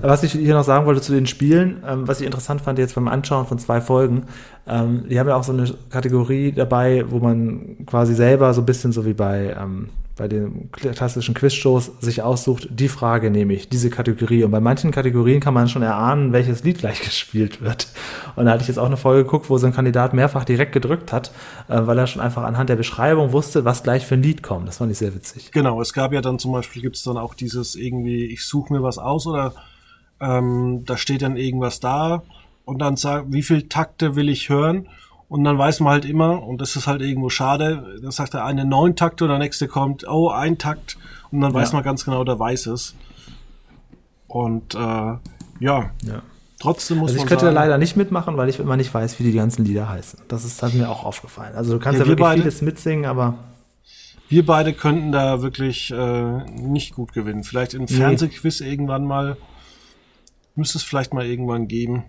Was 0.00 0.22
ich 0.22 0.32
hier 0.32 0.54
noch 0.54 0.64
sagen 0.64 0.86
wollte 0.86 1.00
zu 1.00 1.12
den 1.12 1.26
Spielen, 1.26 1.82
ähm, 1.86 2.08
was 2.08 2.20
ich 2.20 2.26
interessant 2.26 2.60
fand 2.62 2.78
jetzt 2.78 2.94
beim 2.94 3.08
Anschauen 3.08 3.46
von 3.46 3.58
zwei 3.58 3.80
Folgen, 3.80 4.24
ähm, 4.66 5.04
die 5.08 5.18
haben 5.20 5.28
ja 5.28 5.36
auch 5.36 5.44
so 5.44 5.52
eine 5.52 5.72
Kategorie 5.90 6.52
dabei, 6.52 7.04
wo 7.08 7.18
man 7.18 7.84
quasi 7.86 8.14
selber 8.14 8.52
so 8.54 8.62
ein 8.62 8.66
bisschen 8.66 8.92
so 8.92 9.06
wie 9.06 9.12
bei, 9.12 9.54
ähm, 9.58 9.90
bei 10.16 10.28
den 10.28 10.70
klassischen 10.72 11.34
Quizshows 11.34 11.92
sich 12.00 12.22
aussucht, 12.22 12.68
die 12.70 12.88
Frage 12.88 13.30
nehme 13.30 13.54
ich, 13.54 13.70
diese 13.70 13.88
Kategorie. 13.88 14.44
Und 14.44 14.50
bei 14.50 14.60
manchen 14.60 14.90
Kategorien 14.90 15.40
kann 15.40 15.54
man 15.54 15.68
schon 15.68 15.82
erahnen, 15.82 16.32
welches 16.32 16.64
Lied 16.64 16.78
gleich 16.78 17.00
gespielt 17.04 17.62
wird. 17.62 17.88
Und 18.36 18.44
da 18.44 18.52
hatte 18.52 18.62
ich 18.62 18.68
jetzt 18.68 18.78
auch 18.78 18.86
eine 18.86 18.98
Folge 18.98 19.24
geguckt, 19.24 19.48
wo 19.48 19.56
so 19.56 19.66
ein 19.66 19.72
Kandidat 19.72 20.12
mehrfach 20.12 20.44
direkt 20.44 20.72
gedrückt 20.72 21.12
hat, 21.12 21.32
äh, 21.68 21.86
weil 21.86 21.98
er 21.98 22.06
schon 22.06 22.20
einfach 22.20 22.42
anhand 22.42 22.68
der 22.68 22.76
Beschreibung 22.76 23.32
wusste, 23.32 23.64
was 23.64 23.82
gleich 23.82 24.04
für 24.04 24.14
ein 24.14 24.22
Lied 24.22 24.42
kommt. 24.42 24.68
Das 24.68 24.78
fand 24.78 24.92
ich 24.92 24.98
sehr 24.98 25.14
witzig. 25.14 25.50
Genau, 25.50 25.80
es 25.80 25.94
gab 25.94 26.12
ja 26.12 26.20
dann 26.20 26.38
zum 26.38 26.52
Beispiel, 26.52 26.82
gibt 26.82 26.96
es 26.96 27.02
dann 27.02 27.16
auch 27.16 27.34
dieses 27.34 27.74
irgendwie, 27.74 28.26
ich 28.26 28.44
suche 28.44 28.72
mir 28.72 28.82
was 28.82 28.98
aus 28.98 29.26
oder 29.26 29.54
ähm, 30.20 30.84
da 30.84 30.98
steht 30.98 31.22
dann 31.22 31.36
irgendwas 31.36 31.80
da 31.80 32.22
und 32.64 32.80
dann 32.80 32.96
sagt, 32.96 33.32
wie 33.32 33.42
viel 33.42 33.68
Takte 33.68 34.14
will 34.14 34.28
ich 34.28 34.50
hören? 34.50 34.88
Und 35.32 35.44
dann 35.44 35.56
weiß 35.56 35.80
man 35.80 35.94
halt 35.94 36.04
immer, 36.04 36.42
und 36.42 36.60
das 36.60 36.76
ist 36.76 36.86
halt 36.86 37.00
irgendwo 37.00 37.30
schade, 37.30 37.98
da 38.02 38.12
sagt 38.12 38.34
der 38.34 38.44
eine 38.44 38.66
neun 38.66 38.96
Takte 38.96 39.24
und 39.24 39.30
der 39.30 39.38
nächste 39.38 39.66
kommt, 39.66 40.06
oh, 40.06 40.28
ein 40.28 40.58
Takt. 40.58 40.98
Und 41.30 41.40
dann 41.40 41.52
ja. 41.52 41.58
weiß 41.58 41.72
man 41.72 41.82
ganz 41.82 42.04
genau, 42.04 42.22
der 42.22 42.38
weiß 42.38 42.66
es. 42.66 42.94
Und 44.26 44.74
äh, 44.74 44.78
ja. 44.78 45.20
ja. 45.60 45.90
Trotzdem 46.60 46.98
muss 46.98 47.12
also 47.12 47.14
ich 47.14 47.20
man 47.22 47.28
könnte 47.28 47.46
sagen, 47.46 47.54
leider 47.54 47.78
nicht 47.78 47.96
mitmachen, 47.96 48.36
weil 48.36 48.50
ich 48.50 48.58
immer 48.58 48.76
nicht 48.76 48.92
weiß, 48.92 49.18
wie 49.20 49.22
die 49.22 49.32
ganzen 49.32 49.64
Lieder 49.64 49.88
heißen. 49.88 50.20
Das 50.28 50.44
ist 50.44 50.62
hat 50.62 50.74
mir 50.74 50.90
auch 50.90 51.02
aufgefallen. 51.02 51.54
Also 51.54 51.72
du 51.72 51.78
kannst 51.78 51.98
ja, 51.98 52.04
ja 52.04 52.10
wirklich 52.10 52.26
beide, 52.26 52.42
vieles 52.42 52.60
mitsingen, 52.60 53.06
aber 53.06 53.38
wir 54.28 54.44
beide 54.44 54.74
könnten 54.74 55.12
da 55.12 55.40
wirklich 55.40 55.90
äh, 55.90 56.44
nicht 56.60 56.94
gut 56.94 57.14
gewinnen. 57.14 57.42
Vielleicht 57.42 57.72
im 57.72 57.84
nee. 57.84 57.94
Fernsehquiz 57.94 58.60
irgendwann 58.60 59.06
mal 59.06 59.38
Müsste 60.54 60.76
es 60.76 60.84
vielleicht 60.84 61.14
mal 61.14 61.24
irgendwann 61.24 61.66
geben. 61.68 62.04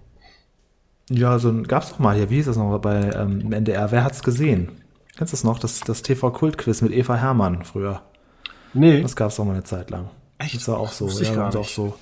Ja, 1.09 1.37
so 1.39 1.49
ein, 1.49 1.63
gab's 1.63 1.89
doch 1.89 1.99
mal 1.99 2.15
hier, 2.15 2.29
wie 2.29 2.35
hieß 2.35 2.45
das 2.45 2.57
noch 2.57 2.77
bei 2.79 3.11
ähm, 3.11 3.51
NDR? 3.51 3.91
Wer 3.91 4.03
hat's 4.03 4.23
gesehen? 4.23 4.71
Kennst 5.17 5.33
du 5.33 5.37
das 5.37 5.43
noch? 5.43 5.59
Das, 5.59 5.81
das 5.81 6.01
TV-Kult-Quiz 6.01 6.81
mit 6.81 6.91
Eva 6.91 7.15
Hermann 7.15 7.65
früher. 7.65 8.01
Nee. 8.73 9.01
Das 9.01 9.15
gab's 9.15 9.35
doch 9.35 9.45
mal 9.45 9.53
eine 9.53 9.63
Zeit 9.63 9.89
lang. 9.89 10.09
Echt? 10.39 10.55
Das 10.55 10.67
war 10.67 10.79
auch 10.79 10.91
so. 10.91 11.07
Ja, 11.07 11.35
haben 11.35 11.55
auch 11.55 11.67
so, 11.67 11.95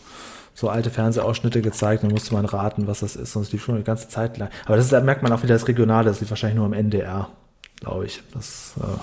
so 0.54 0.70
alte 0.70 0.90
Fernsehausschnitte 0.90 1.62
gezeigt, 1.62 2.04
dann 2.04 2.12
musste 2.12 2.34
man 2.34 2.46
raten, 2.46 2.88
was 2.88 3.02
das 3.02 3.16
ist, 3.16 3.34
sonst 3.34 3.52
lief 3.52 3.64
schon 3.64 3.76
eine 3.76 3.84
ganze 3.84 4.08
Zeit 4.08 4.38
lang. 4.38 4.50
Aber 4.66 4.76
das 4.76 4.86
ist, 4.86 4.94
da 4.94 5.02
merkt 5.02 5.24
man 5.24 5.32
auch 5.34 5.44
wieder 5.44 5.56
das 5.56 5.68
Regionale, 5.68 6.06
das 6.06 6.22
lief 6.22 6.30
wahrscheinlich 6.30 6.58
nur 6.58 6.66
am 6.66 6.74
NDR, 6.74 7.30
glaube 7.80 8.06
ich. 8.06 8.24
Das 8.34 8.76
äh, 8.80 9.00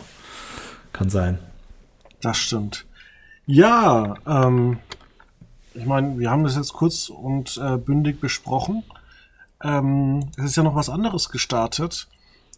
kann 0.93 1.11
sein. 1.11 1.39
Das 2.21 2.39
stimmt. 2.39 2.87
Ja, 3.47 4.15
ähm, 4.27 4.79
ich 5.75 5.87
meine, 5.87 6.19
wir 6.19 6.31
haben 6.31 6.45
das 6.45 6.57
jetzt 6.57 6.73
kurz 6.73 7.09
und 7.09 7.61
äh, 7.63 7.77
bündig 7.77 8.21
besprochen. 8.21 8.83
Ähm, 9.63 10.31
es 10.37 10.45
ist 10.45 10.57
ja 10.57 10.63
noch 10.63 10.75
was 10.75 10.89
anderes 10.89 11.31
gestartet. 11.31 12.09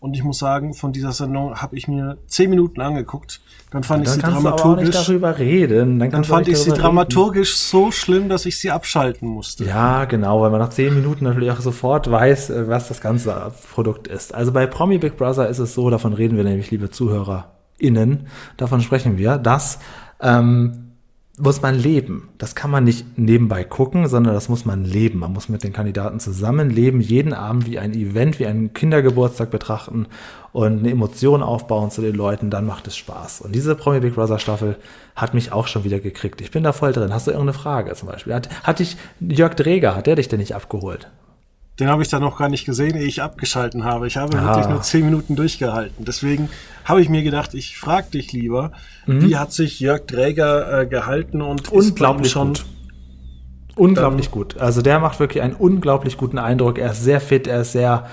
Und 0.01 0.15
ich 0.15 0.25
muss 0.25 0.39
sagen, 0.39 0.73
von 0.73 0.93
dieser 0.93 1.13
Sendung 1.13 1.57
habe 1.57 1.77
ich 1.77 1.87
mir 1.87 2.17
zehn 2.27 2.49
Minuten 2.49 2.81
angeguckt. 2.81 3.43
Dann 3.71 3.83
fand 3.83 4.07
ja, 4.07 4.17
dann 4.17 4.21
ich 4.21 4.25
sie 4.27 4.33
dramaturgisch. 4.33 4.91
darüber 4.91 5.39
reden. 5.39 5.99
Dann, 5.99 6.11
dann 6.11 6.25
fand 6.25 6.49
ich 6.49 6.57
sie 6.57 6.71
dramaturgisch 6.71 7.51
reden. 7.51 7.59
so 7.59 7.91
schlimm, 7.91 8.31
dass 8.31 8.47
ich 8.47 8.59
sie 8.59 8.71
abschalten 8.71 9.29
musste. 9.29 9.65
Ja, 9.65 10.07
genau, 10.07 10.41
weil 10.41 10.51
man 10.51 10.59
nach 10.59 10.71
zehn 10.71 10.95
Minuten 10.95 11.25
natürlich 11.25 11.51
auch 11.51 11.61
sofort 11.61 12.11
weiß, 12.11 12.49
äh, 12.49 12.69
was 12.69 12.89
das 12.89 13.03
ganze 13.03 13.53
Produkt 13.75 14.09
ist. 14.09 14.35
Also 14.35 14.53
bei 14.53 14.67
Promi 14.67 14.97
Big 14.97 15.19
Brother 15.19 15.51
ist 15.51 15.59
es 15.59 15.75
so, 15.75 15.91
davon 15.91 16.15
reden 16.15 16.39
wir 16.39 16.45
nämlich, 16.45 16.71
liebe 16.71 16.89
ZuhörerInnen, 16.89 18.27
davon 18.57 18.81
sprechen 18.81 19.19
wir, 19.19 19.37
dass 19.37 19.81
ähm, 20.23 20.90
muss 21.39 21.63
man 21.63 21.75
leben. 21.75 22.29
Das 22.39 22.55
kann 22.55 22.71
man 22.71 22.85
nicht 22.85 23.19
nebenbei 23.19 23.65
gucken, 23.65 24.09
sondern 24.09 24.35
das 24.35 24.49
muss 24.49 24.65
man 24.65 24.85
leben. 24.85 25.21
Man 25.21 25.33
muss 25.33 25.49
mit 25.49 25.63
den 25.63 25.73
Kandidaten 25.73 26.21
zusammenleben, 26.21 27.01
jeden 27.01 27.33
Abend 27.33 27.67
wie 27.67 27.79
ein 27.79 27.95
Event, 27.95 28.39
wie 28.39 28.47
einen 28.47 28.75
Kindergeburtstag 28.75 29.51
betrachten 29.51 30.07
und 30.53 30.81
eine 30.81 30.91
Emotion 30.91 31.43
aufbauen 31.43 31.91
zu 31.91 32.03
den 32.03 32.15
Leuten, 32.15 32.51
dann 32.51 32.67
macht 32.67 32.87
es 32.89 32.97
Spaß. 32.97 33.41
Und 33.43 33.55
diese 33.55 33.75
Promi 33.75 34.01
Big 34.01 34.15
Brother 34.15 34.39
Staffel 34.39 34.77
hat 35.15 35.35
mich 35.35 35.53
auch 35.53 35.67
schon 35.67 35.85
wieder 35.85 36.01
gekriegt. 36.01 36.41
Ich 36.41 36.51
bin 36.51 36.65
da 36.65 36.73
voll 36.73 36.93
drin. 36.93 37.15
Hast 37.15 37.27
du 37.27 37.31
irgendeine 37.31 37.59
Frage 37.59 37.95
zum 37.95 38.09
Beispiel? 38.09 38.35
Hat, 38.35 38.49
hat 38.65 38.81
dich 38.81 38.97
Jörg 39.21 39.55
Dreger, 39.55 39.95
hat 39.95 40.07
der 40.07 40.17
dich 40.17 40.29
denn 40.29 40.41
nicht 40.41 40.55
abgeholt? 40.55 41.09
Den 41.79 41.89
habe 41.89 42.03
ich 42.03 42.09
da 42.09 42.21
noch 42.21 42.37
gar 42.37 42.51
nicht 42.51 42.67
gesehen, 42.67 42.95
ehe 42.95 43.07
ich 43.07 43.23
abgeschalten 43.23 43.85
habe. 43.85 44.07
Ich 44.07 44.19
habe 44.19 44.37
ah. 44.39 44.49
wirklich 44.49 44.69
nur 44.69 44.83
zehn 44.83 45.07
Minuten 45.07 45.35
durchgehalten. 45.35 46.05
Deswegen 46.05 46.51
habe 46.91 47.01
ich 47.01 47.09
mir 47.09 47.23
gedacht, 47.23 47.55
ich 47.55 47.79
frage 47.79 48.11
dich 48.11 48.33
lieber, 48.33 48.73
mhm. 49.07 49.23
wie 49.23 49.37
hat 49.37 49.53
sich 49.53 49.81
Jörg 49.81 50.07
Dräger 50.07 50.81
äh, 50.81 50.87
gehalten 50.87 51.41
und 51.41 51.71
unglaublich 51.71 52.31
schon 52.31 52.49
gut. 52.49 52.67
Unglaublich 53.77 54.31
gut. 54.31 54.59
Also 54.59 54.83
der 54.83 54.99
macht 54.99 55.21
wirklich 55.21 55.43
einen 55.43 55.55
unglaublich 55.55 56.19
guten 56.19 56.39
Eindruck. 56.39 56.79
Er 56.79 56.91
ist 56.91 57.03
sehr 57.03 57.21
fit, 57.21 57.47
er 57.47 57.63
ist 57.63 57.73
sehr 57.73 58.09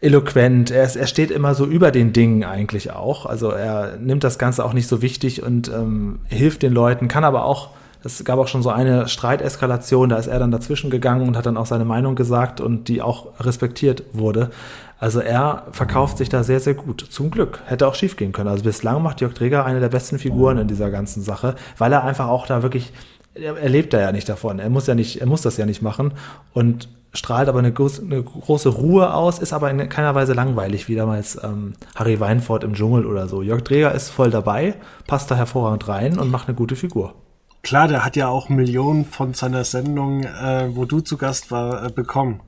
eloquent, 0.00 0.72
er, 0.72 0.82
ist, 0.82 0.96
er 0.96 1.06
steht 1.06 1.30
immer 1.30 1.54
so 1.54 1.64
über 1.64 1.92
den 1.92 2.12
Dingen 2.12 2.42
eigentlich 2.42 2.90
auch. 2.90 3.24
Also 3.24 3.50
er 3.50 3.96
nimmt 3.98 4.24
das 4.24 4.38
Ganze 4.38 4.64
auch 4.64 4.72
nicht 4.72 4.88
so 4.88 5.00
wichtig 5.00 5.42
und 5.42 5.68
ähm, 5.68 6.20
hilft 6.26 6.62
den 6.62 6.72
Leuten, 6.72 7.06
kann 7.06 7.22
aber 7.22 7.44
auch 7.44 7.70
es 8.04 8.24
gab 8.24 8.38
auch 8.38 8.48
schon 8.48 8.62
so 8.62 8.70
eine 8.70 9.08
Streiteskalation, 9.08 10.08
da 10.08 10.16
ist 10.16 10.26
er 10.26 10.38
dann 10.38 10.50
dazwischen 10.50 10.90
gegangen 10.90 11.28
und 11.28 11.36
hat 11.36 11.46
dann 11.46 11.56
auch 11.56 11.66
seine 11.66 11.84
Meinung 11.84 12.14
gesagt 12.14 12.60
und 12.60 12.88
die 12.88 13.02
auch 13.02 13.28
respektiert 13.40 14.02
wurde. 14.12 14.50
Also 14.98 15.20
er 15.20 15.66
verkauft 15.72 16.18
sich 16.18 16.28
da 16.28 16.44
sehr, 16.44 16.60
sehr 16.60 16.74
gut. 16.74 17.04
Zum 17.10 17.30
Glück. 17.30 17.60
Hätte 17.66 17.88
auch 17.88 17.94
schief 17.94 18.16
gehen 18.16 18.32
können. 18.32 18.48
Also 18.48 18.64
bislang 18.64 19.02
macht 19.02 19.20
Jörg 19.20 19.34
Träger 19.34 19.64
eine 19.64 19.80
der 19.80 19.88
besten 19.88 20.18
Figuren 20.18 20.58
in 20.58 20.68
dieser 20.68 20.90
ganzen 20.90 21.22
Sache, 21.22 21.56
weil 21.76 21.92
er 21.92 22.04
einfach 22.04 22.28
auch 22.28 22.46
da 22.46 22.62
wirklich, 22.62 22.92
er 23.34 23.68
lebt 23.68 23.92
da 23.92 24.00
ja 24.00 24.12
nicht 24.12 24.28
davon. 24.28 24.58
Er 24.58 24.70
muss 24.70 24.86
ja 24.86 24.94
nicht, 24.94 25.20
er 25.20 25.26
muss 25.26 25.42
das 25.42 25.56
ja 25.56 25.66
nicht 25.66 25.82
machen 25.82 26.12
und 26.52 26.88
strahlt 27.14 27.48
aber 27.48 27.58
eine, 27.58 27.74
eine 27.74 28.22
große 28.22 28.68
Ruhe 28.68 29.12
aus, 29.12 29.38
ist 29.38 29.52
aber 29.52 29.70
in 29.70 29.88
keiner 29.88 30.14
Weise 30.14 30.32
langweilig, 30.32 30.88
wie 30.88 30.94
damals 30.94 31.42
ähm, 31.42 31.74
Harry 31.94 32.20
Weinfurt 32.20 32.64
im 32.64 32.74
Dschungel 32.74 33.06
oder 33.06 33.28
so. 33.28 33.42
Jörg 33.42 33.62
Träger 33.62 33.92
ist 33.92 34.10
voll 34.10 34.30
dabei, 34.30 34.74
passt 35.06 35.30
da 35.30 35.34
hervorragend 35.34 35.88
rein 35.88 36.18
und 36.18 36.30
macht 36.30 36.48
eine 36.48 36.56
gute 36.56 36.76
Figur. 36.76 37.14
Klar, 37.62 37.86
der 37.86 38.04
hat 38.04 38.16
ja 38.16 38.28
auch 38.28 38.48
Millionen 38.48 39.04
von 39.04 39.34
seiner 39.34 39.64
Sendung, 39.64 40.24
äh, 40.24 40.74
wo 40.74 40.84
du 40.84 41.00
zu 41.00 41.16
Gast 41.16 41.52
war, 41.52 41.86
äh, 41.86 41.90
bekommen. 41.90 42.40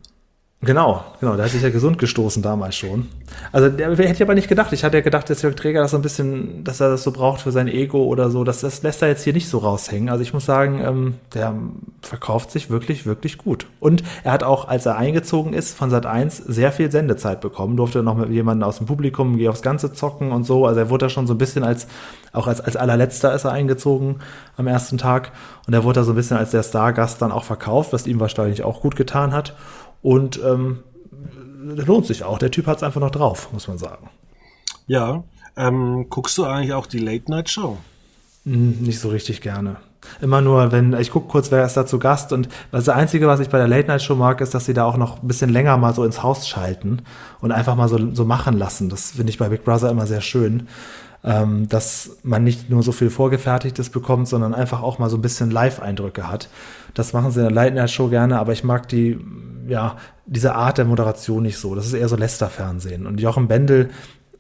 Genau, 0.65 1.05
genau, 1.21 1.37
der 1.37 1.45
hat 1.45 1.53
sich 1.53 1.63
ja 1.63 1.71
gesund 1.71 1.99
gestoßen 1.99 2.43
damals 2.43 2.77
schon. 2.77 3.09
Also 3.53 3.69
der 3.69 3.91
hätte 3.91 4.13
ich 4.13 4.23
aber 4.23 4.35
nicht 4.35 4.49
gedacht. 4.49 4.73
Ich 4.73 4.85
hatte 4.85 4.97
ja 4.97 5.03
gedacht, 5.03 5.29
dass 5.29 5.43
Jörg 5.43 5.55
Träger 5.55 5.83
das 5.83 5.91
so 5.91 5.97
ein 5.97 6.03
bisschen, 6.03 6.65
dass 6.65 6.81
er 6.81 6.91
das 6.91 7.03
so 7.03 7.13
braucht 7.13 7.43
für 7.43 7.53
sein 7.53 7.69
Ego 7.69 8.05
oder 8.05 8.31
so. 8.31 8.45
Das, 8.45 8.61
das 8.61 8.83
lässt 8.83 9.03
er 9.03 9.09
jetzt 9.09 9.25
hier 9.25 9.33
nicht 9.33 9.49
so 9.49 9.59
raushängen. 9.59 10.09
Also 10.09 10.23
ich 10.23 10.33
muss 10.33 10.45
sagen, 10.45 10.81
ähm, 10.85 11.15
der 11.35 11.55
verkauft 12.03 12.51
sich 12.51 12.71
wirklich, 12.71 13.07
wirklich 13.07 13.39
gut. 13.39 13.67
Und 13.81 14.03
er 14.23 14.33
hat 14.33 14.43
auch, 14.43 14.69
als 14.69 14.87
er 14.87 14.97
eingezogen 14.97 15.53
ist, 15.53 15.77
von 15.77 15.91
Sat 15.91 16.07
1 16.07 16.37
sehr 16.37 16.73
viel 16.73 16.91
Sendezeit 16.91 17.41
bekommen. 17.41 17.77
Durfte 17.77 18.03
noch 18.03 18.17
mit 18.17 18.31
jemandem 18.31 18.69
aus 18.69 18.79
dem 18.79 18.87
Publikum 18.87 19.45
aufs 19.49 19.63
Ganze 19.63 19.93
zocken 19.93 20.33
und 20.33 20.45
so. 20.45 20.67
Also 20.67 20.81
er 20.81 20.91
wurde 20.91 21.07
da 21.07 21.11
schon 21.11 21.27
so 21.27 21.35
ein 21.35 21.39
bisschen 21.39 21.65
als, 21.65 21.87
auch 22.33 22.47
als, 22.47 22.61
als 22.61 22.77
allerletzter 22.77 23.35
ist 23.35 23.45
er 23.45 23.53
eingezogen 23.53 24.17
am 24.57 24.67
ersten 24.67 24.99
Tag. 24.99 25.33
Und 25.67 25.75
er 25.75 25.85
wurde 25.85 26.01
da 26.01 26.05
so 26.05 26.13
ein 26.13 26.17
bisschen 26.17 26.37
als 26.37 26.51
der 26.51 26.63
Stargast 26.63 27.21
dann 27.21 27.33
auch 27.33 27.45
verkauft, 27.45 27.93
was 27.93 28.07
ihm 28.07 28.21
wahrscheinlich 28.21 28.63
auch 28.63 28.81
gut 28.81 28.97
getan 28.97 29.33
hat. 29.33 29.55
Und 30.05 30.39
ähm, 30.45 30.81
lohnt 31.63 32.05
sich 32.05 32.25
auch. 32.25 32.39
Der 32.39 32.51
Typ 32.51 32.67
hat 32.67 32.77
es 32.77 32.83
einfach 32.83 33.01
noch 33.01 33.11
drauf, 33.11 33.49
muss 33.53 33.69
man 33.69 33.79
sagen. 33.79 34.11
Ja. 34.87 35.25
Ähm, 35.57 36.11
guckst 36.11 36.37
du 36.37 36.45
eigentlich 36.45 36.75
auch 36.75 36.87
die 36.87 36.99
Late 36.99 37.31
Night 37.31 37.49
Show? 37.49 37.79
Hm, 38.45 38.83
nicht 38.83 39.01
so 39.01 39.09
richtig 39.09 39.41
gerne. 39.41 39.77
Immer 40.21 40.43
nur, 40.43 40.73
wenn, 40.73 40.93
ich 40.93 41.11
gucke 41.11 41.29
kurz, 41.29 41.51
wer 41.51 41.65
ist 41.65 41.79
da 41.79 41.87
zu 41.87 41.99
Gast 41.99 42.35
und 42.35 42.51
das 42.71 42.91
Einzige, 42.91 43.27
was 43.27 43.41
ich 43.41 43.49
bei 43.49 43.57
der 43.57 43.67
Late 43.67 43.89
Night 43.89 44.03
Show 44.03 44.15
mag, 44.15 44.43
ist, 44.43 44.53
dass 44.53 44.67
sie 44.67 44.75
da 44.75 44.85
auch 44.85 44.99
noch 44.99 45.23
ein 45.23 45.27
bisschen 45.27 45.49
länger 45.49 45.79
mal 45.79 45.95
so 45.95 46.05
ins 46.05 46.23
Haus 46.23 46.47
schalten 46.47 47.01
und 47.41 47.51
einfach 47.51 47.75
mal 47.75 47.89
so, 47.89 48.13
so 48.13 48.27
machen 48.27 48.59
lassen. 48.59 48.91
Das 48.91 49.13
finde 49.13 49.31
ich 49.31 49.39
bei 49.39 49.49
Big 49.49 49.65
Brother 49.65 49.89
immer 49.89 50.07
sehr 50.07 50.21
schön, 50.21 50.69
ähm, 51.25 51.69
dass 51.69 52.19
man 52.23 52.45
nicht 52.45 52.71
nur 52.71 52.83
so 52.83 52.93
viel 52.93 53.11
Vorgefertigtes 53.11 53.91
bekommt, 53.91 54.29
sondern 54.29 54.55
einfach 54.55 54.83
auch 54.83 54.99
mal 54.99 55.11
so 55.11 55.17
ein 55.17 55.23
bisschen 55.23 55.51
Live-Eindrücke 55.51 56.31
hat. 56.31 56.49
Das 56.93 57.13
machen 57.13 57.31
sie 57.31 57.41
in 57.41 57.47
der 57.47 57.55
Late 57.55 57.75
Night 57.75 57.91
Show 57.91 58.09
gerne, 58.09 58.39
aber 58.39 58.53
ich 58.53 58.63
mag 58.63 58.89
die 58.89 59.19
ja, 59.69 59.97
diese 60.27 60.55
Art 60.55 60.79
der 60.79 60.85
Moderation 60.85 61.43
nicht 61.43 61.59
so. 61.59 61.75
Das 61.75 61.87
ist 61.87 61.93
eher 61.93 62.09
so 62.09 62.17
Lästerfernsehen. 62.17 63.07
Und 63.07 63.21
Jochen 63.21 63.49
Bendel 63.49 63.91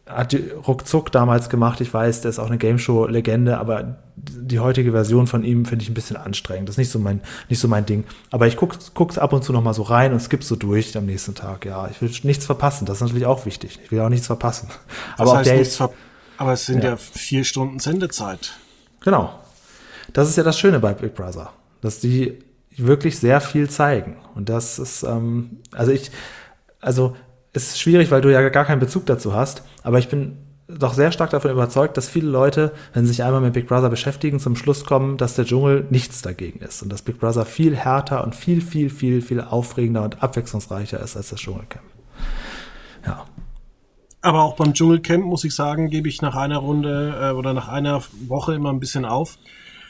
hat 0.06 0.32
die 0.32 0.50
ruckzuck 0.50 1.10
damals 1.12 1.48
gemacht. 1.48 1.80
Ich 1.80 1.92
weiß, 1.92 2.20
der 2.20 2.28
ist 2.28 2.38
auch 2.38 2.48
eine 2.48 2.58
Gameshow-Legende, 2.58 3.58
aber 3.58 3.96
die 4.16 4.60
heutige 4.60 4.92
Version 4.92 5.26
von 5.26 5.44
ihm 5.44 5.64
finde 5.64 5.82
ich 5.82 5.90
ein 5.90 5.94
bisschen 5.94 6.16
anstrengend. 6.16 6.68
Das 6.68 6.74
ist 6.74 6.78
nicht 6.78 6.90
so 6.90 6.98
mein, 6.98 7.20
nicht 7.48 7.58
so 7.58 7.68
mein 7.68 7.86
Ding. 7.86 8.04
Aber 8.30 8.46
ich 8.46 8.56
gucke 8.56 8.76
guck's 8.92 9.16
ab 9.16 9.32
und 9.32 9.44
zu 9.44 9.52
noch 9.52 9.62
mal 9.62 9.72
so 9.72 9.82
rein 9.82 10.12
und 10.12 10.20
skipp 10.20 10.44
so 10.44 10.56
durch 10.56 10.96
am 10.96 11.06
nächsten 11.06 11.34
Tag. 11.34 11.64
Ja, 11.64 11.88
ich 11.88 12.02
will 12.02 12.10
nichts 12.22 12.44
verpassen. 12.44 12.84
Das 12.84 12.98
ist 12.98 13.02
natürlich 13.02 13.26
auch 13.26 13.46
wichtig. 13.46 13.80
Ich 13.82 13.90
will 13.90 14.00
auch 14.00 14.10
nichts 14.10 14.26
verpassen. 14.26 14.68
Das 15.16 15.28
aber, 15.28 15.38
heißt 15.38 15.52
nichts 15.52 15.76
ver 15.76 15.90
aber 16.36 16.52
es 16.52 16.66
sind 16.66 16.82
ja. 16.82 16.90
ja 16.90 16.96
vier 16.96 17.44
Stunden 17.44 17.78
Sendezeit. 17.78 18.54
Genau. 19.00 19.38
Das 20.12 20.28
ist 20.28 20.36
ja 20.36 20.42
das 20.42 20.58
Schöne 20.58 20.80
bei 20.80 20.92
Big 20.92 21.14
Brother, 21.14 21.52
dass 21.80 22.00
die 22.00 22.38
wirklich 22.76 23.18
sehr 23.18 23.40
viel 23.40 23.68
zeigen. 23.70 24.16
Und 24.34 24.48
das 24.48 24.78
ist, 24.78 25.02
ähm, 25.02 25.58
also 25.72 25.92
ich, 25.92 26.10
also 26.80 27.16
es 27.52 27.68
ist 27.68 27.80
schwierig, 27.80 28.10
weil 28.10 28.20
du 28.20 28.32
ja 28.32 28.48
gar 28.48 28.64
keinen 28.64 28.80
Bezug 28.80 29.06
dazu 29.06 29.34
hast, 29.34 29.62
aber 29.82 29.98
ich 29.98 30.08
bin 30.08 30.38
doch 30.66 30.94
sehr 30.94 31.12
stark 31.12 31.30
davon 31.30 31.50
überzeugt, 31.50 31.96
dass 31.96 32.08
viele 32.08 32.28
Leute, 32.28 32.72
wenn 32.94 33.04
sie 33.04 33.12
sich 33.12 33.22
einmal 33.22 33.40
mit 33.40 33.52
Big 33.52 33.68
Brother 33.68 33.90
beschäftigen, 33.90 34.40
zum 34.40 34.56
Schluss 34.56 34.84
kommen, 34.84 35.18
dass 35.18 35.34
der 35.34 35.44
Dschungel 35.44 35.86
nichts 35.90 36.22
dagegen 36.22 36.60
ist 36.60 36.82
und 36.82 36.90
dass 36.90 37.02
Big 37.02 37.20
Brother 37.20 37.44
viel 37.44 37.76
härter 37.76 38.24
und 38.24 38.34
viel, 38.34 38.60
viel, 38.60 38.90
viel, 38.90 39.20
viel 39.20 39.40
aufregender 39.40 40.02
und 40.02 40.22
abwechslungsreicher 40.22 41.00
ist 41.00 41.16
als 41.16 41.28
das 41.28 41.40
Dschungelcamp. 41.40 41.84
Aber 44.24 44.42
auch 44.42 44.56
beim 44.56 44.74
Dschungelcamp, 44.74 45.24
muss 45.24 45.44
ich 45.44 45.54
sagen, 45.54 45.90
gebe 45.90 46.08
ich 46.08 46.22
nach 46.22 46.34
einer 46.34 46.58
Runde 46.58 47.18
äh, 47.20 47.30
oder 47.32 47.52
nach 47.52 47.68
einer 47.68 48.02
Woche 48.26 48.54
immer 48.54 48.72
ein 48.72 48.80
bisschen 48.80 49.04
auf. 49.04 49.38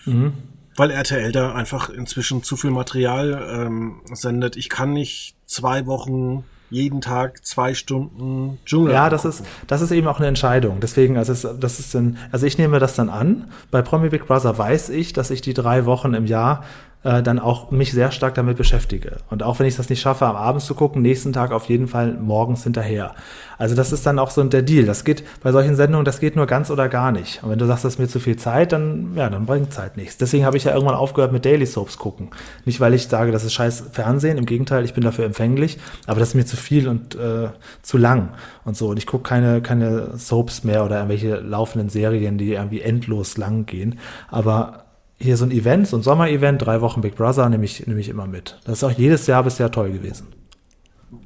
Mhm 0.04 0.32
weil 0.76 0.90
RTL 0.90 1.32
da 1.32 1.54
einfach 1.54 1.88
inzwischen 1.88 2.42
zu 2.42 2.56
viel 2.56 2.70
Material 2.70 3.48
ähm, 3.48 4.00
sendet. 4.12 4.56
Ich 4.56 4.68
kann 4.68 4.92
nicht 4.92 5.36
zwei 5.46 5.86
Wochen 5.86 6.44
jeden 6.70 7.00
Tag 7.00 7.44
zwei 7.46 7.74
Stunden 7.74 8.58
Dschungel. 8.66 8.92
Ja, 8.92 9.08
das 9.08 9.24
ist, 9.24 9.44
das 9.66 9.80
ist 9.80 9.92
eben 9.92 10.08
auch 10.08 10.18
eine 10.18 10.26
Entscheidung. 10.26 10.80
Deswegen, 10.80 11.16
also, 11.16 11.32
es, 11.32 11.46
das 11.60 11.78
ist 11.78 11.94
ein, 11.94 12.18
also 12.32 12.46
ich 12.46 12.58
nehme 12.58 12.80
das 12.80 12.96
dann 12.96 13.10
an. 13.10 13.48
Bei 13.70 13.82
Promi 13.82 14.08
Big 14.08 14.26
Brother 14.26 14.58
weiß 14.58 14.88
ich, 14.88 15.12
dass 15.12 15.30
ich 15.30 15.40
die 15.40 15.54
drei 15.54 15.86
Wochen 15.86 16.14
im 16.14 16.26
Jahr 16.26 16.64
äh, 17.04 17.22
dann 17.22 17.38
auch 17.38 17.70
mich 17.70 17.92
sehr 17.92 18.10
stark 18.10 18.34
damit 18.34 18.56
beschäftige. 18.56 19.18
Und 19.30 19.42
auch 19.42 19.58
wenn 19.58 19.66
ich 19.66 19.76
das 19.76 19.88
nicht 19.88 20.00
schaffe, 20.00 20.26
am 20.26 20.36
Abend 20.36 20.62
zu 20.62 20.74
gucken, 20.74 21.02
nächsten 21.02 21.32
Tag 21.32 21.52
auf 21.52 21.66
jeden 21.66 21.86
Fall 21.86 22.14
morgens 22.14 22.64
hinterher. 22.64 23.14
Also 23.58 23.74
das 23.74 23.92
ist 23.92 24.04
dann 24.06 24.18
auch 24.18 24.30
so 24.30 24.42
der 24.42 24.62
Deal. 24.62 24.84
Das 24.84 25.04
geht 25.04 25.22
bei 25.42 25.52
solchen 25.52 25.76
Sendungen, 25.76 26.04
das 26.04 26.18
geht 26.18 26.34
nur 26.34 26.46
ganz 26.46 26.70
oder 26.70 26.88
gar 26.88 27.12
nicht. 27.12 27.42
Und 27.42 27.50
wenn 27.50 27.58
du 27.58 27.66
sagst, 27.66 27.84
das 27.84 27.94
ist 27.94 27.98
mir 27.98 28.08
zu 28.08 28.18
viel 28.20 28.36
Zeit, 28.36 28.72
dann, 28.72 29.12
ja, 29.14 29.28
dann 29.30 29.46
bringt 29.46 29.72
Zeit 29.72 29.96
nichts. 29.96 30.16
Deswegen 30.16 30.44
habe 30.44 30.56
ich 30.56 30.64
ja 30.64 30.72
irgendwann 30.72 30.96
aufgehört 30.96 31.32
mit 31.32 31.44
Daily 31.44 31.66
Soaps 31.66 31.98
gucken. 31.98 32.30
Nicht, 32.64 32.80
weil 32.80 32.94
ich 32.94 33.06
sage, 33.06 33.32
das 33.32 33.44
ist 33.44 33.52
scheiß 33.52 33.84
Fernsehen. 33.92 34.38
Im 34.38 34.46
Gegenteil, 34.46 34.84
ich 34.84 34.94
bin 34.94 35.04
dafür 35.04 35.26
empfänglich. 35.26 35.78
Aber 36.06 36.20
das 36.20 36.30
ist 36.30 36.34
mir 36.34 36.46
zu 36.46 36.56
viel 36.56 36.88
und 36.88 37.14
äh, 37.14 37.48
zu 37.82 37.98
lang 37.98 38.30
und 38.64 38.76
so. 38.76 38.88
Und 38.88 38.96
ich 38.96 39.06
gucke 39.06 39.28
keine, 39.28 39.60
keine 39.60 40.16
Soaps 40.16 40.64
mehr 40.64 40.84
oder 40.84 40.96
irgendwelche 40.96 41.36
laufenden 41.36 41.90
Serien, 41.90 42.38
die 42.38 42.54
irgendwie 42.54 42.80
endlos 42.80 43.36
lang 43.36 43.66
gehen. 43.66 43.98
Aber 44.30 44.83
hier 45.18 45.36
so 45.36 45.44
ein 45.44 45.50
Event, 45.50 45.88
so 45.88 45.96
ein 45.96 46.02
Sommerevent, 46.02 46.62
drei 46.62 46.80
Wochen 46.80 47.00
Big 47.00 47.16
Brother, 47.16 47.48
nehme 47.48 47.64
ich, 47.64 47.86
nehme 47.86 48.00
ich 48.00 48.08
immer 48.08 48.26
mit. 48.26 48.58
Das 48.64 48.78
ist 48.78 48.84
auch 48.84 48.90
jedes 48.90 49.26
Jahr 49.26 49.42
bisher 49.42 49.70
toll 49.70 49.92
gewesen. 49.92 50.28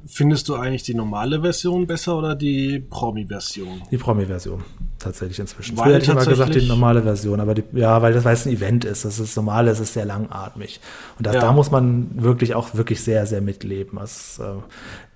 Findest 0.05 0.49
du 0.49 0.55
eigentlich 0.55 0.83
die 0.83 0.93
normale 0.93 1.41
Version 1.41 1.87
besser 1.87 2.17
oder 2.17 2.35
die 2.35 2.79
Promi-Version? 2.79 3.81
Die 3.89 3.97
Promi-Version, 3.97 4.63
tatsächlich 4.99 5.39
inzwischen. 5.39 5.77
Weil 5.77 5.85
Früher 5.85 5.93
hätte 5.95 6.05
ich 6.05 6.11
immer 6.11 6.25
gesagt, 6.25 6.55
die 6.55 6.67
normale 6.67 7.01
Version, 7.01 7.39
aber 7.39 7.55
die, 7.55 7.63
ja, 7.73 8.01
weil 8.01 8.13
das, 8.13 8.25
weil 8.25 8.33
es 8.33 8.45
ein 8.45 8.53
Event 8.53 8.85
ist. 8.85 9.05
Das 9.05 9.19
ist 9.19 9.35
normal, 9.35 9.67
es 9.67 9.79
ist 9.79 9.93
sehr 9.93 10.05
langatmig. 10.05 10.79
Und 11.17 11.25
das, 11.25 11.35
ja. 11.35 11.41
da 11.41 11.53
muss 11.53 11.71
man 11.71 12.09
wirklich 12.15 12.55
auch 12.55 12.75
wirklich 12.75 13.01
sehr, 13.01 13.25
sehr 13.25 13.41
mitleben. 13.41 13.99
Es, 13.99 14.39
äh, 14.39 14.43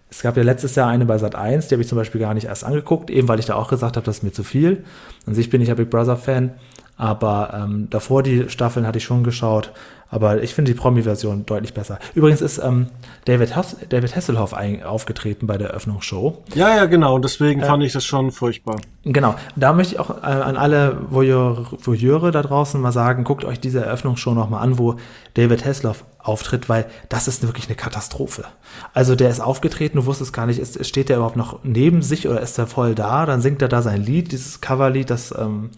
es 0.09 0.21
gab 0.21 0.37
ja 0.37 0.43
letztes 0.43 0.75
Jahr 0.75 0.89
eine 0.89 1.05
bei 1.05 1.17
Sat 1.17 1.35
1, 1.35 1.67
die 1.67 1.75
habe 1.75 1.81
ich 1.81 1.87
zum 1.87 1.97
Beispiel 1.97 2.21
gar 2.21 2.35
nicht 2.35 2.45
erst 2.45 2.63
angeguckt, 2.63 3.09
eben 3.09 3.27
weil 3.27 3.39
ich 3.39 3.45
da 3.45 3.55
auch 3.55 3.69
gesagt 3.69 3.95
habe, 3.95 4.05
das 4.05 4.17
ist 4.17 4.23
mir 4.23 4.31
zu 4.31 4.43
viel. 4.43 4.83
An 5.25 5.33
sich 5.33 5.49
bin 5.49 5.61
ich 5.61 5.69
ja 5.69 5.75
Big 5.75 5.89
Brother 5.89 6.17
Fan. 6.17 6.51
Aber 6.97 7.53
ähm, 7.53 7.87
davor 7.89 8.23
die 8.23 8.49
Staffeln 8.49 8.85
hatte 8.85 8.97
ich 8.97 9.03
schon 9.03 9.23
geschaut. 9.23 9.71
Aber 10.13 10.43
ich 10.43 10.53
finde 10.53 10.71
die 10.71 10.77
Promi-Version 10.77 11.47
deutlich 11.47 11.73
besser. 11.73 11.97
Übrigens 12.13 12.41
ist 12.41 12.59
ähm, 12.59 12.85
David, 13.25 13.55
Hass 13.55 13.77
David 13.89 14.15
Hasselhoff 14.15 14.53
ein, 14.53 14.83
aufgetreten 14.83 15.47
bei 15.47 15.57
der 15.57 15.69
Eröffnungsshow. 15.69 16.43
Ja, 16.53 16.75
ja, 16.75 16.85
genau. 16.85 17.17
Deswegen 17.17 17.61
äh, 17.61 17.65
fand 17.65 17.81
ich 17.81 17.93
das 17.93 18.05
schon 18.05 18.31
furchtbar. 18.31 18.79
Genau. 19.05 19.33
Da 19.55 19.73
möchte 19.73 19.95
ich 19.95 19.99
auch 19.99 20.21
äh, 20.21 20.27
an 20.27 20.55
alle 20.55 20.97
Voyeur, 21.09 21.65
Voyeure 21.79 22.29
da 22.29 22.43
draußen 22.43 22.79
mal 22.79 22.91
sagen, 22.91 23.23
guckt 23.23 23.43
euch 23.43 23.59
diese 23.59 23.83
Eröffnungsshow 23.83 24.35
nochmal 24.35 24.61
an, 24.61 24.77
wo 24.77 24.97
David 25.33 25.65
Hasselhoff 25.65 26.05
auftritt, 26.19 26.69
weil 26.69 26.85
das 27.09 27.27
ist 27.27 27.41
wirklich 27.41 27.65
eine 27.65 27.75
Katastrophe. 27.75 28.45
Also 28.93 29.15
der 29.15 29.31
ist 29.31 29.39
aufgetreten, 29.39 29.97
du 29.97 30.05
wusstest 30.05 30.31
gar 30.31 30.45
nicht, 30.45 30.59
ist, 30.59 30.85
steht 30.85 31.09
der 31.09 31.17
überhaupt 31.17 31.37
noch 31.37 31.61
neben 31.63 32.03
sich 32.03 32.27
oder 32.27 32.39
ist 32.39 32.59
er 32.59 32.67
voll 32.67 32.93
da? 32.93 33.25
Dann 33.25 33.41
singt 33.41 33.63
er 33.63 33.67
da 33.67 33.81
sein 33.81 34.03
Lied, 34.03 34.31
dieses 34.31 34.61
Coverlied, 34.61 35.09
das... 35.09 35.33
Ähm, 35.35 35.71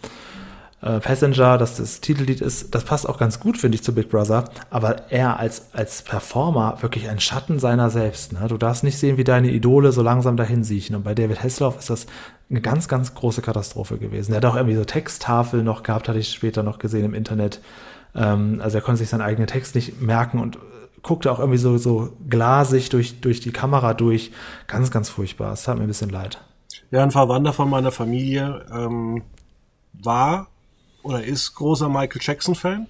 äh, 0.85 0.99
Passenger, 0.99 1.57
dass 1.57 1.77
das 1.77 1.99
Titellied 1.99 2.41
ist, 2.41 2.75
das 2.75 2.83
passt 2.83 3.09
auch 3.09 3.17
ganz 3.17 3.39
gut, 3.39 3.57
finde 3.57 3.75
ich, 3.75 3.83
zu 3.83 3.93
Big 3.93 4.09
Brother. 4.09 4.45
Aber 4.69 5.11
er 5.11 5.39
als, 5.39 5.73
als 5.73 6.03
Performer 6.03 6.77
wirklich 6.81 7.09
ein 7.09 7.19
Schatten 7.19 7.57
seiner 7.57 7.89
selbst. 7.89 8.33
Ne? 8.33 8.47
Du 8.47 8.57
darfst 8.57 8.83
nicht 8.83 8.99
sehen, 8.99 9.17
wie 9.17 9.23
deine 9.23 9.49
Idole 9.49 9.91
so 9.91 10.03
langsam 10.03 10.37
dahin 10.37 10.63
siechen. 10.63 10.95
Und 10.95 11.03
bei 11.03 11.15
David 11.15 11.43
Hasselhoff 11.43 11.79
ist 11.79 11.89
das 11.89 12.05
eine 12.51 12.61
ganz, 12.61 12.87
ganz 12.87 13.15
große 13.15 13.41
Katastrophe 13.41 13.97
gewesen. 13.97 14.33
Er 14.33 14.37
hat 14.37 14.45
auch 14.45 14.55
irgendwie 14.55 14.75
so 14.75 14.85
Texttafeln 14.85 15.65
noch 15.65 15.81
gehabt, 15.81 16.07
hatte 16.07 16.19
ich 16.19 16.31
später 16.31 16.61
noch 16.61 16.77
gesehen 16.77 17.05
im 17.05 17.15
Internet. 17.15 17.61
Ähm, 18.13 18.61
also 18.61 18.77
er 18.77 18.81
konnte 18.83 18.99
sich 18.99 19.09
seinen 19.09 19.21
eigenen 19.21 19.47
Text 19.47 19.73
nicht 19.73 20.01
merken 20.01 20.39
und 20.39 20.59
guckte 21.01 21.31
auch 21.31 21.39
irgendwie 21.39 21.57
so, 21.57 21.79
so 21.79 22.13
glasig 22.29 22.89
durch, 22.89 23.21
durch 23.21 23.39
die 23.39 23.51
Kamera 23.51 23.95
durch. 23.95 24.31
Ganz, 24.67 24.91
ganz 24.91 25.09
furchtbar. 25.09 25.53
Es 25.53 25.63
tat 25.63 25.77
mir 25.77 25.85
ein 25.85 25.87
bisschen 25.87 26.11
leid. 26.11 26.41
Ja, 26.91 27.01
ein 27.01 27.09
Verwandter 27.09 27.53
von 27.53 27.71
meiner 27.71 27.91
Familie 27.91 28.63
ähm, 28.71 29.23
war 29.93 30.47
oder 31.05 31.23
ist 31.23 31.53
großer 31.53 31.87
Michael 31.87 32.19
Jackson-Fan. 32.21 32.87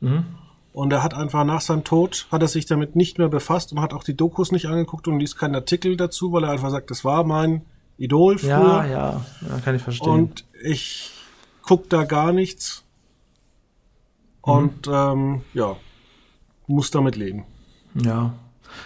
Mhm. 0.00 0.24
Und 0.72 0.92
er 0.92 1.02
hat 1.02 1.14
einfach 1.14 1.44
nach 1.44 1.60
seinem 1.60 1.84
Tod, 1.84 2.26
hat 2.30 2.40
er 2.40 2.48
sich 2.48 2.66
damit 2.66 2.96
nicht 2.96 3.18
mehr 3.18 3.28
befasst 3.28 3.72
und 3.72 3.80
hat 3.80 3.92
auch 3.92 4.04
die 4.04 4.16
Dokus 4.16 4.52
nicht 4.52 4.66
angeguckt 4.66 5.08
und 5.08 5.18
liest 5.18 5.38
keinen 5.38 5.54
Artikel 5.54 5.96
dazu, 5.96 6.32
weil 6.32 6.44
er 6.44 6.50
einfach 6.50 6.70
sagt, 6.70 6.90
das 6.90 7.04
war 7.04 7.24
mein 7.24 7.62
Idol 7.98 8.38
früher. 8.38 8.50
Ja, 8.50 8.86
ja, 8.86 9.26
ja 9.48 9.58
kann 9.64 9.74
ich 9.74 9.82
verstehen. 9.82 10.08
Und 10.08 10.44
ich 10.62 11.12
guck 11.62 11.90
da 11.90 12.04
gar 12.04 12.32
nichts. 12.32 12.84
Mhm. 14.46 14.52
Und 14.52 14.88
ähm, 14.90 15.40
ja, 15.52 15.76
muss 16.66 16.90
damit 16.90 17.16
leben. 17.16 17.44
Ja. 17.94 18.34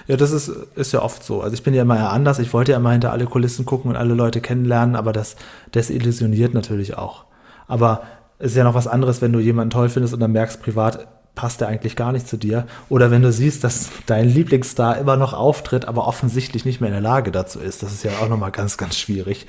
Ja, 0.07 0.17
das 0.17 0.31
ist, 0.31 0.49
ist 0.49 0.93
ja 0.93 1.03
oft 1.03 1.23
so. 1.23 1.43
Also 1.43 1.55
ich 1.55 1.63
bin 1.63 1.75
ja 1.75 1.83
immer 1.83 1.97
ja 1.97 2.11
anders. 2.11 2.39
Ich 2.39 2.53
wollte 2.55 2.73
ja 2.73 2.79
immer 2.79 2.93
hinter 2.93 3.13
alle 3.13 3.27
Kulissen 3.27 3.67
gucken 3.67 3.91
und 3.91 3.97
alle 3.97 4.15
Leute 4.15 4.41
kennenlernen, 4.41 4.97
aber 4.97 5.13
das 5.13 5.37
desillusioniert 5.75 6.55
natürlich 6.55 6.97
auch. 6.97 7.25
Aber 7.67 8.03
ist 8.43 8.57
ja 8.57 8.65
noch 8.65 8.75
was 8.75 8.87
anderes, 8.87 9.23
wenn 9.23 9.33
du 9.33 9.39
jemanden 9.39 9.71
toll 9.71 9.89
findest 9.89 10.15
und 10.15 10.21
dann 10.21 10.33
merkst, 10.33 10.63
privat 10.63 11.07
passt 11.35 11.63
er 11.63 11.69
eigentlich 11.69 11.97
gar 11.97 12.13
nicht 12.13 12.29
zu 12.29 12.37
dir. 12.37 12.67
Oder 12.89 13.11
wenn 13.11 13.23
du 13.23 13.33
siehst, 13.33 13.65
dass 13.65 13.89
dein 14.07 14.29
Lieblingsstar 14.29 14.99
immer 14.99 15.17
noch 15.17 15.33
auftritt, 15.33 15.87
aber 15.87 16.07
offensichtlich 16.07 16.65
nicht 16.65 16.81
mehr 16.81 16.89
in 16.89 16.95
der 16.95 17.01
Lage 17.01 17.31
dazu 17.31 17.59
ist. 17.59 17.83
Das 17.83 17.93
ist 17.93 18.03
ja 18.03 18.11
auch 18.21 18.29
nochmal 18.29 18.51
ganz, 18.51 18.77
ganz 18.77 18.99
schwierig. 18.99 19.47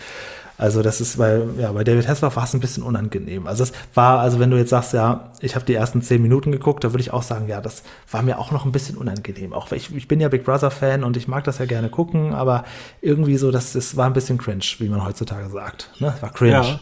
Also 0.58 0.84
das 0.84 1.02
ist 1.02 1.18
bei, 1.18 1.42
ja, 1.58 1.72
bei 1.72 1.84
David 1.84 2.08
Hasselhoff 2.08 2.36
war 2.36 2.44
es 2.44 2.54
ein 2.54 2.60
bisschen 2.60 2.84
unangenehm. 2.84 3.48
Also 3.48 3.64
es 3.64 3.74
war, 3.96 4.20
also 4.20 4.40
wenn 4.40 4.52
du 4.52 4.58
jetzt 4.58 4.70
sagst, 4.70 4.94
ja, 4.94 5.32
ich 5.42 5.56
habe 5.56 5.66
die 5.66 5.74
ersten 5.74 6.02
zehn 6.04 6.22
Minuten 6.22 6.52
geguckt, 6.52 6.84
da 6.84 6.94
würde 6.94 7.02
ich 7.02 7.12
auch 7.12 7.24
sagen, 7.24 7.48
ja, 7.48 7.60
das 7.60 7.84
war 8.12 8.22
mir 8.22 8.38
auch 8.38 8.52
noch 8.52 8.64
ein 8.64 8.72
bisschen 8.72 8.96
unangenehm. 8.96 9.52
Auch 9.52 9.72
ich, 9.72 9.94
ich 9.94 10.08
bin 10.08 10.22
ja 10.22 10.30
Big 10.30 10.46
Brother 10.46 10.70
Fan 10.72 11.04
und 11.04 11.18
ich 11.18 11.28
mag 11.28 11.44
das 11.44 11.58
ja 11.58 11.66
gerne 11.66 11.90
gucken, 11.90 12.34
aber 12.34 12.64
irgendwie 13.02 13.38
so, 13.38 13.50
das, 13.50 13.74
das 13.74 13.98
war 13.98 14.06
ein 14.06 14.14
bisschen 14.14 14.38
cringe, 14.38 14.64
wie 14.78 14.88
man 14.88 15.04
heutzutage 15.04 15.50
sagt. 15.50 15.90
Ne? 16.00 16.14
War 16.22 16.32
cringe. 16.32 16.52
Ja. 16.52 16.80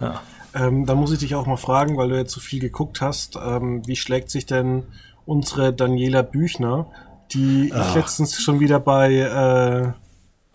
ja. 0.00 0.20
Ähm, 0.54 0.86
da 0.86 0.94
muss 0.94 1.12
ich 1.12 1.20
dich 1.20 1.34
auch 1.34 1.46
mal 1.46 1.56
fragen, 1.56 1.96
weil 1.96 2.08
du 2.08 2.16
jetzt 2.16 2.32
so 2.32 2.40
viel 2.40 2.60
geguckt 2.60 3.00
hast, 3.00 3.36
ähm, 3.36 3.86
wie 3.86 3.96
schlägt 3.96 4.30
sich 4.30 4.46
denn 4.46 4.84
unsere 5.26 5.72
Daniela 5.72 6.22
Büchner, 6.22 6.86
die 7.32 7.72
Ach. 7.74 7.88
ich 7.88 7.94
letztens 7.94 8.40
schon 8.42 8.60
wieder 8.60 8.80
bei 8.80 9.14
äh, 9.14 9.92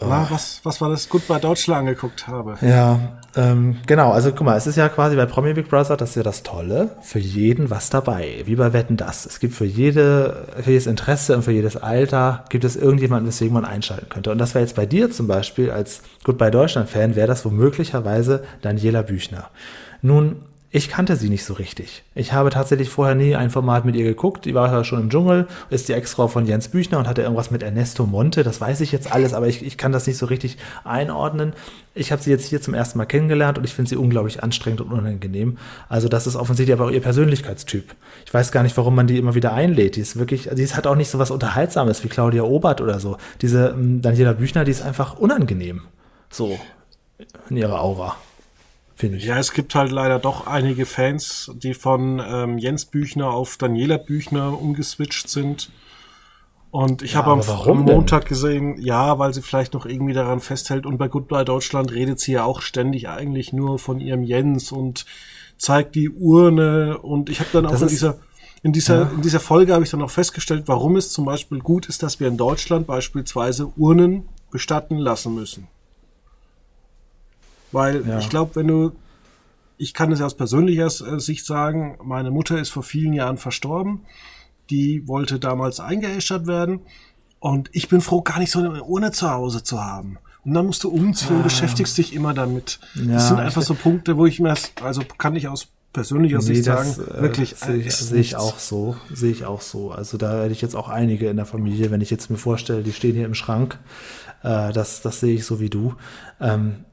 Oh. 0.01 0.09
was, 0.09 0.59
was 0.63 0.81
war 0.81 0.89
das 0.89 1.07
Gut 1.07 1.25
bei 1.25 1.39
Deutschland 1.39 1.79
angeguckt 1.79 2.27
habe? 2.27 2.57
Ja, 2.59 3.17
ähm, 3.37 3.77
genau. 3.87 4.11
Also 4.11 4.31
guck 4.31 4.41
mal, 4.41 4.57
es 4.57 4.67
ist 4.67 4.75
ja 4.75 4.89
quasi 4.89 5.15
bei 5.15 5.25
Promi 5.25 5.53
Big 5.53 5.69
Brother, 5.69 5.95
das 5.95 6.09
ist 6.09 6.15
ja 6.17 6.23
das 6.23 6.43
Tolle, 6.43 6.97
für 7.01 7.19
jeden 7.19 7.69
was 7.69 7.89
dabei. 7.89 8.41
Wie 8.43 8.55
bei 8.55 8.73
Wetten 8.73 8.97
das. 8.97 9.25
Es 9.25 9.39
gibt 9.39 9.53
für 9.53 9.63
jede, 9.63 10.47
für 10.61 10.71
jedes 10.71 10.87
Interesse 10.87 11.33
und 11.37 11.43
für 11.43 11.53
jedes 11.53 11.77
Alter 11.77 12.43
gibt 12.49 12.65
es 12.65 12.75
irgendjemanden, 12.75 13.29
weswegen 13.29 13.53
man 13.53 13.63
einschalten 13.63 14.09
könnte. 14.09 14.31
Und 14.31 14.37
das 14.37 14.53
wäre 14.53 14.65
jetzt 14.65 14.75
bei 14.75 14.85
dir 14.85 15.11
zum 15.11 15.27
Beispiel 15.27 15.71
als 15.71 16.01
Goodbye 16.25 16.51
Deutschland 16.51 16.89
Fan, 16.89 17.15
wäre 17.15 17.27
das 17.27 17.45
womöglicherweise 17.45 18.43
Daniela 18.61 19.01
Büchner. 19.01 19.49
Nun 20.05 20.35
ich 20.75 20.89
kannte 20.89 21.15
sie 21.15 21.29
nicht 21.29 21.45
so 21.45 21.53
richtig. 21.53 22.03
Ich 22.15 22.33
habe 22.33 22.49
tatsächlich 22.49 22.89
vorher 22.89 23.15
nie 23.15 23.33
ein 23.37 23.49
Format 23.49 23.85
mit 23.85 23.95
ihr 23.95 24.03
geguckt. 24.03 24.43
Die 24.43 24.53
war 24.53 24.69
ja 24.69 24.83
schon 24.83 24.99
im 24.99 25.09
Dschungel, 25.09 25.47
ist 25.69 25.87
die 25.87 25.93
Ex-Frau 25.93 26.27
von 26.27 26.45
Jens 26.45 26.67
Büchner 26.67 26.99
und 26.99 27.07
hatte 27.07 27.21
irgendwas 27.21 27.49
mit 27.49 27.63
Ernesto 27.63 28.05
Monte. 28.05 28.43
Das 28.43 28.59
weiß 28.59 28.81
ich 28.81 28.91
jetzt 28.91 29.09
alles, 29.09 29.33
aber 29.33 29.47
ich, 29.47 29.65
ich 29.65 29.77
kann 29.77 29.93
das 29.93 30.05
nicht 30.05 30.17
so 30.17 30.25
richtig 30.25 30.57
einordnen. 30.83 31.53
Ich 31.93 32.11
habe 32.11 32.21
sie 32.21 32.29
jetzt 32.29 32.49
hier 32.49 32.61
zum 32.61 32.73
ersten 32.73 32.97
Mal 32.97 33.05
kennengelernt 33.05 33.57
und 33.57 33.63
ich 33.63 33.73
finde 33.73 33.87
sie 33.87 33.95
unglaublich 33.95 34.43
anstrengend 34.43 34.81
und 34.81 34.91
unangenehm. 34.91 35.57
Also 35.87 36.09
das 36.09 36.27
ist 36.27 36.35
offensichtlich 36.35 36.77
aber 36.77 36.87
auch 36.87 36.91
ihr 36.91 37.01
Persönlichkeitstyp. 37.01 37.95
Ich 38.25 38.33
weiß 38.33 38.51
gar 38.51 38.63
nicht, 38.63 38.75
warum 38.75 38.95
man 38.95 39.07
die 39.07 39.17
immer 39.17 39.33
wieder 39.33 39.53
einlädt. 39.53 39.95
Die 39.95 40.01
ist 40.01 40.19
wirklich, 40.19 40.49
die 40.51 40.67
hat 40.67 40.87
auch 40.87 40.97
nicht 40.97 41.09
so 41.09 41.19
was 41.19 41.31
Unterhaltsames 41.31 42.03
wie 42.03 42.09
Claudia 42.09 42.43
Obert 42.43 42.81
oder 42.81 42.99
so. 42.99 43.15
Diese 43.41 43.69
ähm, 43.69 44.01
Daniela 44.01 44.33
Büchner, 44.33 44.65
die 44.65 44.71
ist 44.71 44.81
einfach 44.81 45.17
unangenehm. 45.17 45.83
So 46.29 46.59
in 47.49 47.55
ihrer 47.55 47.79
Aura 47.79 48.17
finde 48.95 49.17
ich. 49.17 49.25
Ja, 49.25 49.37
es 49.37 49.53
gibt 49.53 49.75
halt 49.75 49.91
leider 49.91 50.19
doch 50.19 50.47
einige 50.47 50.85
Fans, 50.85 51.51
die 51.55 51.73
von 51.73 52.21
ähm, 52.25 52.57
Jens 52.57 52.85
Büchner 52.85 53.31
auf 53.31 53.57
Daniela 53.57 53.97
Büchner 53.97 54.59
umgeswitcht 54.59 55.29
sind. 55.29 55.69
Und 56.71 57.01
ich 57.01 57.13
ja, 57.13 57.23
habe 57.23 57.31
am, 57.31 57.41
am 57.41 57.85
Montag 57.85 58.23
denn? 58.23 58.29
gesehen, 58.29 58.81
ja, 58.81 59.17
weil 59.17 59.33
sie 59.33 59.41
vielleicht 59.41 59.73
noch 59.73 59.85
irgendwie 59.85 60.13
daran 60.13 60.41
festhält 60.41 60.85
und 60.85 60.97
bei 60.97 61.07
Goodbye 61.07 61.45
Deutschland 61.45 61.93
redet 61.93 62.19
sie 62.19 62.33
ja 62.33 62.43
auch 62.43 62.61
ständig 62.61 63.07
eigentlich 63.07 63.53
nur 63.53 63.79
von 63.79 64.01
ihrem 64.01 64.23
Jens 64.23 64.73
und 64.73 65.05
zeigt 65.57 65.95
die 65.95 66.09
Urne 66.09 66.97
und 66.97 67.29
ich 67.29 67.39
habe 67.39 67.49
dann 67.53 67.65
auch 67.65 67.71
das 67.71 67.83
in 67.83 67.87
dieser 67.87 68.17
in 68.61 68.73
dieser, 68.73 69.01
ja. 69.01 69.11
in 69.13 69.21
dieser 69.21 69.39
Folge 69.39 69.73
habe 69.73 69.83
ich 69.83 69.91
dann 69.91 70.01
auch 70.01 70.09
festgestellt, 70.09 70.63
warum 70.65 70.95
es 70.95 71.11
zum 71.11 71.23
Beispiel 71.23 71.59
gut 71.59 71.87
ist, 71.87 72.01
dass 72.01 72.19
wir 72.19 72.27
in 72.27 72.35
Deutschland 72.35 72.87
beispielsweise 72.87 73.71
Urnen 73.77 74.23
bestatten 74.49 74.97
lassen 74.97 75.35
müssen. 75.35 75.67
Weil 77.75 78.07
ja. 78.07 78.19
ich 78.19 78.29
glaube, 78.29 78.55
wenn 78.55 78.69
du, 78.69 78.93
ich 79.77 79.93
kann 79.93 80.09
es 80.13 80.21
aus 80.21 80.35
persönlicher 80.35 80.85
äh, 80.85 81.19
Sicht 81.19 81.45
sagen, 81.45 81.97
meine 82.01 82.31
Mutter 82.31 82.57
ist 82.57 82.69
vor 82.69 82.83
vielen 82.83 83.11
Jahren 83.11 83.37
verstorben. 83.37 84.05
Die 84.69 85.05
wollte 85.09 85.39
damals 85.39 85.81
eingeäschert 85.81 86.47
werden. 86.47 86.79
Und 87.39 87.69
ich 87.73 87.89
bin 87.89 87.99
froh, 87.99 88.21
gar 88.21 88.39
nicht 88.39 88.51
so 88.51 88.59
eine 88.59 88.81
Urne 88.81 89.11
zu 89.11 89.29
Hause 89.29 89.61
zu 89.61 89.83
haben. 89.83 90.19
Und 90.45 90.53
dann 90.53 90.67
musst 90.67 90.85
du 90.85 90.89
umziehen 90.89 91.33
ah. 91.33 91.35
und 91.35 91.43
beschäftigst 91.43 91.97
dich 91.97 92.13
immer 92.13 92.33
damit. 92.33 92.79
Ja, 92.95 93.15
das 93.15 93.27
sind 93.27 93.39
einfach 93.39 93.61
so 93.61 93.73
Punkte, 93.73 94.15
wo 94.15 94.25
ich 94.25 94.39
mir, 94.39 94.55
also 94.81 95.01
kann 95.17 95.35
ich 95.35 95.49
aus 95.49 95.67
persönlicher 95.91 96.37
nee, 96.37 96.43
Sicht 96.43 96.67
das, 96.67 96.95
sagen, 96.95 97.11
äh, 97.11 97.21
wirklich 97.23 97.55
sehe 97.57 97.75
ich, 97.75 97.93
seh 97.93 98.19
ich 98.21 98.37
auch 98.37 98.57
so, 98.57 98.95
sehe 99.13 99.31
ich 99.31 99.43
auch 99.43 99.59
so. 99.59 99.91
Also 99.91 100.17
da 100.17 100.43
hätte 100.43 100.53
ich 100.53 100.61
jetzt 100.61 100.77
auch 100.77 100.87
einige 100.87 101.29
in 101.29 101.35
der 101.35 101.45
Familie, 101.45 101.91
wenn 101.91 101.99
ich 101.99 102.09
jetzt 102.09 102.29
mir 102.29 102.37
vorstelle, 102.37 102.83
die 102.83 102.93
stehen 102.93 103.15
hier 103.15 103.25
im 103.25 103.35
Schrank, 103.35 103.79
äh, 104.43 104.71
das, 104.71 105.01
das 105.01 105.19
sehe 105.19 105.35
ich 105.35 105.45
so 105.45 105.59
wie 105.59 105.69
du. 105.69 105.95
Ähm, 106.39 106.85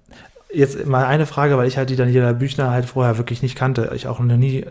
Jetzt 0.55 0.87
mal 0.87 1.07
eine 1.07 1.27
Frage, 1.27 1.57
weil 1.57 1.67
ich 1.67 1.79
halt 1.79 1.91
die 1.91 1.97
Daniela 1.97 2.33
Büchner 2.33 2.71
halt 2.71 2.87
vorher 2.87 3.19
wirklich 3.19 3.43
nicht 3.43 3.57
kannte. 3.57 3.93
Ich 3.95 4.07
auch 4.07 4.21
noch 4.21 4.37
nie, 4.37 4.67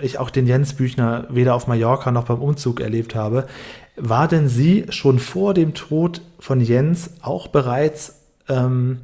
ich 0.00 0.18
auch 0.18 0.30
den 0.30 0.46
Jens 0.46 0.74
Büchner 0.74 1.26
weder 1.30 1.54
auf 1.54 1.66
Mallorca 1.66 2.10
noch 2.12 2.24
beim 2.24 2.40
Umzug 2.40 2.80
erlebt 2.80 3.14
habe. 3.14 3.46
War 3.96 4.28
denn 4.28 4.48
sie 4.48 4.86
schon 4.90 5.18
vor 5.18 5.54
dem 5.54 5.74
Tod 5.74 6.20
von 6.38 6.60
Jens 6.60 7.10
auch 7.22 7.48
bereits 7.48 8.20
ähm, 8.48 9.00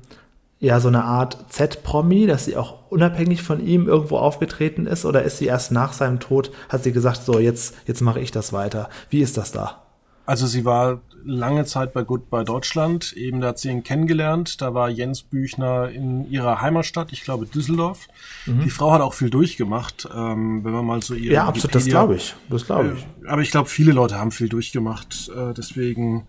ja 0.61 0.79
so 0.79 0.89
eine 0.89 1.05
Art 1.05 1.47
Z-Promi, 1.49 2.27
dass 2.27 2.45
sie 2.45 2.57
auch 2.57 2.91
unabhängig 2.91 3.43
von 3.43 3.65
ihm 3.65 3.89
irgendwo 3.89 4.19
aufgetreten 4.19 4.87
ist? 4.87 5.05
Oder 5.05 5.23
ist 5.25 5.39
sie 5.39 5.47
erst 5.47 5.73
nach 5.73 5.93
seinem 5.93 6.21
Tod, 6.21 6.53
hat 6.69 6.85
sie 6.85 6.93
gesagt, 6.93 7.25
so 7.25 7.39
jetzt, 7.39 7.75
jetzt 7.87 8.01
mache 8.01 8.21
ich 8.21 8.31
das 8.31 8.53
weiter? 8.53 8.89
Wie 9.09 9.21
ist 9.21 9.37
das 9.37 9.51
da? 9.53 9.83
Also 10.27 10.47
sie 10.47 10.65
war 10.65 11.01
lange 11.25 11.65
Zeit 11.65 11.93
bei 11.93 12.03
Goodbye 12.03 12.45
Deutschland. 12.45 13.13
Eben 13.13 13.41
da 13.41 13.49
hat 13.49 13.59
sie 13.59 13.71
ihn 13.71 13.83
kennengelernt. 13.83 14.61
Da 14.61 14.75
war 14.75 14.89
Jens 14.89 15.23
Büchner 15.23 15.89
in 15.89 16.31
ihrer 16.31 16.61
Heimatstadt, 16.61 17.13
ich 17.13 17.23
glaube 17.23 17.47
Düsseldorf. 17.47 18.09
Mhm. 18.47 18.63
Die 18.63 18.71
Frau 18.71 18.93
hat 18.93 19.01
auch 19.01 19.15
viel 19.15 19.31
durchgemacht, 19.31 20.09
ähm, 20.15 20.65
wenn 20.65 20.73
man 20.73 20.85
mal 20.85 21.03
so 21.03 21.15
ihre 21.15 21.35
Ja, 21.35 21.47
absolut, 21.47 21.75
das 21.75 21.87
glaube 21.87 22.17
ich. 22.17 22.35
Das 22.49 22.67
glaube 22.67 22.97
ich. 22.97 23.25
Äh, 23.25 23.29
aber 23.29 23.43
ich 23.43 23.51
glaube, 23.51 23.69
viele 23.69 23.93
Leute 23.93 24.19
haben 24.19 24.31
viel 24.31 24.49
durchgemacht. 24.49 25.31
Äh, 25.35 25.55
deswegen, 25.55 26.27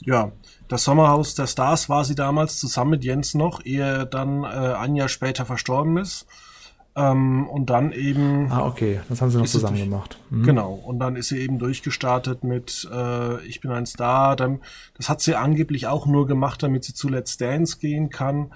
ja, 0.00 0.32
das 0.68 0.84
Sommerhaus 0.84 1.34
der 1.34 1.46
Stars 1.46 1.88
war 1.88 2.04
sie 2.04 2.14
damals 2.14 2.58
zusammen 2.58 2.92
mit 2.92 3.04
Jens 3.04 3.34
noch, 3.34 3.64
ehe 3.64 4.06
dann 4.06 4.42
äh, 4.42 4.46
ein 4.46 4.96
Jahr 4.96 5.08
später 5.08 5.46
verstorben 5.46 5.96
ist. 5.96 6.26
Ähm, 6.98 7.46
und 7.48 7.68
dann 7.68 7.92
eben. 7.92 8.50
Ah, 8.50 8.64
okay, 8.64 9.00
das 9.10 9.20
haben 9.20 9.30
sie 9.30 9.36
noch 9.36 9.44
zusammen 9.44 9.76
durch, 9.76 9.88
gemacht. 9.90 10.18
Mhm. 10.30 10.42
Genau, 10.44 10.72
und 10.72 10.98
dann 10.98 11.14
ist 11.14 11.28
sie 11.28 11.38
eben 11.38 11.58
durchgestartet 11.58 12.42
mit 12.42 12.88
äh, 12.90 13.44
Ich 13.46 13.60
bin 13.60 13.70
ein 13.70 13.84
Star. 13.84 14.34
Dann, 14.34 14.60
das 14.96 15.10
hat 15.10 15.20
sie 15.20 15.34
angeblich 15.34 15.86
auch 15.86 16.06
nur 16.06 16.26
gemacht, 16.26 16.62
damit 16.62 16.84
sie 16.84 16.94
zu 16.94 17.10
Let's 17.10 17.36
Dance 17.36 17.78
gehen 17.78 18.08
kann. 18.08 18.50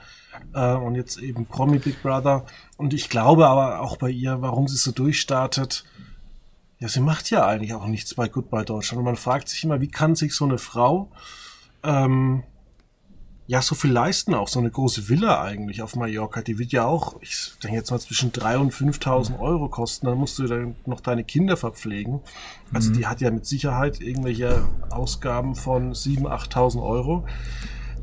Äh, 0.55 0.73
und 0.73 0.95
jetzt 0.95 1.19
eben 1.19 1.45
Promi 1.45 1.79
Big 1.79 2.03
Brother. 2.03 2.47
Und 2.79 2.95
ich 2.95 3.11
glaube 3.11 3.47
aber 3.47 3.81
auch 3.81 3.99
bei 3.99 4.09
ihr, 4.09 4.41
warum 4.41 4.69
sie 4.69 4.79
so 4.79 4.91
durchstartet. 4.91 5.85
Ja, 6.79 6.89
sie 6.89 7.01
macht 7.01 7.29
ja 7.29 7.47
eigentlich 7.47 7.75
auch 7.75 7.87
nichts 7.87 8.15
bei 8.15 8.27
Goodbye 8.27 8.65
Deutschland. 8.65 9.01
Und 9.01 9.05
man 9.05 9.17
fragt 9.17 9.51
sich 9.51 9.65
immer, 9.65 9.83
wie 9.83 9.89
kann 9.89 10.15
sich 10.15 10.35
so 10.35 10.47
eine 10.47 10.57
Frau 10.57 11.11
ähm, 11.83 12.43
ja 13.51 13.61
so 13.63 13.75
viel 13.75 13.91
leisten 13.91 14.33
auch. 14.33 14.47
So 14.47 14.61
eine 14.61 14.71
große 14.71 15.09
Villa 15.09 15.43
eigentlich 15.43 15.83
auf 15.83 15.97
Mallorca, 15.97 16.41
die 16.41 16.61
wird 16.61 16.71
ja 16.71 16.85
auch, 16.85 17.21
ich 17.21 17.53
denke 17.61 17.79
jetzt 17.79 17.91
mal 17.91 17.99
zwischen 17.99 18.31
drei 18.31 18.57
und 18.57 18.73
5.000 18.73 19.41
Euro 19.41 19.69
kosten. 19.69 20.07
Dann 20.07 20.19
musst 20.19 20.39
du 20.39 20.47
dann 20.47 20.77
noch 20.87 21.01
deine 21.01 21.25
Kinder 21.25 21.57
verpflegen. 21.57 22.21
Also 22.73 22.91
mhm. 22.91 22.95
die 22.95 23.07
hat 23.09 23.21
ja 23.21 23.33
mit 23.33 23.47
Sicherheit 23.47 24.01
irgendwelche 24.01 24.63
Ausgaben 24.91 25.57
von 25.57 25.95
7.000, 25.95 26.29
8.000 26.53 26.81
Euro. 26.81 27.27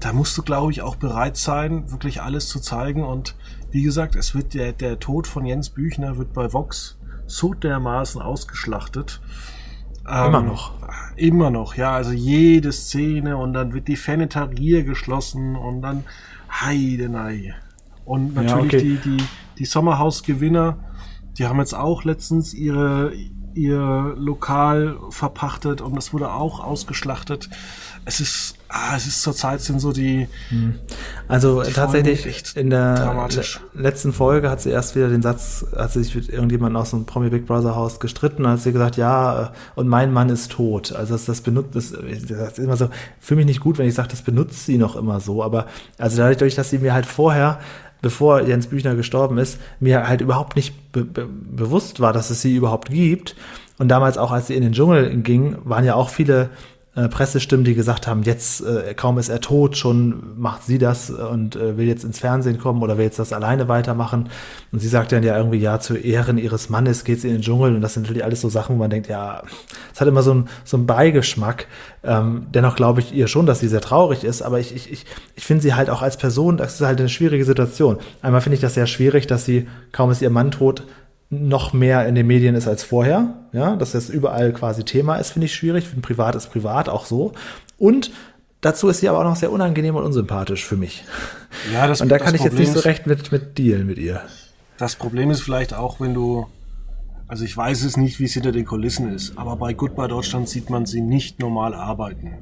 da 0.02 0.12
musst 0.12 0.38
du, 0.38 0.44
glaube 0.44 0.74
ich, 0.74 0.82
auch 0.82 0.98
bereit 0.98 1.38
sein, 1.38 1.90
wirklich 1.92 2.22
alles 2.22 2.50
zu 2.50 2.60
zeigen. 2.60 3.06
Und 3.06 3.38
wie 3.72 3.84
gesagt, 3.84 4.18
es 4.18 4.36
wird 4.36 4.54
der, 4.54 4.74
der 4.74 5.00
Tod 5.00 5.28
von 5.28 5.46
Jens 5.46 5.70
Büchner 5.70 6.18
wird 6.18 6.34
bei 6.34 6.52
Vox 6.52 6.98
so 7.26 7.54
dermaßen 7.54 8.22
ausgeschlachtet. 8.22 9.22
Immer 10.04 10.40
ähm, 10.40 10.48
noch. 10.48 10.74
Immer 11.18 11.50
noch, 11.50 11.76
ja. 11.76 11.94
Also 11.94 12.12
jede 12.12 12.72
Szene 12.72 13.38
und 13.38 13.54
dann 13.54 13.74
wird 13.74 13.88
die 13.88 13.96
Fenetarie 13.96 14.84
geschlossen 14.84 15.56
und 15.56 15.82
dann 15.82 16.04
Heidenei. 16.50 17.56
Und 18.06 18.36
natürlich 18.36 18.72
ja, 18.72 18.80
okay. 18.80 19.00
die, 19.04 19.18
die, 19.18 19.24
die 19.58 19.66
Sommerhausgewinner, 19.66 20.78
die 21.38 21.48
haben 21.48 21.60
jetzt 21.60 21.74
auch 21.74 22.04
letztens 22.04 22.54
ihre, 22.54 23.14
ihr 23.56 24.14
Lokal 24.16 24.98
verpachtet 25.10 25.82
und 25.82 25.96
das 25.96 26.14
wurde 26.14 26.32
auch 26.32 26.60
ausgeschlachtet. 26.60 27.50
Es 28.06 28.20
ist, 28.20 28.57
ah, 28.70 28.96
es 28.96 29.08
ist 29.08 29.22
zurzeit 29.22 29.62
sind 29.62 29.80
so 29.80 29.92
die. 29.92 30.28
Hm. 30.50 30.76
Also 31.28 31.64
die 31.64 31.74
tatsächlich 31.74 32.56
in 32.56 32.70
der 32.70 33.28
letzten 33.74 34.14
Folge 34.14 34.50
hat 34.50 34.62
sie 34.62 34.70
erst 34.70 34.96
wieder 34.96 35.10
den 35.10 35.22
Satz, 35.22 35.66
hat 35.76 35.92
sie 35.92 36.04
sich 36.04 36.16
mit 36.16 36.30
irgendjemandem 36.30 36.82
aus 36.82 36.92
dem 36.92 37.06
Promi 37.06 37.30
Big 37.30 37.46
Brother 37.46 37.76
Haus 37.76 38.00
gestritten 38.00 38.46
und 38.46 38.52
hat 38.52 38.62
sie 38.62 38.72
gesagt, 38.72 38.98
ja, 38.98 39.54
und 39.76 39.88
mein 39.88 40.12
Mann 40.12 40.30
ist 40.30 40.52
tot. 40.52 40.94
Also 40.94 41.14
das, 41.14 41.26
das 41.26 41.42
benutzt, 41.42 41.76
das, 41.76 41.92
das 41.92 42.52
ist 42.52 42.60
immer 42.60 42.78
so, 42.78 42.90
für 43.20 43.36
mich 43.36 43.46
nicht 43.46 43.60
gut, 43.60 43.78
wenn 43.78 43.88
ich 43.88 43.96
sage, 43.96 44.10
das 44.10 44.22
benutzt 44.22 44.66
sie 44.66 44.78
noch 44.78 44.96
immer 44.96 45.20
so, 45.20 45.44
aber 45.44 45.68
also 45.98 46.18
dadurch, 46.18 46.56
dass 46.56 46.70
sie 46.70 46.80
mir 46.80 46.94
halt 46.94 47.06
vorher 47.06 47.60
bevor 48.02 48.42
Jens 48.42 48.68
Büchner 48.68 48.96
gestorben 48.96 49.38
ist, 49.38 49.60
mir 49.80 50.08
halt 50.08 50.22
überhaupt 50.22 50.56
nicht 50.56 50.92
be 50.92 51.04
be 51.04 51.28
bewusst 51.28 52.00
war, 52.00 52.14
dass 52.14 52.30
es 52.30 52.42
sie 52.42 52.56
überhaupt 52.56 52.90
gibt. 52.90 53.36
Und 53.80 53.90
damals 53.90 54.18
auch, 54.18 54.32
als 54.32 54.48
sie 54.48 54.56
in 54.56 54.64
den 54.64 54.74
Dschungel 54.74 55.16
ging, 55.18 55.58
waren 55.64 55.86
ja 55.86 55.96
auch 55.96 56.10
viele 56.10 56.50
äh, 56.98 57.10
Pressestimmen, 57.10 57.64
die 57.64 57.76
gesagt 57.76 58.08
haben, 58.08 58.24
jetzt 58.24 58.62
äh, 58.62 58.96
kaum 58.96 59.20
ist 59.20 59.30
er 59.30 59.40
tot, 59.40 59.78
schon 59.78 60.36
macht 60.36 60.64
sie 60.64 60.80
das 60.80 61.12
und 61.12 61.56
äh, 61.56 61.78
will 61.78 61.86
jetzt 61.86 62.04
ins 62.04 62.18
Fernsehen 62.18 62.58
kommen 62.58 62.82
oder 62.82 62.98
will 62.98 63.06
jetzt 63.06 63.20
das 63.20 63.34
alleine 63.34 63.68
weitermachen. 63.68 64.30
Und 64.72 64.80
sie 64.80 64.88
sagt 64.88 65.12
dann 65.12 65.22
ja 65.22 65.38
irgendwie, 65.38 65.60
ja, 65.60 65.80
zu 65.80 65.96
Ehren 65.96 66.40
ihres 66.40 66.70
Mannes 66.70 67.04
geht 67.04 67.22
sie 67.22 67.28
in 67.28 67.36
den 67.36 67.42
Dschungel. 67.44 67.76
Und 67.76 67.82
das 67.82 67.94
sind 67.94 68.04
natürlich 68.04 68.24
alles 68.24 68.42
so 68.42 68.50
Sachen, 68.50 68.76
wo 68.76 68.80
man 68.80 68.90
denkt, 68.90 69.10
ja, 69.10 69.44
es 69.94 70.02
hat 70.02 70.08
immer 70.08 70.24
so, 70.24 70.34
ein, 70.34 70.50
so 70.64 70.76
einen 70.78 70.88
Beigeschmack. 70.88 71.68
Ähm, 72.04 72.48
dennoch 72.52 72.76
glaube 72.76 73.02
ich 73.02 73.14
ihr 73.14 73.28
schon, 73.28 73.46
dass 73.46 73.60
sie 73.60 73.68
sehr 73.68 73.82
traurig 73.82 74.24
ist, 74.24 74.42
aber 74.42 74.60
ich, 74.60 74.74
ich, 74.74 74.92
ich, 74.92 75.06
ich 75.36 75.46
finde 75.46 75.62
sie 75.62 75.76
halt 75.76 75.92
auch 75.92 76.02
als 76.02 76.18
Person, 76.18 76.58
das 76.58 76.80
ist 76.80 76.82
halt 76.82 77.00
eine 77.00 77.10
schwierige 77.10 77.46
Situation. 77.46 77.98
Einmal 78.24 78.42
finde 78.42 78.56
ich 78.56 78.62
das 78.62 78.74
sehr 78.74 78.88
schwierig, 78.88 79.28
dass 79.28 79.46
sie, 79.46 79.68
kaum 79.92 80.10
ist 80.10 80.24
ihr 80.24 80.32
Mann 80.32 80.50
tot, 80.50 80.84
noch 81.30 81.74
mehr 81.74 82.08
in 82.08 82.16
den 82.16 82.28
Medien 82.28 82.56
ist 82.56 82.68
als 82.68 82.84
vorher. 82.84 83.34
Ja, 83.52 83.76
dass 83.76 83.92
das 83.92 84.10
überall 84.10 84.54
quasi 84.54 84.84
Thema 84.84 85.18
ist, 85.18 85.32
finde 85.32 85.46
ich 85.46 85.56
schwierig. 85.56 85.86
Ich 85.86 85.90
finde, 85.90 86.06
privat 86.06 86.36
ist 86.36 86.52
privat 86.52 86.90
auch 86.90 87.06
so. 87.06 87.34
Und 87.78 88.12
dazu 88.62 88.88
ist 88.88 89.00
sie 89.00 89.10
aber 89.10 89.20
auch 89.20 89.24
noch 89.24 89.36
sehr 89.36 89.52
unangenehm 89.52 89.96
und 89.96 90.04
unsympathisch 90.04 90.66
für 90.66 90.78
mich. 90.78 91.04
Ja, 91.74 91.88
das, 91.88 92.02
und 92.02 92.10
da 92.10 92.18
kann 92.18 92.36
ich 92.36 92.42
Problem 92.42 92.60
jetzt 92.60 92.70
nicht 92.70 92.82
so 92.82 92.88
recht 92.88 93.08
mit, 93.08 93.32
mit 93.32 93.58
dealen 93.58 93.88
mit 93.88 93.98
ihr. 93.98 94.22
Das 94.78 94.96
Problem 94.96 95.32
ist 95.32 95.42
vielleicht 95.42 95.74
auch, 95.74 96.00
wenn 96.00 96.14
du, 96.14 96.48
also 97.28 97.44
ich 97.44 97.56
weiß 97.58 97.84
es 97.84 97.98
nicht, 97.98 98.20
wie 98.20 98.26
es 98.26 98.34
hinter 98.34 98.52
den 98.52 98.66
Kulissen 98.66 99.12
ist, 99.14 99.38
aber 99.38 99.56
bei 99.58 99.74
Goodbye 99.74 100.08
Deutschland 100.08 100.48
sieht 100.48 100.70
man 100.70 100.86
sie 100.86 101.02
nicht 101.02 101.40
normal 101.40 101.74
arbeiten. 101.74 102.34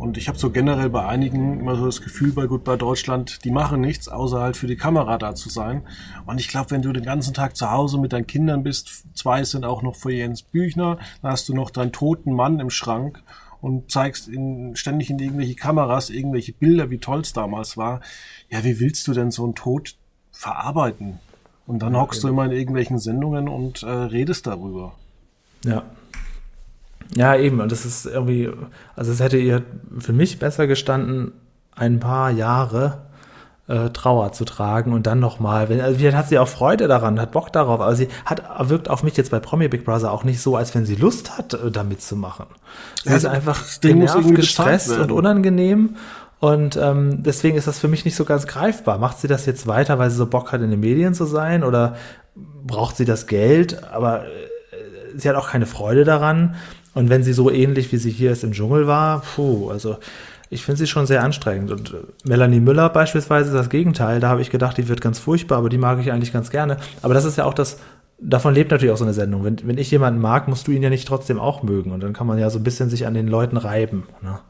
Und 0.00 0.16
ich 0.16 0.28
habe 0.28 0.38
so 0.38 0.48
generell 0.48 0.88
bei 0.88 1.04
einigen 1.04 1.60
immer 1.60 1.76
so 1.76 1.84
das 1.84 2.00
Gefühl 2.00 2.32
bei 2.32 2.46
Goodbye 2.46 2.78
Deutschland, 2.78 3.44
die 3.44 3.50
machen 3.50 3.82
nichts, 3.82 4.08
außer 4.08 4.40
halt 4.40 4.56
für 4.56 4.66
die 4.66 4.76
Kamera 4.76 5.18
da 5.18 5.34
zu 5.34 5.50
sein. 5.50 5.82
Und 6.24 6.40
ich 6.40 6.48
glaube, 6.48 6.70
wenn 6.70 6.80
du 6.80 6.90
den 6.94 7.04
ganzen 7.04 7.34
Tag 7.34 7.54
zu 7.54 7.70
Hause 7.70 7.98
mit 7.98 8.14
deinen 8.14 8.26
Kindern 8.26 8.62
bist, 8.62 9.04
zwei 9.14 9.44
sind 9.44 9.66
auch 9.66 9.82
noch 9.82 9.96
für 9.96 10.10
Jens 10.10 10.40
Büchner, 10.40 10.96
dann 11.20 11.32
hast 11.32 11.50
du 11.50 11.54
noch 11.54 11.68
deinen 11.68 11.92
toten 11.92 12.32
Mann 12.32 12.60
im 12.60 12.70
Schrank 12.70 13.22
und 13.60 13.90
zeigst 13.90 14.26
in, 14.26 14.74
ständig 14.74 15.10
in 15.10 15.18
irgendwelche 15.18 15.54
Kameras 15.54 16.08
irgendwelche 16.08 16.54
Bilder, 16.54 16.88
wie 16.88 16.98
toll 16.98 17.20
es 17.20 17.34
damals 17.34 17.76
war. 17.76 18.00
Ja, 18.48 18.64
wie 18.64 18.80
willst 18.80 19.06
du 19.06 19.12
denn 19.12 19.30
so 19.30 19.44
einen 19.44 19.54
Tod 19.54 19.96
verarbeiten? 20.32 21.18
Und 21.66 21.82
dann 21.82 21.94
hockst 21.94 22.24
okay. 22.24 22.28
du 22.28 22.32
immer 22.32 22.46
in 22.46 22.52
irgendwelchen 22.52 22.98
Sendungen 22.98 23.50
und 23.50 23.82
äh, 23.82 23.90
redest 23.90 24.46
darüber. 24.46 24.94
Ja, 25.62 25.84
ja, 27.20 27.36
eben. 27.36 27.60
Und 27.60 27.70
das 27.70 27.84
ist 27.84 28.06
irgendwie, 28.06 28.50
also 28.96 29.12
es 29.12 29.20
hätte 29.20 29.36
ihr 29.36 29.62
für 29.98 30.14
mich 30.14 30.38
besser 30.38 30.66
gestanden, 30.66 31.32
ein 31.76 32.00
paar 32.00 32.30
Jahre 32.30 33.02
äh, 33.68 33.90
Trauer 33.90 34.32
zu 34.32 34.46
tragen 34.46 34.94
und 34.94 35.06
dann 35.06 35.20
nochmal, 35.20 35.68
wenn, 35.68 35.82
also 35.82 36.00
hat 36.12 36.30
sie 36.30 36.38
auch 36.38 36.48
Freude 36.48 36.88
daran, 36.88 37.20
hat 37.20 37.32
Bock 37.32 37.52
darauf, 37.52 37.82
aber 37.82 37.94
sie 37.94 38.08
hat, 38.24 38.42
wirkt 38.70 38.88
auf 38.88 39.02
mich 39.02 39.18
jetzt 39.18 39.30
bei 39.30 39.38
Promi 39.38 39.68
Big 39.68 39.84
Brother 39.84 40.12
auch 40.12 40.24
nicht 40.24 40.40
so, 40.40 40.56
als 40.56 40.74
wenn 40.74 40.86
sie 40.86 40.94
Lust 40.94 41.36
hat, 41.36 41.52
äh, 41.52 41.70
damit 41.70 42.00
zu 42.00 42.16
machen. 42.16 42.46
Sie 43.04 43.10
ja, 43.10 43.16
ist 43.16 43.26
einfach 43.26 43.62
genervt, 43.82 44.34
gestresst 44.34 44.90
und 44.96 45.12
unangenehm 45.12 45.96
und 46.38 46.78
ähm, 46.78 47.22
deswegen 47.22 47.58
ist 47.58 47.66
das 47.66 47.78
für 47.78 47.88
mich 47.88 48.06
nicht 48.06 48.16
so 48.16 48.24
ganz 48.24 48.46
greifbar. 48.46 48.96
Macht 48.96 49.18
sie 49.18 49.28
das 49.28 49.44
jetzt 49.44 49.66
weiter, 49.66 49.98
weil 49.98 50.08
sie 50.08 50.16
so 50.16 50.24
Bock 50.24 50.52
hat, 50.52 50.62
in 50.62 50.70
den 50.70 50.80
Medien 50.80 51.12
zu 51.12 51.26
sein 51.26 51.62
oder 51.64 51.96
braucht 52.34 52.96
sie 52.96 53.04
das 53.04 53.26
Geld, 53.26 53.84
aber 53.92 54.24
äh, 54.24 54.28
sie 55.16 55.28
hat 55.28 55.36
auch 55.36 55.50
keine 55.50 55.66
Freude 55.66 56.04
daran. 56.04 56.54
Und 56.94 57.08
wenn 57.08 57.22
sie 57.22 57.32
so 57.32 57.50
ähnlich 57.50 57.92
wie 57.92 57.98
sie 57.98 58.10
hier 58.10 58.32
ist 58.32 58.44
im 58.44 58.52
Dschungel 58.52 58.86
war, 58.86 59.22
puh, 59.22 59.70
also 59.70 59.98
ich 60.48 60.64
finde 60.64 60.78
sie 60.78 60.86
schon 60.88 61.06
sehr 61.06 61.22
anstrengend. 61.22 61.70
Und 61.70 61.94
äh, 61.94 61.98
Melanie 62.24 62.60
Müller 62.60 62.88
beispielsweise 62.88 63.50
ist 63.50 63.56
das 63.56 63.70
Gegenteil. 63.70 64.18
Da 64.18 64.28
habe 64.28 64.42
ich 64.42 64.50
gedacht, 64.50 64.76
die 64.76 64.88
wird 64.88 65.00
ganz 65.00 65.18
furchtbar, 65.20 65.58
aber 65.58 65.68
die 65.68 65.78
mag 65.78 66.00
ich 66.00 66.10
eigentlich 66.10 66.32
ganz 66.32 66.50
gerne. 66.50 66.78
Aber 67.02 67.14
das 67.14 67.24
ist 67.24 67.38
ja 67.38 67.44
auch 67.44 67.54
das, 67.54 67.78
davon 68.18 68.54
lebt 68.54 68.72
natürlich 68.72 68.92
auch 68.92 68.98
so 68.98 69.04
eine 69.04 69.14
Sendung. 69.14 69.44
Wenn, 69.44 69.56
wenn 69.64 69.78
ich 69.78 69.90
jemanden 69.92 70.20
mag, 70.20 70.48
musst 70.48 70.66
du 70.66 70.72
ihn 70.72 70.82
ja 70.82 70.90
nicht 70.90 71.06
trotzdem 71.06 71.38
auch 71.38 71.62
mögen. 71.62 71.92
Und 71.92 72.00
dann 72.00 72.12
kann 72.12 72.26
man 72.26 72.38
ja 72.38 72.50
so 72.50 72.58
ein 72.58 72.64
bisschen 72.64 72.90
sich 72.90 73.06
an 73.06 73.14
den 73.14 73.28
Leuten 73.28 73.56
reiben. 73.56 74.08
Ne? 74.22 74.40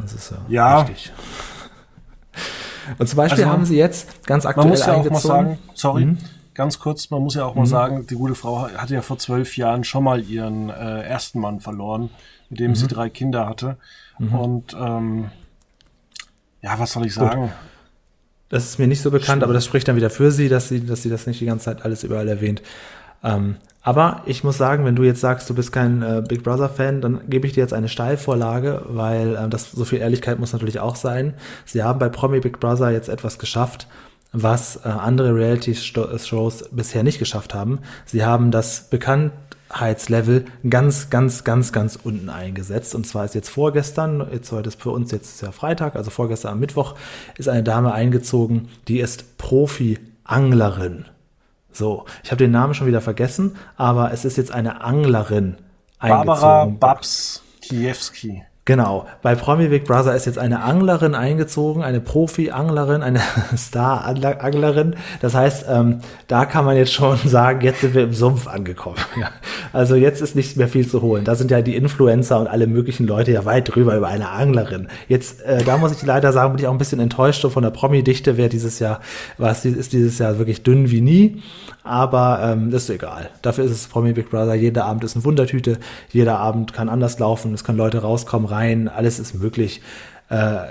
Das 0.00 0.12
ist 0.12 0.30
ja, 0.30 0.38
ja. 0.48 0.88
wichtig. 0.88 1.12
Und 2.98 3.08
zum 3.08 3.16
Beispiel 3.16 3.44
also, 3.44 3.52
haben 3.52 3.64
sie 3.64 3.76
jetzt 3.76 4.24
ganz 4.24 4.46
aktuell 4.46 4.66
man 4.66 4.70
muss 4.70 4.86
ja 4.86 4.94
auch 4.94 5.10
mal 5.10 5.20
sagen, 5.20 5.58
sorry, 5.74 6.04
mhm 6.06 6.18
ganz 6.58 6.80
kurz, 6.80 7.08
man 7.10 7.22
muss 7.22 7.36
ja 7.36 7.44
auch 7.44 7.54
mal 7.54 7.62
mhm. 7.62 7.66
sagen, 7.66 8.06
die 8.08 8.16
gute 8.16 8.34
Frau 8.34 8.68
hatte 8.68 8.92
ja 8.92 9.00
vor 9.00 9.16
zwölf 9.16 9.56
Jahren 9.56 9.84
schon 9.84 10.02
mal 10.02 10.20
ihren 10.20 10.70
äh, 10.70 11.02
ersten 11.02 11.38
Mann 11.38 11.60
verloren, 11.60 12.10
mit 12.50 12.58
dem 12.58 12.72
mhm. 12.72 12.74
sie 12.74 12.88
drei 12.88 13.08
Kinder 13.08 13.46
hatte. 13.46 13.76
Mhm. 14.18 14.34
Und 14.34 14.76
ähm, 14.78 15.30
ja, 16.60 16.76
was 16.78 16.92
soll 16.92 17.06
ich 17.06 17.14
sagen? 17.14 17.42
Gut. 17.42 17.50
Das 18.48 18.64
ist 18.64 18.78
mir 18.78 18.88
nicht 18.88 19.02
so 19.02 19.12
bekannt, 19.12 19.44
aber 19.44 19.52
das 19.52 19.64
spricht 19.64 19.86
dann 19.86 19.94
wieder 19.94 20.10
für 20.10 20.32
sie, 20.32 20.48
dass 20.48 20.68
sie, 20.68 20.84
dass 20.84 21.02
sie 21.02 21.10
das 21.10 21.28
nicht 21.28 21.40
die 21.40 21.46
ganze 21.46 21.66
Zeit 21.66 21.84
alles 21.84 22.02
überall 22.02 22.26
erwähnt. 22.26 22.60
Ähm, 23.22 23.56
aber 23.82 24.22
ich 24.26 24.42
muss 24.42 24.58
sagen, 24.58 24.84
wenn 24.84 24.96
du 24.96 25.04
jetzt 25.04 25.20
sagst, 25.20 25.48
du 25.48 25.54
bist 25.54 25.70
kein 25.70 26.02
äh, 26.02 26.22
Big 26.26 26.42
Brother 26.42 26.68
Fan, 26.68 27.00
dann 27.00 27.20
gebe 27.28 27.46
ich 27.46 27.52
dir 27.52 27.60
jetzt 27.60 27.72
eine 27.72 27.88
Steilvorlage, 27.88 28.82
weil 28.88 29.36
äh, 29.36 29.48
das 29.48 29.70
so 29.70 29.84
viel 29.84 30.00
Ehrlichkeit 30.00 30.40
muss 30.40 30.52
natürlich 30.52 30.80
auch 30.80 30.96
sein. 30.96 31.34
Sie 31.64 31.84
haben 31.84 32.00
bei 32.00 32.08
Promi 32.08 32.40
Big 32.40 32.58
Brother 32.58 32.90
jetzt 32.90 33.08
etwas 33.08 33.38
geschafft, 33.38 33.86
was 34.32 34.76
äh, 34.76 34.88
andere 34.88 35.34
Reality-Shows 35.34 36.70
bisher 36.70 37.02
nicht 37.02 37.18
geschafft 37.18 37.54
haben. 37.54 37.80
Sie 38.04 38.24
haben 38.24 38.50
das 38.50 38.88
Bekanntheitslevel 38.90 40.44
ganz, 40.68 41.10
ganz, 41.10 41.44
ganz, 41.44 41.72
ganz 41.72 41.98
unten 42.02 42.28
eingesetzt. 42.28 42.94
Und 42.94 43.06
zwar 43.06 43.24
ist 43.24 43.34
jetzt 43.34 43.48
vorgestern, 43.48 44.26
jetzt 44.32 44.52
heute 44.52 44.68
ist 44.68 44.80
für 44.80 44.90
uns 44.90 45.10
jetzt 45.12 45.40
ja 45.40 45.50
Freitag, 45.52 45.96
also 45.96 46.10
vorgestern 46.10 46.52
am 46.52 46.60
Mittwoch, 46.60 46.94
ist 47.36 47.48
eine 47.48 47.62
Dame 47.62 47.92
eingezogen, 47.92 48.68
die 48.86 49.00
ist 49.00 49.38
Profi-Anglerin. 49.38 51.06
So, 51.72 52.04
ich 52.24 52.30
habe 52.30 52.38
den 52.38 52.50
Namen 52.50 52.74
schon 52.74 52.86
wieder 52.86 53.00
vergessen, 53.00 53.56
aber 53.76 54.12
es 54.12 54.24
ist 54.24 54.36
jetzt 54.36 54.50
eine 54.50 54.80
Anglerin 54.82 55.56
eingezogen. 55.98 56.26
Barbara 56.26 56.64
Babs 56.66 57.42
Kiewski. 57.62 58.42
Genau. 58.68 59.06
Bei 59.22 59.34
Promi 59.34 59.68
Big 59.68 59.86
Brother 59.86 60.14
ist 60.14 60.26
jetzt 60.26 60.36
eine 60.36 60.62
Anglerin 60.62 61.14
eingezogen, 61.14 61.82
eine 61.82 62.02
Profi-Anglerin, 62.02 63.02
eine 63.02 63.20
Star-Anglerin. 63.56 64.94
Das 65.22 65.34
heißt, 65.34 65.64
ähm, 65.70 66.00
da 66.26 66.44
kann 66.44 66.66
man 66.66 66.76
jetzt 66.76 66.92
schon 66.92 67.16
sagen, 67.24 67.62
jetzt 67.62 67.80
sind 67.80 67.94
wir 67.94 68.02
im 68.02 68.12
Sumpf 68.12 68.46
angekommen. 68.46 68.98
Ja. 69.18 69.30
Also 69.72 69.96
jetzt 69.96 70.20
ist 70.20 70.36
nicht 70.36 70.56
mehr 70.56 70.68
viel 70.68 70.86
zu 70.86 71.02
holen. 71.02 71.24
Da 71.24 71.34
sind 71.34 71.50
ja 71.50 71.60
die 71.60 71.74
Influencer 71.74 72.38
und 72.38 72.46
alle 72.46 72.68
möglichen 72.68 73.04
Leute 73.06 73.32
ja 73.32 73.44
weit 73.46 73.74
drüber 73.74 73.96
über 73.96 74.06
eine 74.06 74.28
Anglerin. 74.28 74.86
Jetzt, 75.08 75.42
äh, 75.42 75.64
da 75.64 75.76
muss 75.76 75.90
ich 75.92 76.02
leider 76.04 76.32
sagen, 76.32 76.52
bin 76.52 76.62
ich 76.62 76.68
auch 76.68 76.72
ein 76.72 76.78
bisschen 76.78 77.00
enttäuscht 77.00 77.44
von 77.44 77.62
der 77.62 77.70
Promi-Dichte. 77.70 78.36
Wer 78.36 78.48
dieses 78.48 78.78
Jahr, 78.78 79.00
was 79.38 79.64
ist 79.64 79.92
dieses 79.92 80.18
Jahr 80.18 80.38
wirklich 80.38 80.62
dünn 80.62 80.90
wie 80.90 81.00
nie. 81.00 81.42
Aber 81.82 82.40
ähm, 82.42 82.72
ist 82.72 82.90
egal. 82.90 83.30
Dafür 83.42 83.64
ist 83.64 83.72
es 83.72 83.88
Promi 83.88 84.12
Big 84.12 84.30
Brother. 84.30 84.54
Jeder 84.54 84.84
Abend 84.84 85.02
ist 85.02 85.16
eine 85.16 85.24
Wundertüte. 85.24 85.78
Jeder 86.10 86.38
Abend 86.38 86.72
kann 86.74 86.88
anders 86.88 87.18
laufen. 87.18 87.54
Es 87.54 87.64
können 87.64 87.78
Leute 87.78 88.02
rauskommen, 88.02 88.46
rein. 88.46 88.57
Alles 88.88 89.18
ist 89.18 89.34
möglich. 89.34 89.80
Äh, 90.28 90.66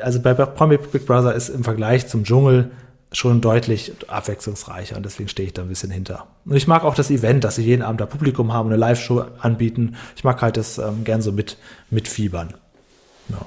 also 0.00 0.20
bei 0.20 0.34
Promi 0.34 0.78
Big 0.78 1.06
Brother 1.06 1.34
ist 1.34 1.48
im 1.48 1.64
Vergleich 1.64 2.08
zum 2.08 2.24
Dschungel 2.24 2.70
schon 3.12 3.40
deutlich 3.40 3.92
abwechslungsreicher 4.08 4.96
und 4.96 5.04
deswegen 5.04 5.28
stehe 5.28 5.46
ich 5.46 5.52
da 5.52 5.62
ein 5.62 5.68
bisschen 5.68 5.90
hinter. 5.90 6.26
Und 6.46 6.56
ich 6.56 6.66
mag 6.66 6.82
auch 6.84 6.94
das 6.94 7.10
Event, 7.10 7.44
dass 7.44 7.56
sie 7.56 7.62
jeden 7.62 7.82
Abend 7.82 8.00
da 8.00 8.06
Publikum 8.06 8.52
haben, 8.52 8.68
eine 8.70 8.76
Live-Show 8.76 9.24
anbieten. 9.38 9.96
Ich 10.16 10.24
mag 10.24 10.40
halt 10.40 10.56
das 10.56 10.78
ähm, 10.78 11.04
gern 11.04 11.20
so 11.20 11.30
mit, 11.30 11.58
mit 11.90 12.08
Fiebern. 12.08 12.54
Ja. 13.28 13.44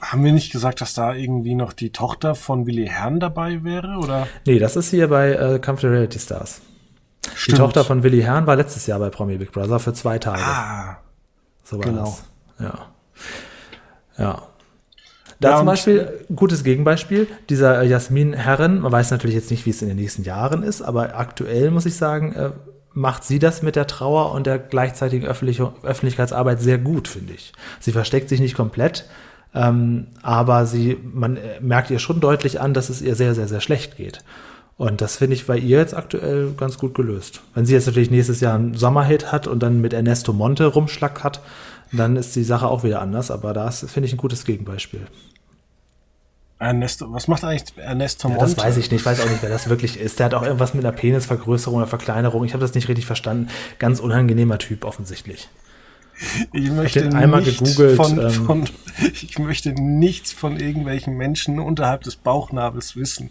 Haben 0.00 0.24
wir 0.24 0.32
nicht 0.32 0.50
gesagt, 0.50 0.80
dass 0.80 0.94
da 0.94 1.14
irgendwie 1.14 1.54
noch 1.54 1.72
die 1.72 1.90
Tochter 1.90 2.34
von 2.34 2.66
Willi 2.66 2.86
Herrn 2.86 3.20
dabei 3.20 3.62
wäre, 3.62 3.98
oder? 3.98 4.26
Nee, 4.46 4.58
das 4.58 4.76
ist 4.76 4.90
hier 4.90 5.08
bei 5.08 5.32
äh, 5.32 5.58
Kampf 5.58 5.82
der 5.82 5.90
Reality 5.92 6.18
Stars. 6.18 6.62
Stimmt. 7.34 7.58
Die 7.58 7.60
Tochter 7.60 7.84
von 7.84 8.02
Willi 8.02 8.22
Herrn 8.22 8.46
war 8.46 8.56
letztes 8.56 8.86
Jahr 8.86 8.98
bei 8.98 9.10
Promi 9.10 9.36
Big 9.36 9.52
Brother 9.52 9.78
für 9.78 9.92
zwei 9.92 10.18
Tage. 10.18 10.42
Ah. 10.42 10.96
So 11.64 11.78
war 11.78 11.84
genau. 11.84 12.04
das. 12.04 12.24
Ja. 12.58 12.86
Ja. 14.18 14.42
Da 15.40 15.50
Ja, 15.50 15.56
zum 15.56 15.66
Beispiel, 15.66 16.24
gutes 16.34 16.62
Gegenbeispiel, 16.62 17.26
dieser 17.48 17.82
Jasmin 17.82 18.32
Herren, 18.32 18.80
man 18.80 18.92
weiß 18.92 19.10
natürlich 19.10 19.34
jetzt 19.34 19.50
nicht, 19.50 19.66
wie 19.66 19.70
es 19.70 19.82
in 19.82 19.88
den 19.88 19.96
nächsten 19.96 20.22
Jahren 20.22 20.62
ist, 20.62 20.82
aber 20.82 21.16
aktuell 21.16 21.72
muss 21.72 21.84
ich 21.84 21.96
sagen, 21.96 22.32
äh, 22.32 22.50
macht 22.92 23.24
sie 23.24 23.40
das 23.40 23.62
mit 23.62 23.74
der 23.74 23.88
Trauer 23.88 24.32
und 24.32 24.46
der 24.46 24.58
gleichzeitigen 24.58 25.26
Öffentlich 25.26 25.60
Öffentlichkeitsarbeit 25.60 26.60
sehr 26.60 26.78
gut, 26.78 27.08
finde 27.08 27.32
ich. 27.32 27.52
Sie 27.80 27.90
versteckt 27.90 28.28
sich 28.28 28.40
nicht 28.40 28.54
komplett, 28.54 29.06
ähm, 29.54 30.08
aber 30.22 30.66
sie, 30.66 30.96
man 31.02 31.36
äh, 31.36 31.60
merkt 31.60 31.90
ihr 31.90 31.98
schon 31.98 32.20
deutlich 32.20 32.60
an, 32.60 32.72
dass 32.72 32.88
es 32.88 33.02
ihr 33.02 33.16
sehr, 33.16 33.34
sehr, 33.34 33.48
sehr 33.48 33.60
schlecht 33.60 33.96
geht. 33.96 34.20
Und 34.82 35.00
das 35.00 35.14
finde 35.14 35.36
ich 35.36 35.46
bei 35.46 35.56
ihr 35.56 35.78
jetzt 35.78 35.94
aktuell 35.94 36.54
ganz 36.56 36.76
gut 36.76 36.92
gelöst. 36.92 37.40
Wenn 37.54 37.64
sie 37.64 37.72
jetzt 37.72 37.86
natürlich 37.86 38.10
nächstes 38.10 38.40
Jahr 38.40 38.56
einen 38.56 38.74
Sommerhit 38.74 39.30
hat 39.30 39.46
und 39.46 39.62
dann 39.62 39.80
mit 39.80 39.92
Ernesto 39.92 40.32
Monte 40.32 40.66
rumschlack 40.66 41.22
hat, 41.22 41.40
dann 41.92 42.16
ist 42.16 42.34
die 42.34 42.42
Sache 42.42 42.66
auch 42.66 42.82
wieder 42.82 43.00
anders, 43.00 43.30
aber 43.30 43.52
da 43.52 43.68
ist, 43.68 43.88
finde 43.88 44.08
ich, 44.08 44.12
ein 44.12 44.16
gutes 44.16 44.44
Gegenbeispiel. 44.44 45.06
Ernesto, 46.58 47.12
was 47.12 47.28
macht 47.28 47.44
eigentlich 47.44 47.78
Ernesto 47.78 48.26
Ja, 48.26 48.34
Monte? 48.34 48.56
das 48.56 48.64
weiß 48.64 48.76
ich 48.76 48.90
nicht, 48.90 49.06
weiß 49.06 49.20
auch 49.20 49.30
nicht, 49.30 49.40
wer 49.40 49.50
das 49.50 49.68
wirklich 49.68 50.00
ist. 50.00 50.18
Der 50.18 50.26
hat 50.26 50.34
auch 50.34 50.42
irgendwas 50.42 50.74
mit 50.74 50.84
einer 50.84 50.96
Penisvergrößerung 50.96 51.78
oder 51.78 51.86
Verkleinerung. 51.86 52.44
Ich 52.44 52.52
habe 52.52 52.62
das 52.62 52.74
nicht 52.74 52.88
richtig 52.88 53.06
verstanden. 53.06 53.50
Ganz 53.78 54.00
unangenehmer 54.00 54.58
Typ 54.58 54.84
offensichtlich. 54.84 55.48
Ich 56.52 56.72
möchte 56.72 57.08
Von, 57.94 58.18
ähm, 58.18 58.30
von, 58.30 58.64
ich 59.00 59.38
möchte 59.38 59.80
nichts 59.80 60.32
von 60.32 60.58
irgendwelchen 60.58 61.16
Menschen 61.16 61.60
unterhalb 61.60 62.02
des 62.02 62.16
Bauchnabels 62.16 62.96
wissen. 62.96 63.30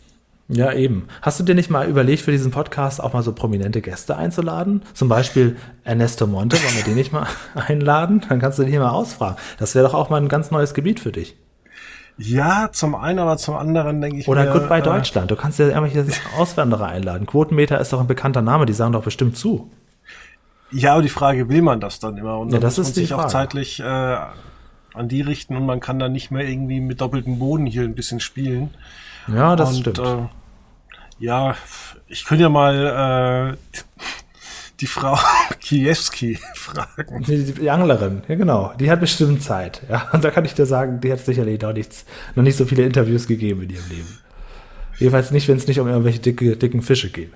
Ja, 0.53 0.73
eben. 0.73 1.07
Hast 1.21 1.39
du 1.39 1.43
dir 1.43 1.55
nicht 1.55 1.69
mal 1.69 1.87
überlegt, 1.87 2.23
für 2.23 2.31
diesen 2.31 2.51
Podcast 2.51 3.01
auch 3.01 3.13
mal 3.13 3.23
so 3.23 3.31
prominente 3.31 3.81
Gäste 3.81 4.17
einzuladen? 4.17 4.81
Zum 4.93 5.07
Beispiel 5.07 5.55
Ernesto 5.85 6.27
Monte, 6.27 6.57
wollen 6.57 6.75
wir 6.75 6.83
den 6.83 6.95
nicht 6.95 7.13
mal 7.13 7.25
einladen? 7.55 8.21
Dann 8.27 8.39
kannst 8.39 8.59
du 8.59 8.63
den 8.63 8.71
hier 8.71 8.81
mal 8.81 8.89
ausfragen. 8.89 9.37
Das 9.59 9.75
wäre 9.75 9.85
doch 9.87 9.93
auch 9.93 10.09
mal 10.09 10.19
ein 10.21 10.27
ganz 10.27 10.51
neues 10.51 10.73
Gebiet 10.73 10.99
für 10.99 11.13
dich. 11.13 11.37
Ja, 12.17 12.69
zum 12.73 12.95
einen, 12.95 13.19
aber 13.19 13.37
zum 13.37 13.55
anderen 13.55 14.01
denke 14.01 14.19
ich 14.19 14.27
Oder 14.27 14.43
mir, 14.43 14.51
Goodbye 14.51 14.79
äh, 14.79 14.83
Deutschland. 14.83 15.31
Du 15.31 15.35
kannst 15.37 15.57
ja 15.57 15.67
irgendwelche 15.69 16.05
Auswanderer 16.37 16.87
einladen. 16.87 17.25
Quotenmeter 17.25 17.79
ist 17.79 17.93
doch 17.93 18.01
ein 18.01 18.07
bekannter 18.07 18.41
Name, 18.41 18.65
die 18.65 18.73
sagen 18.73 18.91
doch 18.91 19.03
bestimmt 19.03 19.37
zu. 19.37 19.71
Ja, 20.71 20.93
aber 20.93 21.01
die 21.01 21.09
Frage, 21.09 21.49
will 21.49 21.61
man 21.61 21.79
das 21.79 21.99
dann 21.99 22.17
immer? 22.17 22.37
Und 22.37 22.51
Ja, 22.51 22.59
das 22.59 22.77
muss 22.77 22.85
man 22.85 22.89
ist 22.89 22.97
die 22.97 23.01
sich 23.01 23.13
auch 23.13 23.19
Frage. 23.21 23.31
zeitlich 23.31 23.79
äh, 23.79 23.83
an 24.93 25.07
die 25.07 25.21
richten 25.21 25.55
und 25.55 25.65
man 25.65 25.79
kann 25.79 25.97
dann 25.97 26.11
nicht 26.11 26.29
mehr 26.31 26.45
irgendwie 26.47 26.81
mit 26.81 26.99
doppeltem 27.01 27.39
Boden 27.39 27.65
hier 27.65 27.83
ein 27.83 27.95
bisschen 27.95 28.19
spielen. 28.19 28.71
Ja, 29.27 29.55
das 29.55 29.69
und, 29.69 29.79
stimmt. 29.79 29.99
Äh, 29.99 30.27
ja, 31.21 31.55
ich 32.07 32.25
könnte 32.25 32.43
ja 32.43 32.49
mal 32.49 33.55
äh, 33.55 33.77
die 34.79 34.87
Frau 34.87 35.17
Kiewski 35.61 36.39
fragen. 36.55 37.23
Die, 37.23 37.53
die 37.53 37.69
Anglerin, 37.69 38.23
ja 38.27 38.35
genau, 38.35 38.73
die 38.79 38.89
hat 38.89 38.99
bestimmt 38.99 39.43
Zeit. 39.43 39.81
Ja, 39.89 40.09
und 40.11 40.23
da 40.23 40.31
kann 40.31 40.45
ich 40.45 40.55
dir 40.55 40.65
sagen, 40.65 40.99
die 40.99 41.11
hat 41.11 41.19
sicherlich 41.19 41.61
noch 41.61 41.73
nichts, 41.73 42.05
noch 42.35 42.43
nicht 42.43 42.57
so 42.57 42.65
viele 42.65 42.83
Interviews 42.83 43.27
gegeben 43.27 43.61
in 43.61 43.69
ihrem 43.69 43.89
Leben. 43.89 44.17
Jedenfalls 44.97 45.31
nicht, 45.31 45.47
wenn 45.47 45.57
es 45.57 45.67
nicht 45.67 45.79
um 45.79 45.87
irgendwelche 45.87 46.19
dicke, 46.19 46.57
dicken 46.57 46.81
Fische 46.81 47.09
geht. 47.09 47.31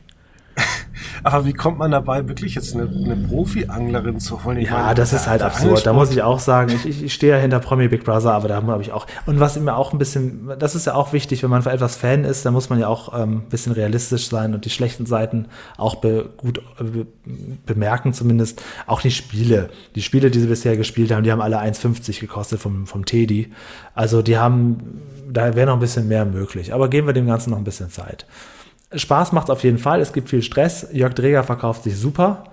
Aber 1.23 1.45
wie 1.45 1.53
kommt 1.53 1.79
man 1.79 1.89
dabei, 1.89 2.27
wirklich 2.27 2.53
jetzt 2.53 2.75
eine, 2.75 2.83
eine 2.83 3.15
Profi-Anglerin 3.15 4.19
zu 4.19 4.43
holen? 4.43 4.57
Ich 4.57 4.69
Ja, 4.69 4.83
meine, 4.83 4.95
das 4.95 5.11
ist 5.11 5.27
halt 5.27 5.41
absurd. 5.41 5.85
Da 5.85 5.91
muss 5.91 6.11
ich 6.11 6.21
auch 6.21 6.39
sagen, 6.39 6.71
ich, 6.71 6.85
ich, 6.85 7.03
ich 7.03 7.13
stehe 7.13 7.33
ja 7.33 7.39
hinter 7.39 7.59
Promi 7.59 7.87
Big 7.87 8.03
Brother, 8.03 8.33
aber 8.33 8.47
da 8.47 8.61
habe 8.61 8.81
ich 8.81 8.91
auch. 8.91 9.07
Und 9.25 9.39
was 9.39 9.59
mir 9.59 9.75
auch 9.75 9.91
ein 9.91 9.97
bisschen, 9.97 10.51
das 10.59 10.75
ist 10.75 10.85
ja 10.85 10.93
auch 10.93 11.13
wichtig, 11.13 11.41
wenn 11.41 11.49
man 11.49 11.63
für 11.63 11.71
etwas 11.71 11.95
Fan 11.95 12.25
ist, 12.25 12.45
dann 12.45 12.53
muss 12.53 12.69
man 12.69 12.79
ja 12.79 12.87
auch 12.87 13.19
ähm, 13.19 13.37
ein 13.37 13.49
bisschen 13.49 13.71
realistisch 13.73 14.27
sein 14.29 14.53
und 14.53 14.65
die 14.65 14.69
schlechten 14.69 15.05
Seiten 15.05 15.47
auch 15.77 15.95
be, 15.95 16.29
gut 16.37 16.59
äh, 16.79 16.83
be, 16.83 17.07
bemerken, 17.65 18.13
zumindest. 18.13 18.61
Auch 18.85 19.01
die 19.01 19.11
Spiele. 19.11 19.69
Die 19.95 20.03
Spiele, 20.03 20.29
die 20.29 20.39
sie 20.39 20.47
bisher 20.47 20.77
gespielt 20.77 21.11
haben, 21.11 21.23
die 21.23 21.31
haben 21.31 21.41
alle 21.41 21.59
1,50 21.59 22.19
gekostet 22.19 22.59
vom, 22.59 22.85
vom 22.85 23.03
Teddy. 23.05 23.51
Also 23.95 24.21
die 24.21 24.37
haben, 24.37 25.01
da 25.27 25.55
wäre 25.55 25.67
noch 25.67 25.73
ein 25.73 25.79
bisschen 25.79 26.07
mehr 26.07 26.25
möglich. 26.25 26.73
Aber 26.73 26.87
geben 26.87 27.07
wir 27.07 27.13
dem 27.13 27.25
Ganzen 27.25 27.49
noch 27.49 27.57
ein 27.57 27.63
bisschen 27.63 27.89
Zeit. 27.89 28.27
Spaß 28.95 29.31
macht 29.31 29.49
auf 29.49 29.63
jeden 29.63 29.77
Fall. 29.77 30.01
Es 30.01 30.13
gibt 30.13 30.29
viel 30.29 30.41
Stress. 30.41 30.87
Jörg 30.91 31.13
Dreger 31.13 31.43
verkauft 31.43 31.83
sich 31.83 31.97
super. 31.97 32.45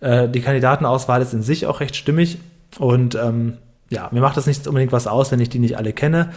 Äh, 0.00 0.28
die 0.28 0.40
Kandidatenauswahl 0.40 1.22
ist 1.22 1.34
in 1.34 1.42
sich 1.42 1.66
auch 1.66 1.80
recht 1.80 1.96
stimmig. 1.96 2.38
Und 2.78 3.14
ähm, 3.14 3.58
ja, 3.90 4.08
mir 4.12 4.20
macht 4.20 4.36
das 4.36 4.46
nicht 4.46 4.66
unbedingt 4.66 4.92
was 4.92 5.06
aus, 5.06 5.32
wenn 5.32 5.40
ich 5.40 5.48
die 5.48 5.58
nicht 5.58 5.76
alle 5.76 5.92
kenne. 5.92 6.30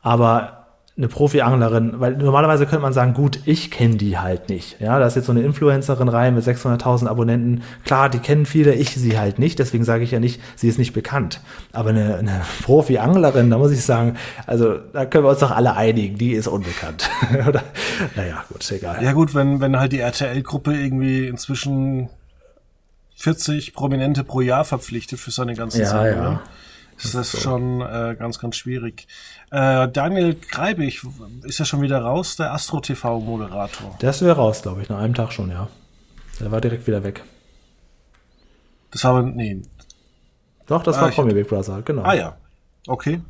Aber 0.00 0.61
eine 0.94 1.08
Profi-Anglerin, 1.08 2.00
weil 2.00 2.16
normalerweise 2.16 2.66
könnte 2.66 2.82
man 2.82 2.92
sagen, 2.92 3.14
gut, 3.14 3.40
ich 3.46 3.70
kenne 3.70 3.96
die 3.96 4.18
halt 4.18 4.50
nicht. 4.50 4.78
Ja, 4.78 4.98
da 4.98 5.06
ist 5.06 5.16
jetzt 5.16 5.24
so 5.24 5.32
eine 5.32 5.40
Influencerin 5.40 6.08
rein 6.08 6.34
mit 6.34 6.44
600.000 6.44 7.06
Abonnenten. 7.06 7.62
Klar, 7.86 8.10
die 8.10 8.18
kennen 8.18 8.44
viele, 8.44 8.74
ich 8.74 8.90
sie 8.94 9.18
halt 9.18 9.38
nicht. 9.38 9.58
Deswegen 9.58 9.84
sage 9.84 10.04
ich 10.04 10.10
ja 10.10 10.20
nicht, 10.20 10.40
sie 10.54 10.68
ist 10.68 10.78
nicht 10.78 10.92
bekannt. 10.92 11.40
Aber 11.72 11.90
eine, 11.90 12.16
eine 12.16 12.42
Profi-Anglerin, 12.64 13.48
da 13.48 13.56
muss 13.56 13.72
ich 13.72 13.82
sagen, 13.82 14.16
also 14.46 14.76
da 14.92 15.06
können 15.06 15.24
wir 15.24 15.30
uns 15.30 15.38
doch 15.38 15.50
alle 15.50 15.76
einigen, 15.76 16.18
die 16.18 16.32
ist 16.32 16.46
unbekannt. 16.46 17.08
Oder? 17.48 17.62
Naja, 18.14 18.44
gut, 18.50 18.70
egal. 18.70 19.02
Ja 19.02 19.12
gut, 19.12 19.34
wenn, 19.34 19.60
wenn 19.62 19.80
halt 19.80 19.92
die 19.92 20.00
RTL-Gruppe 20.00 20.74
irgendwie 20.74 21.26
inzwischen 21.26 22.10
40 23.16 23.72
Prominente 23.72 24.24
pro 24.24 24.42
Jahr 24.42 24.66
verpflichtet 24.66 25.20
für 25.20 25.30
seine 25.30 25.54
ganzen 25.54 25.80
Ja, 25.80 25.86
Sendungen, 25.86 26.32
ja. 26.34 26.42
Ist 27.04 27.14
das 27.14 27.40
schon 27.40 27.80
äh, 27.80 28.16
ganz, 28.18 28.38
ganz 28.38 28.56
schwierig. 28.56 29.06
Äh, 29.50 29.88
Daniel 29.88 30.34
Greibig 30.34 31.02
ist 31.42 31.58
ja 31.58 31.64
schon 31.64 31.82
wieder 31.82 32.00
raus, 32.00 32.36
der 32.36 32.52
Astro-TV-Moderator. 32.52 33.98
Der 34.00 34.10
ist 34.10 34.20
wieder 34.22 34.34
raus, 34.34 34.62
glaube 34.62 34.82
ich, 34.82 34.88
nach 34.88 34.98
einem 34.98 35.14
Tag 35.14 35.32
schon, 35.32 35.50
ja. 35.50 35.68
Der 36.40 36.50
war 36.50 36.60
direkt 36.60 36.86
wieder 36.86 37.02
weg. 37.04 37.22
Das 38.90 39.04
war 39.04 39.12
aber, 39.12 39.22
nee. 39.22 39.62
Doch, 40.66 40.82
das 40.82 40.96
Ah, 40.96 41.02
war 41.02 41.10
Promi 41.10 41.32
Big 41.34 41.48
Brother, 41.48 41.82
genau. 41.82 42.02
Ah 42.02 42.14
ja, 42.14 42.36
okay. 42.86 43.20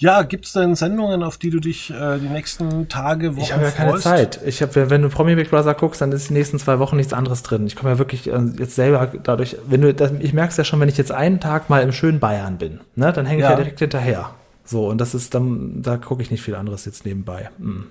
Ja, 0.00 0.22
gibt's 0.22 0.54
denn 0.54 0.76
Sendungen, 0.76 1.22
auf 1.22 1.36
die 1.36 1.50
du 1.50 1.60
dich 1.60 1.90
äh, 1.90 2.18
die 2.18 2.30
nächsten 2.30 2.88
Tage, 2.88 3.36
Wochen 3.36 3.42
Ich 3.42 3.52
habe 3.52 3.64
ja 3.64 3.70
keine 3.70 3.90
freust? 3.90 4.02
Zeit. 4.04 4.40
Ich 4.46 4.62
habe, 4.62 4.88
wenn 4.88 5.02
du 5.02 5.10
Promi 5.10 5.34
Big 5.34 5.50
Brother 5.50 5.74
guckst, 5.74 6.00
dann 6.00 6.10
ist 6.10 6.30
die 6.30 6.32
nächsten 6.32 6.58
zwei 6.58 6.78
Wochen 6.78 6.96
nichts 6.96 7.12
anderes 7.12 7.42
drin. 7.42 7.66
Ich 7.66 7.76
komme 7.76 7.92
ja 7.92 7.98
wirklich 7.98 8.26
äh, 8.26 8.40
jetzt 8.58 8.76
selber 8.76 9.12
dadurch, 9.22 9.58
wenn 9.66 9.82
du, 9.82 9.92
das, 9.92 10.12
ich 10.20 10.32
merke 10.32 10.52
es 10.52 10.56
ja 10.56 10.64
schon, 10.64 10.80
wenn 10.80 10.88
ich 10.88 10.96
jetzt 10.96 11.12
einen 11.12 11.38
Tag 11.38 11.68
mal 11.68 11.82
im 11.82 11.92
schönen 11.92 12.18
Bayern 12.18 12.56
bin, 12.56 12.80
ne, 12.94 13.12
dann 13.12 13.26
hänge 13.26 13.40
ich 13.40 13.44
Ja. 13.44 13.50
ja 13.50 13.56
direkt 13.56 13.78
hinterher. 13.78 14.30
So, 14.64 14.88
und 14.88 14.98
das 15.02 15.14
ist 15.14 15.34
dann, 15.34 15.82
da 15.82 15.98
gucke 15.98 16.22
ich 16.22 16.30
nicht 16.30 16.42
viel 16.42 16.54
anderes 16.54 16.86
jetzt 16.86 17.04
nebenbei. 17.04 17.50
Hm. 17.58 17.88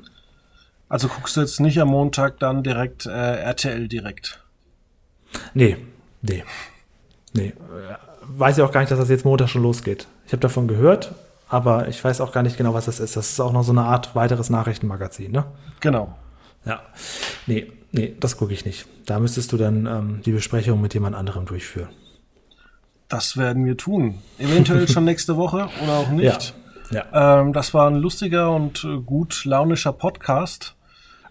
Also 0.87 1.09
guckst 1.09 1.37
du 1.37 1.41
jetzt 1.41 1.59
nicht 1.59 1.79
am 1.79 1.89
Montag 1.89 2.39
dann 2.39 2.63
direkt 2.63 3.05
äh, 3.05 3.11
RTL 3.11 3.87
direkt. 3.87 4.43
Nee, 5.53 5.77
nee, 6.23 6.43
nee. 7.33 7.49
Äh, 7.49 7.53
Weiß 8.31 8.57
ich 8.57 8.63
auch 8.63 8.71
gar 8.71 8.79
nicht, 8.79 8.89
dass 8.91 8.97
das 8.99 9.09
jetzt 9.09 9.25
Montag 9.25 9.49
schon 9.49 9.61
losgeht. 9.61 10.07
Ich 10.25 10.31
habe 10.33 10.41
davon 10.41 10.67
gehört, 10.67 11.13
aber 11.49 11.87
ich 11.87 12.03
weiß 12.03 12.21
auch 12.21 12.31
gar 12.31 12.43
nicht 12.43 12.57
genau, 12.57 12.73
was 12.73 12.85
das 12.85 12.99
ist. 12.99 13.17
Das 13.17 13.31
ist 13.31 13.39
auch 13.39 13.51
noch 13.51 13.63
so 13.63 13.71
eine 13.71 13.83
Art 13.83 14.15
weiteres 14.15 14.49
Nachrichtenmagazin, 14.49 15.31
ne? 15.31 15.45
Genau. 15.79 16.15
Ja. 16.65 16.81
Nee, 17.47 17.71
nee, 17.91 18.15
das 18.19 18.37
gucke 18.37 18.53
ich 18.53 18.65
nicht. 18.65 18.85
Da 19.05 19.19
müsstest 19.19 19.51
du 19.51 19.57
dann 19.57 19.85
ähm, 19.85 20.21
die 20.23 20.31
Besprechung 20.31 20.79
mit 20.81 20.93
jemand 20.93 21.15
anderem 21.15 21.45
durchführen. 21.45 21.89
Das 23.07 23.37
werden 23.37 23.65
wir 23.65 23.75
tun. 23.75 24.19
Eventuell 24.37 24.87
schon 24.87 25.05
nächste 25.05 25.35
Woche 25.35 25.67
oder 25.83 25.93
auch 25.93 26.09
nicht. 26.09 26.53
Ja. 26.91 27.41
Ähm, 27.41 27.53
das 27.53 27.73
war 27.73 27.89
ein 27.89 27.95
lustiger 27.95 28.51
und 28.51 28.87
gut 29.05 29.45
launischer 29.45 29.93
Podcast. 29.93 30.75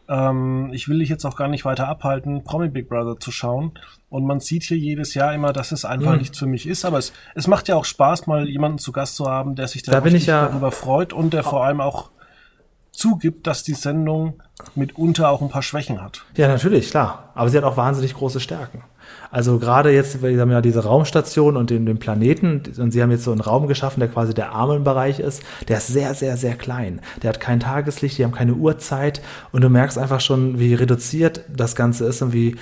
Ähm, 0.09 0.71
ich 0.73 0.89
will 0.89 1.01
dich 1.01 1.09
jetzt 1.11 1.25
auch 1.27 1.37
gar 1.37 1.49
nicht 1.49 1.65
weiter 1.65 1.87
abhalten, 1.89 2.43
Promi 2.45 2.69
Big 2.69 2.89
Brother 2.89 3.21
zu 3.21 3.31
schauen. 3.31 3.73
Und 4.09 4.25
man 4.25 4.41
sieht 4.41 4.63
hier 4.65 4.79
jedes 4.79 5.13
Jahr 5.15 5.35
immer, 5.35 5.53
dass 5.53 5.71
es 5.73 5.85
einfach 5.85 6.13
Mhm. 6.13 6.19
nichts 6.19 6.39
für 6.39 6.47
mich 6.47 6.67
ist. 6.67 6.85
Aber 6.85 6.99
es, 6.99 7.13
es 7.35 7.47
macht 7.47 7.69
ja 7.69 7.77
auch 7.77 7.85
Spaß, 7.85 8.27
mal 8.27 8.49
jemanden 8.49 8.79
zu 8.79 8.91
Gast 8.93 9.17
zu 9.17 9.27
haben, 9.27 9.55
der 9.55 9.69
sich 9.69 9.83
da, 9.83 10.01
bin 10.01 10.15
ich 10.15 10.27
ja- 10.27 10.49
darüber 10.49 10.73
freut 10.73 11.13
und 11.13 11.35
der 11.35 11.45
vor 11.45 11.65
allem 11.65 11.81
auch 11.83 12.11
zugibt, 12.93 13.47
dass 13.47 13.63
die 13.63 13.75
Sendung 13.75 14.43
mitunter 14.75 15.29
auch 15.29 15.41
ein 15.43 15.51
paar 15.51 15.63
Schwächen 15.63 16.03
hat. 16.03 16.25
Ja, 16.37 16.49
natürlich, 16.49 16.91
klar. 16.91 17.31
Aber 17.35 17.49
sie 17.49 17.57
hat 17.57 17.65
auch 17.65 17.77
wahnsinnig 17.77 18.15
große 18.15 18.41
Stärken. 18.41 18.83
Also 19.31 19.59
gerade 19.59 19.91
jetzt, 19.91 20.23
wir 20.23 20.41
haben 20.41 20.51
ja 20.51 20.61
diese 20.61 20.85
Raumstation 20.85 21.57
und 21.57 21.71
den, 21.71 21.87
den 21.87 21.99
Planeten 21.99 22.63
und 22.79 22.93
sie 22.93 23.03
haben 23.03 23.11
jetzt 23.11 23.25
so 23.25 23.33
einen 23.33 23.41
Raum 23.41 23.67
geschaffen, 23.67 24.01
der 24.01 24.09
quasi 24.09 24.35
der 24.35 24.53
Armenbereich 24.53 25.21
ist. 25.21 25.43
Der 25.69 25.79
ist 25.79 25.89
sehr, 25.89 26.15
sehr, 26.15 26.37
sehr 26.37 26.55
klein. 26.55 27.01
Der 27.23 27.31
hat 27.31 27.41
kein 27.41 27.61
Tageslicht, 27.61 28.19
die 28.19 28.25
haben 28.25 28.33
keine 28.33 28.55
Uhrzeit 28.55 29.21
und 29.53 29.63
du 29.63 29.69
merkst 29.69 29.99
einfach 29.99 30.21
schon, 30.21 30.59
wie 30.59 30.75
reduziert 30.75 31.45
das 31.55 31.77
Ganze 31.77 32.07
ist 32.07 32.23
und 32.23 32.33
wie 32.33 32.57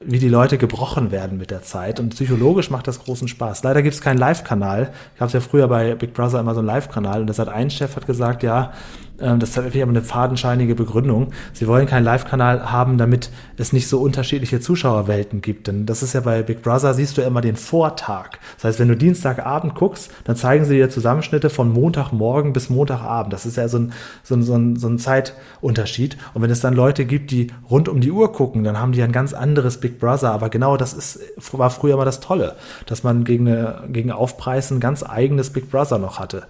wie 0.00 0.18
die 0.20 0.28
Leute 0.28 0.58
gebrochen 0.58 1.10
werden 1.10 1.38
mit 1.38 1.50
der 1.50 1.62
Zeit. 1.62 1.98
Und 1.98 2.10
psychologisch 2.10 2.70
macht 2.70 2.86
das 2.86 3.02
großen 3.02 3.26
Spaß. 3.26 3.64
Leider 3.64 3.82
gibt 3.82 3.94
es 3.94 4.00
keinen 4.00 4.18
Live-Kanal. 4.18 4.92
Ich 5.16 5.20
habe 5.20 5.32
ja 5.32 5.40
früher 5.40 5.66
bei 5.66 5.94
Big 5.96 6.14
Brother 6.14 6.38
immer 6.38 6.54
so 6.54 6.60
einen 6.60 6.68
Live-Kanal 6.68 7.20
und 7.20 7.26
das 7.26 7.40
hat 7.40 7.48
ein 7.48 7.68
Chef 7.70 7.96
hat 7.96 8.06
gesagt, 8.06 8.42
ja, 8.44 8.72
das 9.18 9.56
hat 9.56 9.66
aber 9.66 9.82
eine 9.82 10.02
fadenscheinige 10.02 10.76
Begründung. 10.76 11.32
Sie 11.52 11.66
wollen 11.66 11.86
keinen 11.86 12.04
Live-Kanal 12.04 12.70
haben, 12.70 12.98
damit 12.98 13.30
es 13.56 13.72
nicht 13.72 13.88
so 13.88 14.00
unterschiedliche 14.00 14.60
Zuschauerwelten 14.60 15.40
gibt. 15.40 15.66
Denn 15.66 15.86
das 15.86 16.04
ist 16.04 16.12
ja 16.12 16.20
bei 16.20 16.42
Big 16.42 16.62
Brother, 16.62 16.94
siehst 16.94 17.18
du 17.18 17.22
immer 17.22 17.40
den 17.40 17.56
Vortag. 17.56 18.38
Das 18.56 18.64
heißt, 18.64 18.78
wenn 18.78 18.88
du 18.88 18.96
Dienstagabend 18.96 19.74
guckst, 19.74 20.10
dann 20.22 20.36
zeigen 20.36 20.64
sie 20.64 20.76
dir 20.76 20.88
Zusammenschnitte 20.88 21.50
von 21.50 21.72
Montagmorgen 21.72 22.52
bis 22.52 22.70
Montagabend. 22.70 23.32
Das 23.32 23.44
ist 23.44 23.56
ja 23.56 23.66
so 23.66 23.78
ein, 23.78 23.92
so 24.22 24.36
ein, 24.36 24.42
so 24.44 24.54
ein, 24.54 24.76
so 24.76 24.88
ein 24.88 24.98
Zeitunterschied. 24.98 26.16
Und 26.34 26.42
wenn 26.42 26.50
es 26.50 26.60
dann 26.60 26.74
Leute 26.74 27.04
gibt, 27.04 27.32
die 27.32 27.48
rund 27.68 27.88
um 27.88 28.00
die 28.00 28.12
Uhr 28.12 28.32
gucken, 28.32 28.62
dann 28.62 28.78
haben 28.78 28.92
die 28.92 29.02
ein 29.02 29.12
ganz 29.12 29.32
anderes 29.32 29.80
Big 29.80 29.98
Brother. 29.98 30.30
Aber 30.30 30.48
genau 30.48 30.76
das 30.76 30.92
ist, 30.92 31.20
war 31.52 31.70
früher 31.70 31.94
immer 31.94 32.04
das 32.04 32.20
Tolle, 32.20 32.54
dass 32.86 33.02
man 33.02 33.24
gegen, 33.24 33.48
eine, 33.48 33.82
gegen 33.88 34.12
Aufpreis 34.12 34.70
ein 34.70 34.78
ganz 34.78 35.02
eigenes 35.02 35.50
Big 35.50 35.72
Brother 35.72 35.98
noch 35.98 36.20
hatte. 36.20 36.46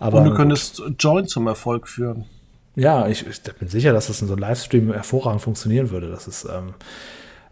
Aber 0.00 0.18
Und 0.18 0.26
du 0.26 0.34
könntest 0.34 0.82
Join 0.98 1.26
zum 1.26 1.46
Erfolg 1.46 1.88
führen. 1.88 2.07
Ja, 2.76 3.08
ich, 3.08 3.26
ich 3.26 3.42
bin 3.42 3.68
sicher, 3.68 3.92
dass 3.92 4.06
das 4.06 4.22
in 4.22 4.28
so 4.28 4.34
einem 4.34 4.42
Livestream 4.42 4.92
hervorragend 4.92 5.42
funktionieren 5.42 5.90
würde. 5.90 6.10
Das 6.10 6.28
ist, 6.28 6.44
ähm, 6.44 6.74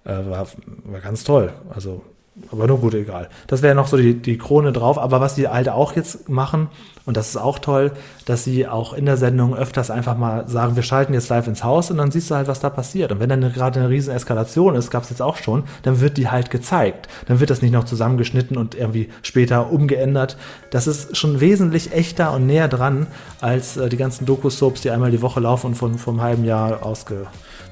äh, 0.04 0.30
war, 0.30 0.46
war 0.84 1.00
ganz 1.00 1.24
toll. 1.24 1.52
Also 1.68 2.04
aber 2.53 2.66
nur 2.66 2.78
gut, 2.78 2.95
egal. 2.95 3.28
Das 3.47 3.62
wäre 3.62 3.74
noch 3.74 3.87
so 3.87 3.97
die, 3.97 4.14
die 4.14 4.37
Krone 4.37 4.70
drauf. 4.72 4.99
Aber 4.99 5.20
was 5.20 5.34
die 5.34 5.49
Alte 5.49 5.74
auch 5.74 5.97
jetzt 5.97 6.28
machen, 6.28 6.68
und 7.07 7.16
das 7.16 7.30
ist 7.30 7.37
auch 7.37 7.59
toll, 7.59 7.93
dass 8.26 8.45
sie 8.45 8.68
auch 8.68 8.93
in 8.93 9.07
der 9.07 9.16
Sendung 9.16 9.57
öfters 9.57 9.91
einfach 9.91 10.18
mal 10.18 10.47
sagen, 10.47 10.76
wir 10.76 10.82
schalten 10.82 11.14
jetzt 11.14 11.30
live 11.30 11.47
ins 11.47 11.64
Haus 11.64 11.91
und 11.91 11.97
dann 11.97 12.11
siehst 12.11 12.30
du 12.30 12.34
halt, 12.34 12.47
was 12.47 12.61
da 12.61 12.68
passiert. 12.68 13.11
Und 13.11 13.20
wenn 13.20 13.30
dann 13.30 13.41
gerade 13.53 13.80
eine 13.80 13.89
riesen 13.89 14.14
Eskalation 14.14 14.74
ist, 14.74 14.91
gab 14.91 15.05
es 15.05 15.11
jetzt 15.11 15.22
auch 15.22 15.37
schon, 15.37 15.64
dann 15.82 16.01
wird 16.01 16.18
die 16.18 16.28
halt 16.28 16.51
gezeigt. 16.51 17.09
Dann 17.26 17.41
wird 17.41 17.49
das 17.49 17.62
nicht 17.62 17.72
noch 17.72 17.84
zusammengeschnitten 17.84 18.59
und 18.59 18.74
irgendwie 18.74 19.09
später 19.22 19.70
umgeändert. 19.72 20.37
Das 20.70 20.87
ist 20.87 21.16
schon 21.16 21.41
wesentlich 21.41 21.93
echter 21.93 22.34
und 22.34 22.47
näher 22.47 22.68
dran 22.68 23.07
als 23.41 23.78
äh, 23.78 23.89
die 23.89 23.97
ganzen 23.97 24.26
Doku-Soaps, 24.26 24.82
die 24.82 24.91
einmal 24.91 25.11
die 25.11 25.22
Woche 25.22 25.41
laufen 25.41 25.68
und 25.68 25.74
von, 25.74 25.97
vom 25.97 26.20
halben 26.20 26.45
Jahr 26.45 26.84
ausge, 26.84 27.26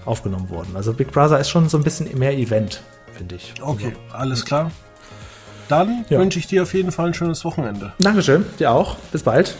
aufgenommen 0.06 0.48
wurden. 0.48 0.74
Also 0.74 0.94
Big 0.94 1.12
Brother 1.12 1.38
ist 1.38 1.50
schon 1.50 1.68
so 1.68 1.76
ein 1.76 1.84
bisschen 1.84 2.18
mehr 2.18 2.32
Event 2.32 2.82
finde 3.14 3.36
ich. 3.36 3.54
Okay, 3.60 3.94
also, 4.10 4.16
alles 4.16 4.44
klar. 4.44 4.70
Dann 5.68 6.04
ja. 6.08 6.18
wünsche 6.18 6.38
ich 6.38 6.46
dir 6.46 6.62
auf 6.62 6.74
jeden 6.74 6.92
Fall 6.92 7.08
ein 7.08 7.14
schönes 7.14 7.44
Wochenende. 7.44 7.92
Dankeschön, 7.98 8.44
dir 8.58 8.70
auch. 8.70 8.96
Bis 9.12 9.22
bald. 9.22 9.54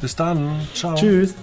Bis 0.00 0.16
dann. 0.16 0.60
Ciao. 0.74 0.94
Tschüss. 0.94 1.34